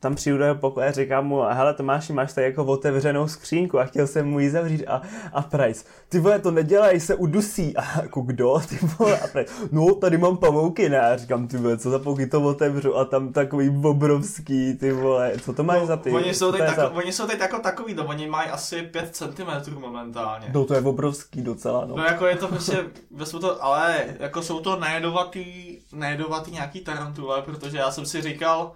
tam 0.00 0.14
přijdu 0.14 0.38
do 0.38 0.44
jeho 0.44 0.54
pokoje 0.54 0.88
a 0.88 0.92
říkám 0.92 1.26
mu, 1.26 1.42
hele 1.42 1.74
Tomáši, 1.74 2.12
máš 2.12 2.32
tady 2.32 2.46
jako 2.46 2.64
otevřenou 2.64 3.28
skřínku 3.28 3.78
a 3.78 3.84
chtěl 3.84 4.06
jsem 4.06 4.26
mu 4.26 4.40
ji 4.40 4.50
zavřít 4.50 4.86
a, 4.86 5.02
a 5.32 5.42
Price, 5.42 5.84
ty 6.08 6.18
vole, 6.18 6.38
to 6.38 6.50
nedělej, 6.50 7.00
se 7.00 7.14
udusí. 7.14 7.76
A 7.76 8.02
jako 8.02 8.20
kdo, 8.20 8.60
ty 8.68 8.78
vole, 8.98 9.20
a 9.20 9.26
Price, 9.26 9.52
no 9.72 9.94
tady 9.94 10.18
mám 10.18 10.36
pavouky, 10.36 10.88
ne, 10.88 11.00
a 11.00 11.16
říkám, 11.16 11.48
ty 11.48 11.56
vole, 11.56 11.78
co 11.78 11.90
za 11.90 11.98
pavouky 11.98 12.26
to 12.26 12.42
otevřu 12.42 12.96
a 12.96 13.04
tam 13.04 13.32
takový 13.32 13.80
obrovský, 13.84 14.74
ty 14.74 14.92
vole, 14.92 15.32
co 15.42 15.52
to 15.52 15.64
máš 15.64 15.86
za 15.86 15.96
ty? 15.96 16.10
Oni 16.10 16.34
jsou, 16.34 16.52
teď 16.52 16.60
tako, 16.60 16.80
za... 16.80 16.90
oni 16.90 17.12
jsou 17.12 17.26
teď 17.26 17.40
jako 17.40 17.58
takový, 17.58 17.94
no, 17.94 18.06
oni 18.06 18.28
mají 18.28 18.50
asi 18.50 18.82
5 18.82 19.16
cm 19.16 19.80
momentálně. 19.80 20.50
No 20.54 20.64
to 20.64 20.74
je 20.74 20.80
obrovský 20.80 21.29
docela, 21.36 21.84
no. 21.84 21.96
No 21.96 22.04
jako 22.04 22.26
je 22.26 22.36
to 22.36 22.48
prostě, 22.48 22.90
jsou 23.24 23.38
to, 23.38 23.64
ale 23.64 24.16
jako 24.18 24.42
jsou 24.42 24.60
to 24.60 24.76
nejedovatý, 24.76 25.78
nejedovatý 25.92 26.50
nějaký 26.50 26.80
tarantule, 26.80 27.42
protože 27.42 27.78
já 27.78 27.90
jsem 27.90 28.06
si 28.06 28.22
říkal, 28.22 28.72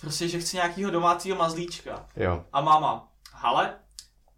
prostě, 0.00 0.28
že 0.28 0.40
chci 0.40 0.56
nějakýho 0.56 0.90
domácího 0.90 1.36
mazlíčka. 1.36 2.06
Jo. 2.16 2.44
A 2.52 2.60
máma, 2.60 3.08
ale 3.42 3.74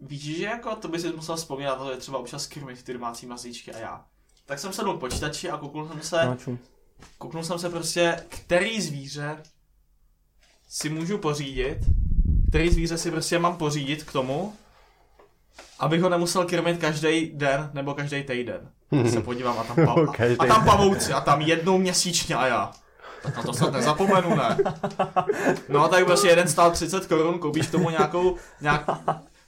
víš, 0.00 0.36
že 0.36 0.44
jako 0.44 0.76
to 0.76 0.88
by 0.88 0.98
si 0.98 1.12
musel 1.12 1.36
vzpomínat, 1.36 1.78
to 1.78 1.90
je 1.90 1.96
třeba 1.96 2.18
občas 2.18 2.46
krmit 2.46 2.82
ty 2.82 2.92
domácí 2.92 3.26
mazlíčky 3.26 3.72
a 3.72 3.78
já. 3.78 4.04
Tak 4.46 4.58
jsem 4.58 4.72
sedl 4.72 4.96
k 4.96 5.00
počítači 5.00 5.50
a 5.50 5.56
kouknul 5.56 5.88
jsem 5.88 6.02
se, 6.02 6.36
kouknul 7.18 7.44
jsem 7.44 7.58
se 7.58 7.70
prostě, 7.70 8.24
který 8.28 8.80
zvíře 8.80 9.42
si 10.68 10.88
můžu 10.88 11.18
pořídit, 11.18 11.78
který 12.48 12.70
zvíře 12.70 12.98
si 12.98 13.10
prostě 13.10 13.38
mám 13.38 13.56
pořídit 13.56 14.04
k 14.04 14.12
tomu, 14.12 14.56
abych 15.80 16.02
ho 16.02 16.08
nemusel 16.08 16.44
krmit 16.44 16.78
každý 16.80 17.30
den 17.34 17.70
nebo 17.74 17.94
každý 17.94 18.22
týden. 18.22 18.68
Se 19.10 19.20
podívám 19.20 19.58
a 19.58 19.64
tam, 19.64 19.76
pa- 19.86 20.12
a 20.38 20.46
tam 20.46 20.64
pavouci 20.64 21.12
a 21.12 21.20
tam 21.20 21.40
jednou 21.40 21.78
měsíčně 21.78 22.34
a 22.36 22.46
já. 22.46 22.70
Tak 23.22 23.36
na 23.36 23.42
to 23.42 23.52
snad 23.52 23.72
nezapomenu, 23.72 24.36
ne? 24.36 24.56
No 25.68 25.88
tak 25.88 26.04
prostě 26.04 26.28
jeden 26.28 26.48
stál 26.48 26.70
30 26.70 27.06
korun, 27.06 27.38
koupíš 27.38 27.66
tomu 27.66 27.90
nějakou, 27.90 28.36
nějak, 28.60 28.84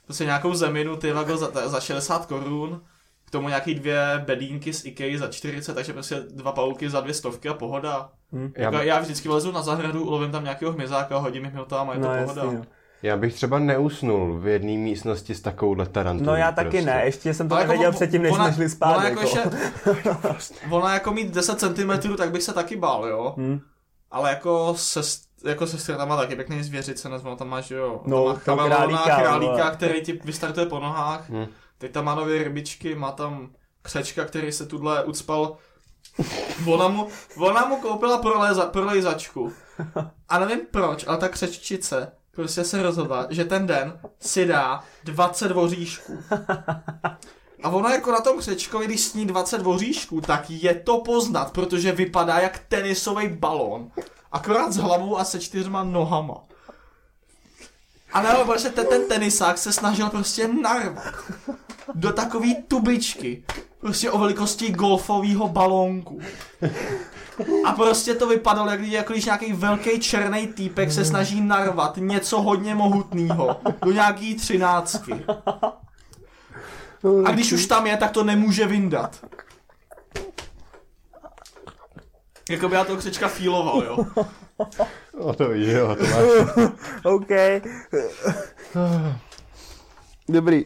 prostě 0.05 0.25
nějakou 0.25 0.53
zeminu, 0.53 0.97
ty 0.97 1.11
vago 1.11 1.37
za, 1.37 1.51
za 1.69 1.79
60 1.79 2.25
korun, 2.25 2.81
k 3.25 3.31
tomu 3.31 3.47
nějaký 3.47 3.75
dvě 3.75 4.23
bedínky 4.25 4.73
z 4.73 4.85
Ikea 4.85 5.17
za 5.19 5.27
40, 5.27 5.73
takže 5.73 5.93
prostě 5.93 6.15
dva 6.29 6.51
pavouky 6.51 6.89
za 6.89 7.01
dvě 7.01 7.13
stovky 7.13 7.49
a 7.49 7.53
pohoda. 7.53 8.09
Já, 8.57 8.73
Já, 8.73 8.83
já 8.83 8.99
vždycky 8.99 9.29
lezu 9.29 9.51
na 9.51 9.61
zahradu, 9.61 10.05
ulovím 10.05 10.31
tam 10.31 10.43
nějakého 10.43 10.71
hmyzáka, 10.71 11.17
hodím 11.17 11.45
jim 11.45 11.53
ho 11.55 11.65
tam 11.65 11.89
a 11.89 11.93
je 11.93 11.99
to 11.99 12.07
No 12.07 12.23
pohoda. 12.23 12.43
jasný. 12.43 12.63
Já 13.03 13.17
bych 13.17 13.33
třeba 13.33 13.59
neusnul 13.59 14.39
v 14.39 14.47
jedné 14.47 14.71
místnosti 14.71 15.35
s 15.35 15.41
takovouhle 15.41 15.85
tarantou. 15.85 16.25
No 16.25 16.35
já 16.35 16.51
taky 16.51 16.69
prostě. 16.69 16.85
ne, 16.85 17.01
ještě 17.05 17.33
jsem 17.33 17.49
to 17.49 17.55
Ale 17.55 17.61
jako 17.63 17.71
nevěděl 17.71 17.89
on- 17.89 17.95
předtím, 17.95 18.21
než 18.21 18.31
ona- 18.31 18.45
jsme 18.45 18.53
šli 18.55 18.69
spát. 18.69 18.95
Ona 18.97 19.09
jako, 19.09 19.21
jako. 19.21 19.47
ještě, 20.35 20.53
ona 20.69 20.93
jako 20.93 21.13
mít 21.13 21.33
10 21.33 21.59
cm, 21.59 22.15
tak 22.17 22.31
bych 22.31 22.43
se 22.43 22.53
taky 22.53 22.75
bál, 22.75 23.07
jo. 23.07 23.33
Hm. 23.37 23.59
Ale 24.11 24.29
jako 24.29 24.73
se, 24.77 25.01
jako 25.45 25.67
sestra 25.67 25.97
tam 25.97 26.09
má 26.09 26.17
taky 26.17 26.35
pěkný 26.35 26.63
zvěřice, 26.63 27.09
nezvou, 27.09 27.35
tam 27.35 27.49
máš, 27.49 27.71
jo, 27.71 28.01
No, 28.05 28.33
tam 28.45 28.57
má 28.57 28.65
králíka, 28.67 29.03
králíka, 29.21 29.69
který 29.71 30.01
ti 30.01 30.19
vystartuje 30.23 30.65
po 30.65 30.79
nohách, 30.79 31.29
Hm. 31.29 31.45
teď 31.77 31.91
tam 31.91 32.05
má 32.05 32.15
nové 32.15 32.43
rybičky, 32.43 32.95
má 32.95 33.11
tam 33.11 33.49
křečka, 33.81 34.25
který 34.25 34.51
se 34.51 34.65
tudle 34.65 35.03
ucpal, 35.03 35.57
ona 36.65 36.87
mu, 36.87 37.07
ona 37.37 37.65
mu 37.65 37.75
koupila 37.75 38.17
proleza, 38.17 38.65
prolejzačku 38.65 39.53
a 40.29 40.39
nevím 40.39 40.59
proč, 40.71 41.05
ale 41.07 41.17
ta 41.17 41.29
křeččice 41.29 42.11
prostě 42.35 42.63
se 42.63 42.83
rozhodla, 42.83 43.27
že 43.29 43.45
ten 43.45 43.67
den 43.67 43.99
si 44.19 44.45
dá 44.45 44.83
20 45.03 45.51
voříšků. 45.51 46.23
A 47.63 47.69
ona 47.69 47.93
jako 47.93 48.11
na 48.11 48.21
tom 48.21 48.37
křečkovi, 48.37 48.85
když 48.85 49.01
sní 49.01 49.25
20 49.25 49.61
voříšků, 49.61 50.21
tak 50.21 50.49
je 50.49 50.75
to 50.75 50.97
poznat, 50.97 51.51
protože 51.51 51.91
vypadá 51.91 52.39
jak 52.39 52.59
tenisový 52.59 53.27
balón. 53.27 53.91
Akorát 54.31 54.71
s 54.71 54.77
hlavou 54.77 55.17
a 55.17 55.23
se 55.23 55.39
čtyřma 55.39 55.83
nohama. 55.83 56.37
A 58.13 58.21
nebo 58.21 58.45
prostě 58.45 58.69
ten, 58.69 58.87
ten 58.87 59.07
tenisák 59.07 59.57
se 59.57 59.73
snažil 59.73 60.09
prostě 60.09 60.47
narvat 60.47 61.15
do 61.95 62.13
takový 62.13 62.55
tubičky, 62.67 63.43
prostě 63.79 64.11
o 64.11 64.17
velikosti 64.17 64.71
golfového 64.71 65.47
balónku. 65.47 66.19
A 67.65 67.71
prostě 67.71 68.15
to 68.15 68.27
vypadalo, 68.27 68.71
jak, 68.71 68.79
jako 68.79 69.13
když 69.13 69.25
nějaký 69.25 69.53
velký 69.53 69.99
černý 69.99 70.47
týpek 70.47 70.91
se 70.91 71.05
snaží 71.05 71.41
narvat 71.41 71.97
něco 71.97 72.41
hodně 72.41 72.75
mohutného 72.75 73.59
do 73.85 73.91
nějaký 73.91 74.35
třináctky. 74.35 75.25
A 77.25 77.31
když 77.31 77.51
už 77.51 77.65
tam 77.65 77.87
je, 77.87 77.97
tak 77.97 78.11
to 78.11 78.23
nemůže 78.23 78.65
vyndat. 78.65 79.25
Jako 82.49 82.69
by 82.69 82.75
já 82.75 82.83
toho 82.83 82.97
křečka 82.97 83.27
fíloval, 83.27 83.83
jo. 83.83 84.05
O 85.17 85.33
to 85.33 85.49
víš, 85.49 85.67
jo, 85.67 85.95
to 85.95 86.03
máš. 86.03 86.69
OK. 87.03 87.29
Dobrý. 90.29 90.65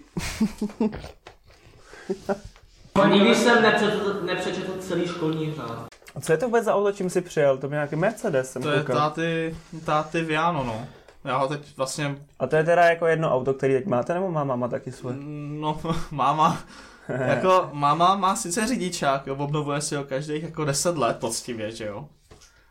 Nikdy 3.11 3.35
jsem 3.35 3.61
nepřečetl, 3.63 4.21
nepřečetl 4.25 4.73
celý 4.79 5.07
školní 5.07 5.53
řád. 5.53 5.87
A 6.19 6.21
co 6.21 6.31
je 6.31 6.37
to 6.37 6.45
vůbec 6.45 6.65
za 6.65 6.75
auto, 6.75 6.91
čím 6.91 7.09
jsi 7.09 7.21
přijel? 7.21 7.57
To 7.57 7.67
byl 7.67 7.75
nějaký 7.75 7.95
Mercedes, 7.95 8.51
jsem 8.51 8.61
To 8.61 8.71
je 8.71 8.79
koukal. 8.79 8.95
táty, 8.95 9.55
táty 9.85 10.21
Viano, 10.21 10.63
no. 10.63 10.85
Já 11.23 11.37
ho 11.37 11.47
teď 11.47 11.77
vlastně, 11.77 12.17
A 12.39 12.47
to 12.47 12.55
je 12.55 12.63
teda 12.63 12.85
jako 12.85 13.07
jedno 13.07 13.33
auto, 13.33 13.53
který 13.53 13.73
teď 13.73 13.85
máte, 13.85 14.13
nebo 14.13 14.31
má 14.31 14.43
máma 14.43 14.67
taky 14.67 14.91
svoje? 14.91 15.15
no, 15.59 15.79
máma, 16.11 16.57
jako 17.27 17.69
máma 17.73 18.15
má 18.15 18.35
sice 18.35 18.67
řidičák, 18.67 19.27
jo, 19.27 19.35
obnovuje 19.35 19.81
si 19.81 19.95
ho 19.95 20.03
každých 20.03 20.43
jako 20.43 20.65
10 20.65 20.97
let 20.97 21.17
poctivě, 21.19 21.71
že 21.71 21.85
jo. 21.85 22.07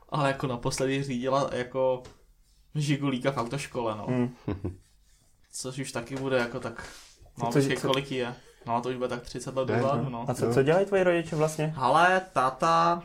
Ale 0.09 0.29
jako 0.29 0.47
naposledy 0.47 1.03
řídila 1.03 1.51
jako 1.53 2.03
žigulíka 2.75 3.31
v 3.33 3.37
autoškole, 3.37 3.95
no. 3.97 4.07
Hmm. 4.09 4.35
Což 5.53 5.79
už 5.79 5.93
taky 5.93 6.17
bude 6.17 6.39
jako 6.39 6.61
tak, 6.61 6.85
no, 7.43 7.53
Co- 7.53 7.63
co- 7.63 7.89
kolik 7.89 8.13
je. 8.13 8.35
No, 8.67 8.81
to 8.81 8.89
už 8.89 8.97
bude 8.97 9.09
tak 9.09 9.23
30 9.23 9.57
let 9.57 9.69
dozadu, 9.69 10.09
no. 10.11 10.25
A 10.29 10.35
co, 10.35 10.55
co 10.55 10.63
dělají 10.63 10.87
tvoji 10.87 11.03
rodiče 11.03 11.37
vlastně? 11.37 11.75
Ale 11.77 12.21
táta, 12.33 13.03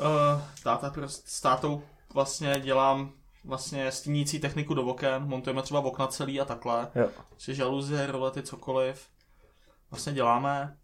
uh, 0.00 0.40
táta 0.62 0.90
prostě 0.90 1.30
s 1.30 1.40
tátou 1.40 1.82
vlastně 2.14 2.60
dělám 2.60 3.12
vlastně 3.44 3.92
stínící 3.92 4.38
techniku 4.38 4.74
do 4.74 4.82
oken, 4.84 5.22
montujeme 5.28 5.62
třeba 5.62 5.80
okna 5.80 6.06
celý 6.06 6.40
a 6.40 6.44
takhle, 6.44 6.88
Jo. 6.94 7.08
či 7.36 7.54
žaluzie, 7.54 8.06
rolety, 8.06 8.42
cokoliv. 8.42 9.08
Vlastně 9.90 10.12
děláme. 10.12 10.76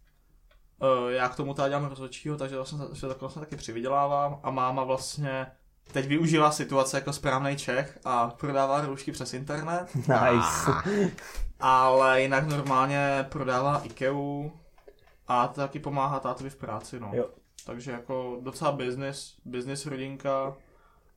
Uh, 0.82 1.10
já 1.10 1.28
k 1.28 1.36
tomu 1.36 1.54
teda 1.54 1.68
dělám 1.68 1.84
rozhodčího, 1.84 2.36
takže 2.36 2.56
vlastně, 2.56 2.78
že 2.92 3.00
takhle 3.00 3.16
vlastně 3.20 3.40
taky 3.40 3.56
přivydělávám 3.56 4.40
a 4.42 4.50
máma 4.50 4.84
vlastně 4.84 5.46
teď 5.92 6.06
využívá 6.06 6.50
situace 6.50 6.96
jako 6.96 7.12
správný 7.12 7.56
Čech 7.56 7.98
a 8.04 8.28
prodává 8.28 8.80
roušky 8.80 9.12
přes 9.12 9.34
internet. 9.34 9.86
Nice. 9.94 10.70
Ale 11.60 12.22
jinak 12.22 12.46
normálně 12.46 13.26
prodává 13.28 13.80
Ikeu 13.84 14.52
a 15.28 15.48
to 15.48 15.60
taky 15.60 15.78
pomáhá 15.78 16.20
tátovi 16.20 16.50
v 16.50 16.56
práci, 16.56 17.00
no. 17.00 17.10
Jo. 17.12 17.26
Takže 17.66 17.90
jako 17.90 18.38
docela 18.42 18.72
business, 18.72 19.35
business 19.44 19.87
rodinka, 19.87 20.57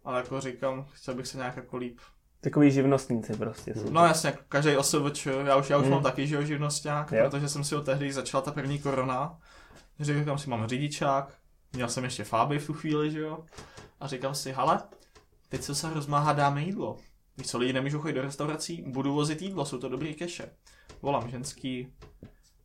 ale 0.04 0.18
jako 0.18 0.42
říkám, 0.42 0.86
chtěl 0.92 1.14
bych 1.14 1.28
se 1.28 1.38
nějak 1.38 1.56
jako 1.56 1.78
líp. 1.78 2.00
Takový 2.42 2.72
živnostníci 2.72 3.38
prostě 3.38 3.74
jsou. 3.74 3.90
No 3.90 4.06
jasně, 4.06 4.28
jako 4.30 4.44
každý 4.50 4.78
OSVČ, 4.78 5.26
já 5.46 5.56
už, 5.56 5.70
já 5.70 5.78
už 5.78 5.84
Hmm. 5.84 5.94
mám 5.94 6.04
taky, 6.04 6.28
že 6.28 6.36
jo, 6.36 6.42
živnosták, 6.44 7.12
Jo. 7.12 7.30
protože 7.30 7.50
jsem 7.50 7.64
si 7.64 7.76
ho 7.76 7.82
tehdy 7.82 8.14
začala 8.14 8.42
ta 8.42 8.52
první 8.52 8.80
korona. 8.80 9.38
Říkám 10.00 10.38
si, 10.38 10.50
mám 10.50 10.68
řidičák, 10.68 11.34
měl 11.74 11.90
jsem 11.90 12.04
ještě 12.04 12.24
fáby 12.24 12.60
v 12.60 12.68
tu 12.68 12.74
chvíli, 12.74 13.12
že 13.12 13.20
jo. 13.20 13.46
A 14.00 14.08
říkám 14.08 14.36
si, 14.36 14.52
hele, 14.52 14.80
teď 15.50 15.62
co 15.62 15.76
se 15.76 15.94
rozmáhá, 15.94 16.34
dáme 16.34 16.62
jídlo. 16.64 16.98
Víš 17.38 17.48
co, 17.48 17.58
lidi 17.58 17.74
nemůžou 17.74 18.00
chodit 18.00 18.14
do 18.14 18.22
restaurací, 18.22 18.84
budu 18.88 19.14
vozit 19.14 19.42
jídlo, 19.42 19.66
jsou 19.66 19.78
to 19.78 19.90
dobrý 19.90 20.14
keše. 20.16 20.50
Volám 21.02 21.30
ženský, 21.30 21.94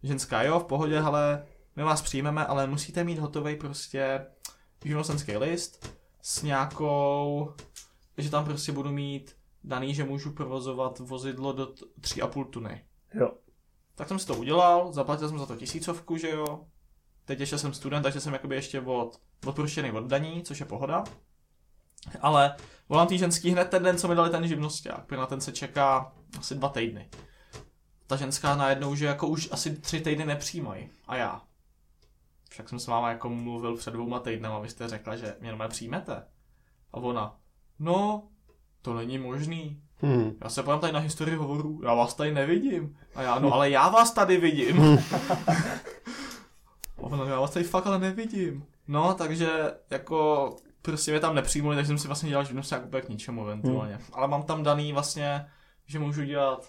ženská 0.02 0.42
jo, 0.42 0.60
v 0.60 0.64
pohodě, 0.64 1.00
ale 1.00 1.46
my 1.80 1.84
vás 1.84 2.02
přijmeme, 2.02 2.46
ale 2.46 2.66
musíte 2.66 3.04
mít 3.04 3.18
hotový 3.18 3.56
prostě 3.56 4.26
živnostenský 4.84 5.36
list 5.36 5.96
s 6.22 6.42
nějakou, 6.42 7.54
že 8.18 8.30
tam 8.30 8.44
prostě 8.44 8.72
budu 8.72 8.90
mít 8.90 9.36
daný, 9.64 9.94
že 9.94 10.04
můžu 10.04 10.32
provozovat 10.32 10.98
vozidlo 10.98 11.52
do 11.52 11.66
t- 11.66 11.84
3,5 12.00 12.50
tuny. 12.50 12.84
Jo. 13.14 13.32
Tak 13.94 14.08
jsem 14.08 14.18
si 14.18 14.26
to 14.26 14.34
udělal, 14.34 14.92
zaplatil 14.92 15.28
jsem 15.28 15.38
za 15.38 15.46
to 15.46 15.56
tisícovku, 15.56 16.16
že 16.16 16.30
jo. 16.30 16.64
Teď 17.24 17.40
ještě 17.40 17.58
jsem 17.58 17.74
student, 17.74 18.02
takže 18.02 18.20
jsem 18.20 18.32
jakoby 18.32 18.54
ještě 18.54 18.80
od, 18.80 19.20
odproštěný 19.46 19.92
od 19.92 20.04
daní, 20.04 20.42
což 20.42 20.60
je 20.60 20.66
pohoda. 20.66 21.04
Ale 22.20 22.56
volám 22.88 23.06
tý 23.06 23.18
ženský 23.18 23.50
hned 23.50 23.70
ten 23.70 23.82
den, 23.82 23.98
co 23.98 24.08
mi 24.08 24.14
dali 24.14 24.30
ten 24.30 24.48
živnosták, 24.48 25.06
protože 25.06 25.20
na 25.20 25.26
ten 25.26 25.40
se 25.40 25.52
čeká 25.52 26.12
asi 26.38 26.54
dva 26.54 26.68
týdny. 26.68 27.10
Ta 28.06 28.16
ženská 28.16 28.56
najednou, 28.56 28.94
že 28.94 29.06
jako 29.06 29.28
už 29.28 29.48
asi 29.52 29.76
tři 29.76 30.00
týdny 30.00 30.26
nepřijímají. 30.26 30.90
A 31.06 31.16
já. 31.16 31.42
Však 32.50 32.68
jsem 32.68 32.78
s 32.78 32.86
váma 32.86 33.10
jako 33.10 33.28
mluvil 33.28 33.76
před 33.76 33.90
dvouma 33.90 34.20
týdnama, 34.20 34.58
vy 34.58 34.68
jste 34.68 34.88
řekla, 34.88 35.16
že 35.16 35.36
mě 35.40 35.48
normálně 35.48 35.70
přijmete. 35.70 36.24
A 36.92 36.96
ona, 36.96 37.36
no, 37.78 38.28
to 38.82 38.94
není 38.94 39.18
možný. 39.18 39.82
Hmm. 39.96 40.32
Já 40.44 40.48
se 40.50 40.62
podívám 40.62 40.80
tady 40.80 40.92
na 40.92 40.98
historii 40.98 41.36
hovorů, 41.36 41.80
já 41.84 41.94
vás 41.94 42.14
tady 42.14 42.34
nevidím. 42.34 42.96
A 43.14 43.22
já, 43.22 43.38
no 43.38 43.52
ale 43.52 43.70
já 43.70 43.88
vás 43.88 44.12
tady 44.12 44.36
vidím. 44.36 44.82
A 46.98 47.02
ona, 47.02 47.24
já 47.24 47.40
vás 47.40 47.50
tady 47.50 47.64
fakt 47.64 47.86
ale 47.86 47.98
nevidím. 47.98 48.64
No, 48.88 49.14
takže 49.14 49.48
jako 49.90 50.50
prostě 50.82 51.10
mě 51.10 51.20
tam 51.20 51.34
nepřijmuli, 51.34 51.76
takže 51.76 51.86
jsem 51.86 51.98
si 51.98 52.06
vlastně 52.06 52.28
dělal 52.28 52.44
živnost 52.44 52.72
jako 52.72 52.86
úplně 52.86 53.02
k 53.02 53.08
ničemu 53.08 53.42
eventuálně. 53.42 53.98
Ale 54.12 54.28
mám 54.28 54.42
tam 54.42 54.62
daný 54.62 54.92
vlastně, 54.92 55.46
že 55.86 55.98
můžu 55.98 56.24
dělat 56.24 56.68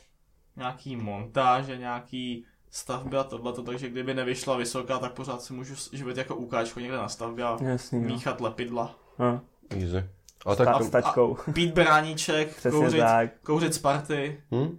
nějaký 0.56 0.96
montáže, 0.96 1.78
nějaký 1.78 2.46
stavby 2.72 3.18
a 3.18 3.24
tohleto, 3.24 3.64
takže 3.64 3.90
kdyby 3.90 4.14
nevyšla 4.14 4.58
vysoká, 4.58 5.00
tak 5.00 5.14
pořád 5.14 5.42
si 5.42 5.54
můžu 5.54 5.76
živit 5.92 6.18
jako 6.18 6.36
ukáčko 6.36 6.80
někde 6.80 6.98
na 6.98 7.10
stavbě 7.10 7.44
a 7.46 7.58
Jasný, 7.64 8.02
no. 8.02 8.08
míchat 8.08 8.42
lepidla. 8.42 8.96
no. 9.20 9.42
Easy. 9.70 10.06
A 10.46 10.56
Ta, 10.56 10.66
tak 10.66 10.82
s 10.84 10.90
tačkou. 10.90 11.38
Pít 11.54 11.74
beráníček, 11.74 12.50
Přesně 12.56 12.80
kouřit, 12.80 13.00
tak. 13.00 13.30
kouřit 13.44 13.74
z 13.74 13.78
party 13.80 14.42
hm? 14.52 14.78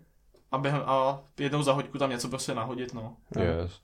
a, 0.53 0.59
během, 0.59 0.83
a 0.87 1.21
jednou 1.39 1.63
za 1.63 1.73
hoďku 1.73 1.99
tam 1.99 2.11
něco 2.11 2.29
prostě 2.29 2.55
nahodit, 2.55 2.95
no. 2.95 3.17
Yes. 3.41 3.81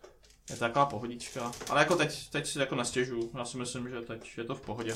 Je 0.51 0.57
to 0.57 0.61
taková 0.61 0.87
pohodička. 0.87 1.53
Ale 1.71 1.81
jako 1.81 1.97
teď, 1.97 2.31
teď 2.31 2.47
si 2.47 2.59
jako 2.59 2.75
nestěžu. 2.75 3.31
Já 3.39 3.45
si 3.45 3.59
myslím, 3.59 3.89
že 3.89 4.01
teď 4.01 4.39
je 4.39 4.45
to 4.45 4.55
v 4.55 4.61
pohodě. 4.61 4.95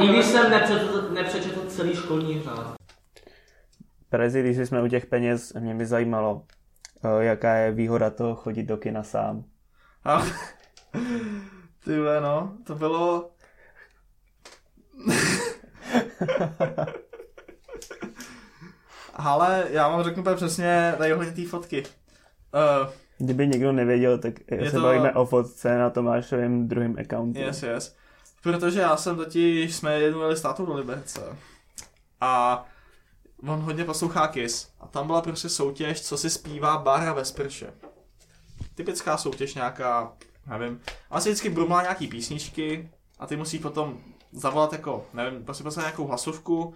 Nikdy 0.00 0.22
jsem 0.22 0.50
nepřečetl, 0.50 1.10
nepřečetl 1.14 1.66
celý 1.68 1.96
školní 1.96 2.42
řád. 2.42 2.76
Prezi, 4.08 4.40
když 4.42 4.56
jsme 4.68 4.82
u 4.82 4.88
těch 4.88 5.06
peněz, 5.06 5.52
mě 5.58 5.74
by 5.74 5.86
zajímalo, 5.86 6.42
jaká 7.20 7.54
je 7.54 7.72
výhoda 7.72 8.10
toho 8.10 8.34
chodit 8.34 8.62
do 8.62 8.76
kina 8.76 9.02
sám. 9.02 9.44
A, 10.04 10.22
ty 11.84 11.96
no, 12.20 12.52
to 12.66 12.74
bylo... 12.74 13.30
Ale 19.14 19.64
já 19.70 19.88
vám 19.88 20.04
řeknu 20.04 20.22
úplně 20.22 20.36
přesně 20.36 20.94
tady 20.98 21.12
ohledně 21.12 21.42
té 21.42 21.48
fotky. 21.48 21.82
Uh, 21.82 21.88
Kdyby 23.18 23.46
někdo 23.46 23.72
nevěděl, 23.72 24.18
tak 24.18 24.34
je 24.50 24.70
se 24.70 24.76
to- 24.76 24.82
bavíme 24.82 25.12
o 25.12 25.26
fotce 25.26 25.78
na 25.78 25.90
Tomášovém 25.90 26.68
druhém 26.68 26.96
accountu. 27.00 27.40
yes, 27.40 27.62
yes. 27.62 27.96
Protože 28.42 28.80
já 28.80 28.96
jsem 28.96 29.16
totiž, 29.16 29.74
jsme 29.74 30.00
jednou 30.00 30.20
jeli 30.20 30.36
s 30.36 30.40
tátou 30.40 30.66
do 30.66 30.74
Liberce. 30.74 31.20
A 32.20 32.64
on 33.48 33.60
hodně 33.60 33.84
poslouchá 33.84 34.28
Kiss. 34.28 34.68
A 34.80 34.86
tam 34.86 35.06
byla 35.06 35.22
prostě 35.22 35.48
soutěž, 35.48 36.02
co 36.02 36.18
si 36.18 36.30
zpívá 36.30 36.78
Bára 36.78 37.12
ve 37.12 37.24
sprše. 37.24 37.72
Typická 38.74 39.16
soutěž 39.16 39.54
nějaká, 39.54 40.12
nevím. 40.46 40.80
A 41.10 41.20
si 41.20 41.28
vždycky 41.28 41.50
brumlá 41.50 41.82
nějaký 41.82 42.08
písničky 42.08 42.90
a 43.18 43.26
ty 43.26 43.36
musíš 43.36 43.60
potom 43.60 43.98
zavolat 44.32 44.72
jako, 44.72 45.06
nevím, 45.14 45.44
prostě 45.44 45.64
poslat 45.64 45.82
nějakou 45.82 46.06
hlasovku 46.06 46.74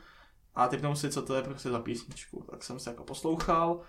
a 0.55 0.69
typnou 0.69 0.95
si, 0.95 1.11
co 1.11 1.23
to 1.23 1.35
je 1.35 1.43
prostě 1.43 1.71
za 1.71 1.79
písničku. 1.79 2.45
Tak 2.51 2.65
jsem 2.65 2.81
si 2.81 2.89
jako 2.89 3.05
poslouchal 3.05 3.81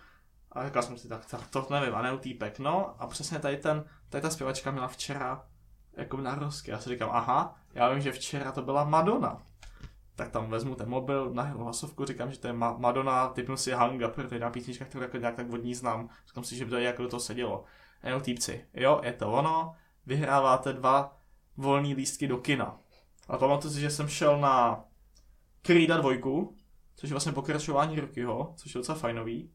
a 0.51 0.65
říkal 0.65 0.83
jsem 0.83 0.97
si, 0.97 1.07
tak, 1.07 1.25
tak 1.25 1.47
to 1.49 1.67
nevím, 1.69 1.95
a 1.95 2.01
ne 2.01 2.17
týpek, 2.17 2.59
no. 2.59 2.95
A 2.99 3.07
přesně 3.07 3.39
tady 3.39 3.57
ten, 3.57 3.83
tady 4.09 4.21
ta 4.21 4.29
zpěvačka 4.29 4.71
měla 4.71 4.87
včera 4.87 5.45
jako 5.93 6.17
narozky. 6.17 6.71
Já 6.71 6.79
si 6.79 6.89
říkám, 6.89 7.09
aha, 7.13 7.55
já 7.73 7.89
vím, 7.89 8.01
že 8.01 8.11
včera 8.11 8.51
to 8.51 8.61
byla 8.61 8.83
Madonna. 8.83 9.41
Tak 10.15 10.31
tam 10.31 10.49
vezmu 10.49 10.75
ten 10.75 10.89
mobil, 10.89 11.33
nahnu 11.33 11.63
hlasovku, 11.63 12.05
říkám, 12.05 12.31
že 12.31 12.39
to 12.39 12.47
je 12.47 12.53
Ma- 12.53 12.79
Madonna, 12.79 13.27
typnu 13.27 13.57
si 13.57 13.71
Hang 13.71 14.01
Up, 14.07 14.15
to 14.15 14.21
je 14.21 14.27
jedna 14.31 14.49
písnička, 14.49 14.85
kterou 14.85 15.01
jako 15.01 15.17
nějak 15.17 15.35
tak 15.35 15.53
od 15.53 15.63
ní 15.63 15.75
znám. 15.75 16.09
Říkám 16.27 16.43
si, 16.43 16.55
že 16.55 16.65
by 16.65 16.71
to 16.71 16.77
jako 16.77 17.03
do 17.03 17.09
toho 17.09 17.19
sedělo. 17.19 17.63
A 18.01 18.07
jenom 18.07 18.21
týpci, 18.21 18.65
jo, 18.73 19.01
je 19.03 19.13
to 19.13 19.31
ono, 19.31 19.75
vyhráváte 20.05 20.73
dva 20.73 21.17
volné 21.57 21.95
lístky 21.95 22.27
do 22.27 22.37
kina. 22.37 22.77
A 23.27 23.37
pamatuju 23.37 23.73
si, 23.73 23.79
že 23.79 23.89
jsem 23.89 24.07
šel 24.07 24.39
na 24.39 24.83
Creeda 25.61 25.97
dvojku, 25.97 26.55
což 26.95 27.09
je 27.09 27.13
vlastně 27.13 27.31
pokračování 27.31 27.99
Rockyho, 27.99 28.53
což 28.57 28.75
je 28.75 28.79
docela 28.79 28.97
fajnový. 28.97 29.51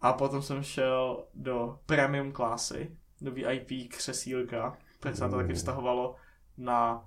A 0.00 0.12
potom 0.12 0.42
jsem 0.42 0.62
šel 0.62 1.24
do 1.34 1.78
premium 1.86 2.32
klasy, 2.32 2.96
do 3.20 3.32
VIP 3.32 3.92
křesílka, 3.92 4.78
protože 5.00 5.14
se 5.14 5.24
na 5.24 5.30
to 5.30 5.36
taky 5.36 5.54
vztahovalo 5.54 6.16
na 6.56 7.04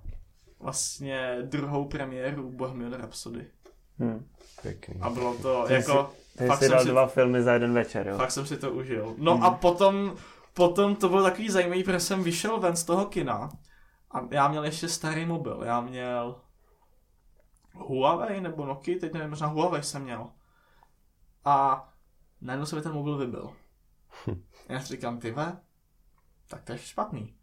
vlastně 0.62 1.38
druhou 1.42 1.88
premiéru 1.88 2.50
Bohemian 2.52 2.92
Rhapsody. 2.92 3.50
Hm. 3.98 4.28
Pěkný. 4.62 5.00
A 5.00 5.10
bylo 5.10 5.34
to 5.38 5.64
Ty 5.66 5.72
jako... 5.72 6.12
Ty 6.38 6.46
Fakt 6.46 6.58
jsi 6.58 6.64
jsem 6.64 6.72
dal 6.72 6.82
si- 6.84 6.88
dva 6.90 7.06
filmy 7.06 7.42
za 7.42 7.52
jeden 7.52 7.74
večer, 7.74 8.08
jo? 8.08 8.16
Fakt 8.16 8.30
jsem 8.30 8.46
si 8.46 8.56
to 8.56 8.72
užil. 8.72 9.14
No 9.18 9.34
Hmm. 9.34 9.42
a 9.44 9.50
potom, 9.50 10.16
potom 10.54 10.96
to 10.96 11.08
bylo 11.08 11.22
takový 11.22 11.50
zajímavý, 11.50 11.84
protože 11.84 12.00
jsem 12.00 12.22
vyšel 12.22 12.60
ven 12.60 12.76
z 12.76 12.84
toho 12.84 13.06
kina 13.06 13.50
a 14.10 14.28
já 14.30 14.48
měl 14.48 14.64
ještě 14.64 14.88
starý 14.88 15.26
mobil. 15.26 15.62
Já 15.64 15.80
měl 15.80 16.40
Huawei 17.74 18.40
nebo 18.40 18.66
Nokia, 18.66 18.98
teď 19.00 19.12
nevím, 19.12 19.30
možná 19.30 19.46
Huawei 19.46 19.82
jsem 19.82 20.02
měl. 20.02 20.30
A 21.44 21.88
najednou 22.40 22.66
se 22.66 22.76
mi 22.76 22.82
ten 22.82 22.92
mobil 22.92 23.16
vybil. 23.18 23.50
Já 24.68 24.80
si 24.80 24.86
říkám, 24.88 25.18
ty 25.18 25.30
ve, 25.30 25.56
tak 26.48 26.62
to 26.62 26.72
je 26.72 26.78
špatný. 26.78 27.34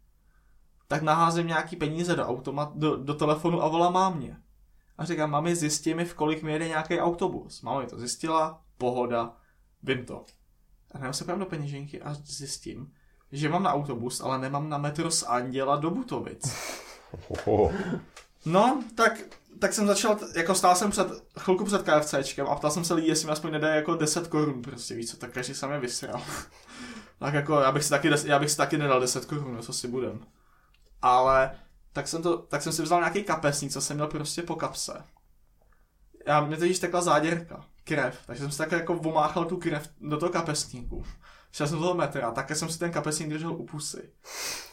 Tak 0.90 1.02
naházím 1.02 1.46
nějaký 1.46 1.76
peníze 1.76 2.16
do, 2.16 2.26
automat, 2.26 2.72
do, 2.74 2.96
do 2.96 3.14
telefonu 3.14 3.62
a 3.62 3.68
volám 3.68 3.92
mámě. 3.92 4.36
A 4.98 5.04
říkám, 5.04 5.30
mami, 5.30 5.56
zjistí 5.56 5.94
mi, 5.94 6.04
v 6.04 6.14
kolik 6.14 6.42
mi 6.42 6.52
jede 6.52 6.68
nějaký 6.68 7.00
autobus. 7.00 7.62
Máma 7.62 7.80
mi 7.80 7.86
to 7.86 7.98
zjistila, 7.98 8.62
pohoda, 8.78 9.32
vím 9.82 10.04
to. 10.04 10.24
A 10.90 10.98
najednou 10.98 11.12
se 11.12 11.24
do 11.24 11.46
peněženky 11.46 12.02
a 12.02 12.14
zjistím, 12.14 12.92
že 13.32 13.48
mám 13.48 13.62
na 13.62 13.72
autobus, 13.72 14.20
ale 14.20 14.38
nemám 14.38 14.68
na 14.68 14.78
metro 14.78 15.10
z 15.10 15.22
Anděla 15.22 15.76
do 15.76 15.90
Butovic. 15.90 16.56
Oho. 17.28 17.72
No, 18.44 18.82
tak, 18.94 19.20
tak 19.58 19.72
jsem 19.72 19.86
začal, 19.86 20.18
jako 20.36 20.54
stál 20.54 20.74
jsem 20.76 20.90
před, 20.90 21.06
chvilku 21.38 21.64
před 21.64 21.82
KFCčkem 21.82 22.46
a 22.46 22.54
ptal 22.54 22.70
jsem 22.70 22.84
se 22.84 22.94
lidí, 22.94 23.08
jestli 23.08 23.26
mi 23.26 23.32
aspoň 23.32 23.52
nedají 23.52 23.76
jako 23.76 23.94
10 23.94 24.28
korun, 24.28 24.62
prostě 24.62 24.94
víš 24.94 25.10
co, 25.10 25.16
tak 25.16 25.32
každý 25.32 25.54
se 25.54 25.66
mě 25.66 25.78
vysral. 25.78 26.22
tak 27.18 27.34
jako, 27.34 27.60
já 27.60 27.72
bych 27.72 27.84
si 27.84 27.90
taky, 27.90 28.10
já 28.24 28.38
bych 28.38 28.50
si 28.50 28.56
taky 28.56 28.78
nedal 28.78 29.00
10 29.00 29.24
korun, 29.24 29.54
no, 29.54 29.62
co 29.62 29.72
si 29.72 29.88
budem. 29.88 30.20
Ale, 31.02 31.50
tak 31.92 32.08
jsem, 32.08 32.22
to, 32.22 32.38
tak 32.38 32.62
jsem 32.62 32.72
si 32.72 32.82
vzal 32.82 33.00
nějaký 33.00 33.22
kapesník, 33.22 33.72
co 33.72 33.80
jsem 33.80 33.96
měl 33.96 34.06
prostě 34.06 34.42
po 34.42 34.56
kapse. 34.56 35.04
Já, 36.26 36.40
mě 36.40 36.56
totiž 36.56 36.78
tekla 36.78 37.00
záděrka, 37.00 37.64
krev, 37.84 38.18
takže 38.26 38.42
jsem 38.42 38.50
si 38.50 38.58
tak 38.58 38.72
jako 38.72 38.94
vomáchal 38.94 39.44
tu 39.44 39.56
krev 39.56 39.88
do 40.00 40.16
toho 40.16 40.32
kapesníku. 40.32 41.04
Šel 41.52 41.66
jsem 41.66 41.78
do 41.78 41.84
toho 41.84 41.94
metra, 41.94 42.30
také 42.30 42.54
jsem 42.54 42.68
si 42.68 42.78
ten 42.78 42.92
kapesník 42.92 43.28
držel 43.28 43.52
u 43.52 43.66
pusy. 43.66 44.10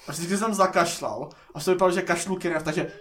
A 0.07 0.11
vždycky 0.11 0.37
jsem 0.37 0.53
zakašlal 0.53 1.29
a 1.55 1.59
to 1.59 1.71
vypadalo, 1.71 1.91
že 1.91 2.01
kašlu 2.01 2.35
krev, 2.39 2.63
takže 2.63 2.91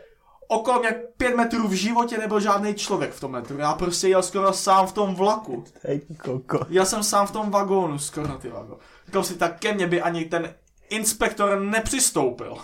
okolo 0.48 0.80
mě 0.80 0.90
pět 1.16 1.36
metrů 1.36 1.68
v 1.68 1.72
životě 1.72 2.18
nebyl 2.18 2.40
žádný 2.40 2.74
člověk 2.74 3.12
v 3.12 3.20
tom 3.20 3.32
metru. 3.32 3.58
Já 3.58 3.74
prostě 3.74 4.08
jel 4.08 4.22
skoro 4.22 4.52
sám 4.52 4.86
v 4.86 4.92
tom 4.92 5.14
vlaku. 5.14 5.64
Koko. 6.24 6.66
Jel 6.68 6.86
jsem 6.86 7.02
sám 7.02 7.26
v 7.26 7.32
tom 7.32 7.50
vagónu, 7.50 7.98
skoro 7.98 8.28
na 8.28 8.38
ty 8.38 8.48
vago. 8.48 8.78
Říkal 9.06 9.24
si, 9.24 9.34
tak 9.34 9.60
ke 9.60 9.72
mně 9.72 9.86
by 9.86 10.02
ani 10.02 10.24
ten 10.24 10.54
inspektor 10.88 11.60
nepřistoupil. 11.60 12.56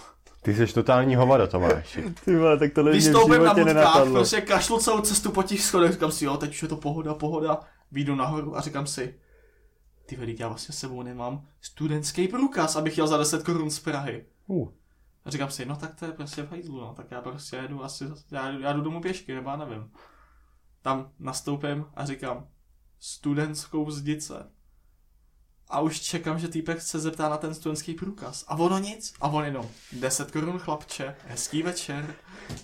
Ty 0.43 0.55
jsi 0.55 0.75
totální 0.75 1.17
hovada, 1.17 1.47
Tomáši. 1.47 2.15
Ty 2.25 2.37
vole, 2.37 2.59
tak 2.59 2.73
tohle 2.73 2.91
mě 2.91 3.01
v 3.01 3.05
Vystoupím 3.05 3.45
na 3.45 3.55
budkách, 3.55 3.65
nenapadlo. 3.65 4.15
prostě 4.15 4.41
kašlu 4.41 4.79
celou 4.79 5.01
cestu 5.01 5.31
po 5.31 5.43
těch 5.43 5.61
schodech, 5.63 5.93
říkám 5.93 6.13
si, 6.13 6.25
jo, 6.25 6.37
teď 6.37 6.51
už 6.51 6.63
je 6.63 6.69
to 6.69 6.77
pohoda, 6.77 7.15
pohoda. 7.15 7.61
Výjdu 7.93 8.15
nahoru 8.15 8.57
a 8.57 8.61
říkám 8.61 8.87
si, 8.87 9.15
ty 10.07 10.17
veli, 10.17 10.37
já 10.39 10.49
vlastně 10.49 10.75
s 10.75 10.79
sebou 10.79 11.03
nemám 11.03 11.47
studentský 11.61 12.29
průkaz, 12.29 12.77
abych 12.77 12.99
jel 12.99 13.07
za 13.07 13.17
10 13.17 13.43
korun 13.43 13.71
z 13.71 13.79
Prahy. 13.79 14.25
Uh. 14.47 14.69
A 15.25 15.31
říkám 15.31 15.51
si, 15.51 15.67
no 15.67 15.77
tak 15.77 15.95
to 15.95 16.05
je 16.05 16.13
prostě 16.13 16.43
v 16.43 16.51
hajzlu, 16.51 16.81
no, 16.81 16.95
tak 16.95 17.11
já 17.11 17.21
prostě 17.21 17.57
jedu 17.57 17.85
asi, 17.85 18.05
já, 18.31 18.51
já 18.51 18.73
jdu 18.73 18.81
domů 18.81 19.01
pěšky, 19.01 19.35
nebo 19.35 19.51
já 19.51 19.57
nevím. 19.57 19.91
Tam 20.83 21.11
nastoupím 21.19 21.85
a 21.95 22.05
říkám, 22.07 22.47
studentskou 23.01 23.91
zdice. 23.91 24.51
A 25.73 25.81
už 25.81 26.01
čekám, 26.01 26.39
že 26.39 26.49
týpek 26.49 26.83
se 26.83 26.99
zeptá 26.99 27.29
na 27.29 27.37
ten 27.37 27.55
studentský 27.55 27.95
průkaz. 27.95 28.45
A 28.49 28.57
ono 28.57 28.79
nic. 28.79 29.15
A 29.21 29.29
on 29.29 29.45
jenom 29.45 29.69
10 29.93 30.31
korun 30.31 30.59
chlapče, 30.59 31.15
hezký 31.27 31.63
večer. 31.63 32.15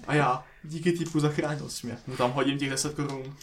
A 0.07 0.15
já 0.15 0.45
díky 0.65 0.93
týpku 0.93 1.21
zachránil 1.21 1.69
jsi 1.69 1.87
mě. 1.87 1.99
Mu 2.07 2.17
tam 2.17 2.33
hodím 2.33 2.59
těch 2.59 2.71
10 2.71 2.95
korun. 2.95 3.37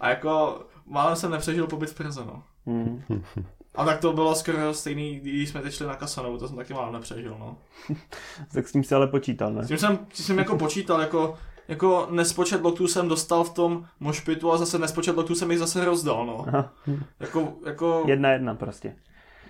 A 0.00 0.08
jako 0.08 0.60
málem 0.86 1.16
jsem 1.16 1.30
nepřežil 1.30 1.66
pobyt 1.66 1.90
v 1.90 1.94
Praze, 1.94 2.24
no. 2.24 2.42
Hm. 2.66 3.22
A 3.74 3.84
tak 3.84 4.00
to 4.00 4.12
bylo 4.12 4.34
skoro 4.34 4.74
stejný, 4.74 5.20
když 5.20 5.48
jsme 5.48 5.62
teď 5.62 5.74
šli 5.74 5.86
na 5.86 5.96
Kasanovu, 5.96 6.38
to 6.38 6.48
jsem 6.48 6.56
taky 6.56 6.74
málem 6.74 6.92
nepřežil, 6.92 7.36
no. 7.38 7.56
Tak 8.52 8.68
s 8.68 8.72
tím 8.72 8.84
si 8.84 8.94
ale 8.94 9.06
počítal, 9.06 9.52
ne? 9.52 9.64
S 9.64 9.68
tím 9.68 9.78
jsem, 9.78 9.96
tím 9.96 10.26
jsem 10.26 10.38
jako 10.38 10.58
počítal, 10.58 11.00
jako, 11.00 11.38
jako 11.68 12.06
nespočet 12.10 12.62
loktů 12.62 12.88
jsem 12.88 13.08
dostal 13.08 13.44
v 13.44 13.54
tom 13.54 13.86
mošpitu 14.00 14.52
a 14.52 14.56
zase 14.58 14.78
nespočet 14.78 15.16
loktů 15.16 15.34
jsem 15.34 15.50
jich 15.50 15.60
zase 15.60 15.84
rozdal, 15.84 16.26
no. 16.26 16.44
Aha. 16.48 16.72
Jako, 17.20 17.52
jako, 17.66 18.04
Jedna 18.06 18.30
jedna 18.32 18.54
prostě. 18.54 18.96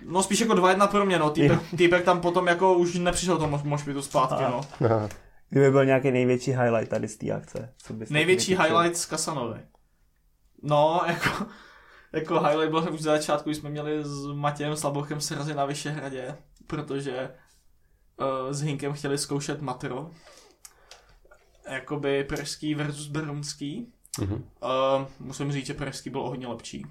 no 0.05 0.23
spíš 0.23 0.39
jako 0.39 0.53
dva 0.53 0.69
jedna 0.69 0.87
pro 0.87 1.05
mě, 1.05 1.19
no. 1.19 1.29
Týpek, 1.29 1.59
týpek 1.77 2.03
tam 2.05 2.21
potom 2.21 2.47
jako 2.47 2.73
už 2.73 2.95
nepřišel 2.95 3.37
do 3.37 3.45
mo- 3.47 3.63
mošpitu 3.63 4.01
zpátky, 4.01 4.43
Aha. 4.43 4.61
no. 4.81 5.09
Kdyby 5.49 5.71
byl 5.71 5.85
nějaký 5.85 6.11
největší 6.11 6.51
highlight 6.51 6.89
tady 6.89 7.07
z 7.07 7.17
té 7.17 7.31
akce. 7.31 7.73
Co 7.77 7.93
byste 7.93 8.13
Největší 8.13 8.55
highlight 8.57 8.97
z 8.97 9.05
Kasanovy. 9.05 9.59
No, 10.63 11.01
jako, 11.07 11.29
jako 12.13 12.39
highlight 12.39 12.69
byl 12.69 12.93
už 12.93 13.01
za 13.01 13.11
začátku, 13.11 13.49
když 13.49 13.57
jsme 13.57 13.69
měli 13.69 14.03
s 14.03 14.25
Matějem 14.33 14.75
Slabochem 14.75 15.21
srazy 15.21 15.53
na 15.55 15.65
Vyšehradě, 15.65 16.35
protože 16.67 17.29
uh, 18.19 18.51
s 18.53 18.61
Hinkem 18.61 18.93
chtěli 18.93 19.17
zkoušet 19.17 19.61
matro. 19.61 20.09
Jakoby 21.67 22.23
pražský 22.23 22.75
versus 22.75 23.07
berunský. 23.07 23.93
Mhm. 24.19 24.33
Uh, 24.33 25.07
musím 25.19 25.51
říct, 25.51 25.65
že 25.65 25.73
pražský 25.73 26.09
byl 26.09 26.21
o 26.21 26.29
hodně 26.29 26.47
lepší. 26.47 26.85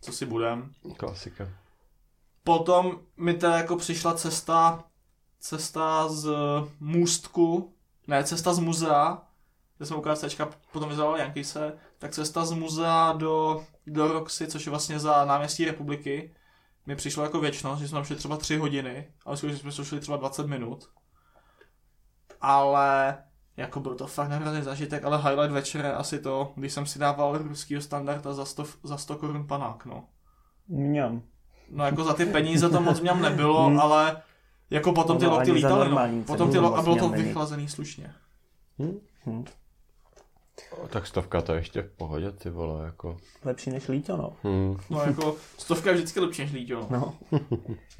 Co 0.00 0.12
si 0.12 0.26
budem. 0.26 0.72
Klasika. 0.96 1.48
Potom 2.44 3.00
mi 3.16 3.34
teda 3.34 3.56
jako 3.56 3.76
přišla 3.76 4.14
cesta, 4.14 4.84
cesta 5.40 6.08
z 6.08 6.30
můstku, 6.80 7.74
ne, 8.06 8.24
cesta 8.24 8.54
z 8.54 8.58
muzea, 8.58 9.22
kde 9.76 9.86
jsme 9.86 9.96
u 9.96 10.00
KFCčka 10.00 10.48
potom 10.72 10.88
vyzvali 10.88 11.20
Jankise, 11.20 11.72
tak 11.98 12.10
cesta 12.10 12.44
z 12.44 12.52
muzea 12.52 13.12
do, 13.12 13.64
do 13.86 14.12
Roxy, 14.12 14.46
což 14.46 14.66
je 14.66 14.70
vlastně 14.70 14.98
za 14.98 15.24
náměstí 15.24 15.64
republiky, 15.64 16.34
mi 16.86 16.96
přišlo 16.96 17.22
jako 17.22 17.40
věčnost, 17.40 17.80
že 17.80 17.88
jsme 17.88 17.96
tam 17.96 18.04
šli 18.04 18.16
třeba 18.16 18.36
3 18.36 18.56
hodiny, 18.56 19.12
ale 19.24 19.36
skutečně 19.36 19.72
jsme 19.72 19.84
šli 19.84 20.00
třeba 20.00 20.16
20 20.16 20.46
minut. 20.46 20.90
Ale 22.40 23.18
jako 23.56 23.80
byl 23.80 23.94
to 23.94 24.06
fakt 24.06 24.28
nehrazný 24.28 24.62
zážitek, 24.62 25.04
ale 25.04 25.16
highlight 25.18 25.52
večera 25.52 25.88
je 25.88 25.94
asi 25.94 26.18
to, 26.18 26.52
když 26.56 26.72
jsem 26.72 26.86
si 26.86 26.98
dával 26.98 27.38
ruskýho 27.38 27.80
standarda 27.80 28.32
za 28.34 28.44
100, 28.44 28.64
za 28.82 28.96
100 28.96 29.16
korun 29.16 29.46
panák, 29.46 29.86
no. 29.86 30.04
Mňam. 30.68 31.22
No 31.70 31.84
jako 31.84 32.04
za 32.04 32.14
ty 32.14 32.26
peníze 32.26 32.68
to 32.70 32.80
moc 32.80 33.00
mňam 33.00 33.22
nebylo, 33.22 33.66
Hmm. 33.66 33.80
ale 33.80 34.22
jako 34.70 34.92
potom 34.92 35.18
ty 35.18 35.24
No, 35.24 35.30
lokty 35.30 35.50
ani 35.50 35.60
za 35.60 35.68
lítaly, 35.68 35.90
no. 36.18 36.22
Potom 36.26 36.48
ty 36.50 36.54
to 36.56 36.62
lo- 36.62 36.74
a 36.78 36.82
bylo 36.82 36.96
to 36.96 37.08
vychlazený 37.08 37.68
slušně. 37.68 38.14
Hm. 38.78 39.44
O, 40.70 40.88
tak 40.88 41.06
stovka 41.06 41.42
to 41.42 41.52
je 41.52 41.58
ještě 41.58 41.82
v 41.82 41.90
pohodě, 41.90 42.32
ty 42.32 42.50
vole, 42.50 42.86
jako. 42.86 43.16
Lepší 43.44 43.70
než 43.70 43.88
líto, 43.88 44.16
no. 44.16 44.36
Hmm. 44.42 44.76
No 44.90 45.02
jako 45.02 45.36
stovka 45.58 45.90
je 45.90 45.96
vždycky 45.96 46.20
lepší 46.20 46.42
než 46.42 46.52
líťo. 46.52 46.86
No. 46.90 47.14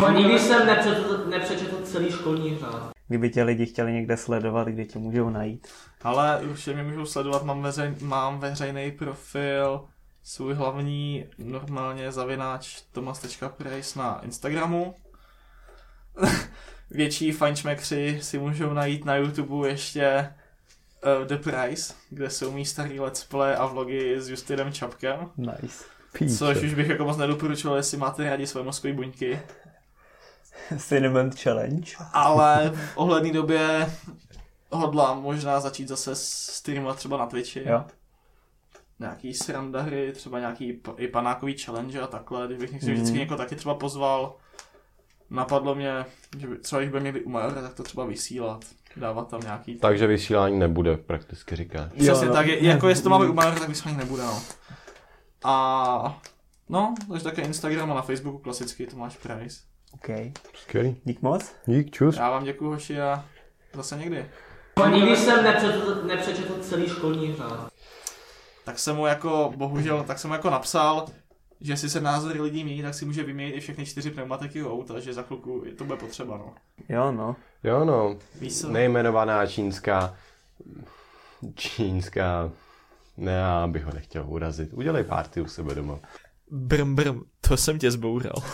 no. 0.00 0.10
Nikdy 0.18 0.38
jsem 0.38 0.66
nepřečetl, 0.66 1.24
nepřečetl 1.28 1.76
celý 1.84 2.12
školní 2.12 2.58
řád. 2.58 2.92
Kdyby 3.08 3.30
tě 3.30 3.42
lidi 3.42 3.66
chtěli 3.66 3.92
někde 3.92 4.16
sledovat, 4.16 4.68
kde 4.68 4.84
tě 4.84 4.98
můžou 4.98 5.30
najít. 5.30 5.68
Ale 6.02 6.40
určitě 6.50 6.74
mě 6.74 6.82
můžou 6.82 7.06
sledovat, 7.06 7.42
mám, 7.42 7.62
veřej, 7.62 7.94
mám 8.00 8.38
veřejný 8.38 8.92
profil 8.92 9.84
svůj 10.22 10.54
hlavní 10.54 11.26
normálně 11.38 12.12
zavináč 12.12 12.82
tomas.price 12.92 13.98
na 13.98 14.20
Instagramu. 14.24 14.94
Větší 16.90 17.32
fajnšmekři 17.32 18.18
si 18.22 18.38
můžou 18.38 18.72
najít 18.72 19.04
na 19.04 19.16
YouTube 19.16 19.68
ještě 19.68 20.34
uh, 21.20 21.26
The 21.26 21.36
Price, 21.36 21.94
kde 22.10 22.30
jsou 22.30 22.52
mý 22.52 22.64
starý 22.64 23.00
let's 23.00 23.24
play 23.24 23.54
a 23.54 23.66
vlogy 23.66 24.20
s 24.20 24.28
Justinem 24.28 24.72
Čapkem. 24.72 25.30
Nice. 25.36 25.84
Píče. 26.18 26.34
Což 26.34 26.62
už 26.62 26.74
bych 26.74 26.88
jako 26.88 27.04
moc 27.04 27.16
nedoporučoval, 27.16 27.76
jestli 27.76 27.96
máte 27.96 28.24
rádi 28.24 28.46
své 28.46 28.62
mozkové 28.62 28.92
buňky. 28.92 29.40
Cinnamon 30.78 31.30
Challenge. 31.30 31.92
Ale 32.12 32.72
v 32.94 32.96
ohledné 32.96 33.32
době 33.32 33.92
hodlám 34.70 35.22
možná 35.22 35.60
začít 35.60 35.88
zase 35.88 36.10
streamovat 36.14 36.96
třeba 36.96 37.16
na 37.16 37.26
Twitchi. 37.26 37.68
Jo. 37.68 37.84
Nějaký 38.98 39.34
srandahry, 39.34 40.12
třeba 40.12 40.40
nějaký 40.40 40.82
i 40.96 41.08
panákový 41.08 41.58
challenge 41.58 42.00
a 42.00 42.06
takhle, 42.06 42.46
kdybych 42.46 42.72
mm. 42.72 42.78
Mhm. 42.82 42.92
vždycky 42.92 43.18
někoho 43.18 43.38
taky 43.38 43.56
třeba 43.56 43.74
pozval. 43.74 44.36
Napadlo 45.30 45.74
mě, 45.74 46.04
že 46.38 46.46
třeba 46.46 46.80
když 46.80 46.92
by 46.92 47.00
měli 47.00 47.24
u 47.24 47.28
Majora, 47.28 47.62
tak 47.62 47.74
to 47.74 47.82
třeba 47.82 48.04
vysílat. 48.04 48.64
Dávat 48.96 49.28
tam 49.28 49.40
nějaký... 49.40 49.74
Takže 49.74 50.06
vysílání 50.06 50.58
nebude, 50.58 50.96
prakticky 50.96 51.56
říkáš. 51.56 51.92
Přesně 51.98 52.26
no. 52.26 52.32
tak, 52.32 52.46
je, 52.46 52.64
jako 52.64 52.88
jestli 52.88 53.04
to 53.04 53.10
máme 53.10 53.28
u 53.28 53.34
tak 53.34 53.68
vysílání 53.68 53.98
nebude, 53.98 54.22
no. 54.22 54.42
A... 55.44 56.20
No, 56.68 56.94
takže 57.08 57.24
také 57.24 57.42
Instagram 57.42 57.92
a 57.92 57.94
na 57.94 58.02
Facebooku 58.02 58.38
klasicky 58.38 58.86
Tomáš 58.86 59.16
Price. 59.16 59.60
OK. 59.94 60.08
Skvělý. 60.54 60.96
Dík 61.04 61.22
moc. 61.22 61.54
Dík, 61.66 61.90
čus. 61.90 62.16
Já 62.16 62.30
vám 62.30 62.44
děkuji, 62.44 62.70
hoši, 62.70 63.00
a 63.00 63.24
zase 63.74 63.96
někdy. 63.96 64.26
Nikdy 64.92 65.16
jsem 65.16 65.44
nepřečetl, 65.44 66.02
nepřečetl 66.06 66.58
celý 66.60 66.88
školní 66.88 67.34
řád. 67.34 67.68
tak 68.64 68.78
jsem 68.78 68.96
mu 68.96 69.06
jako, 69.06 69.52
bohužel, 69.56 70.04
tak 70.06 70.18
jsem 70.18 70.30
mu 70.30 70.34
jako 70.34 70.50
napsal, 70.50 71.06
že 71.60 71.72
jestli 71.72 71.90
se 71.90 72.00
názory 72.00 72.40
lidí 72.40 72.64
mění, 72.64 72.82
tak 72.82 72.94
si 72.94 73.04
může 73.04 73.22
vyměnit 73.22 73.52
i 73.52 73.60
všechny 73.60 73.86
čtyři 73.86 74.10
pneumatiky 74.10 74.62
u 74.62 74.72
auta, 74.72 75.00
že 75.00 75.14
za 75.14 75.22
chvilku 75.22 75.64
to 75.78 75.84
bude 75.84 75.98
potřeba, 75.98 76.36
no. 76.36 76.54
Jo, 76.88 77.12
no. 77.12 77.36
Jo 77.64 77.84
no, 77.84 78.16
Víš 78.40 78.62
nejmenovaná 78.62 79.46
čínská, 79.46 80.14
čínská, 81.54 82.50
ne, 83.16 83.32
já 83.32 83.66
bych 83.66 83.84
ho 83.84 83.92
nechtěl 83.94 84.24
urazit. 84.28 84.72
Udělej 84.72 85.04
párty 85.04 85.40
u 85.40 85.46
sebe 85.46 85.74
doma. 85.74 85.98
Brm, 86.50 86.94
brm, 86.94 87.22
to 87.48 87.56
jsem 87.56 87.78
tě 87.78 87.90
zboural. 87.90 88.32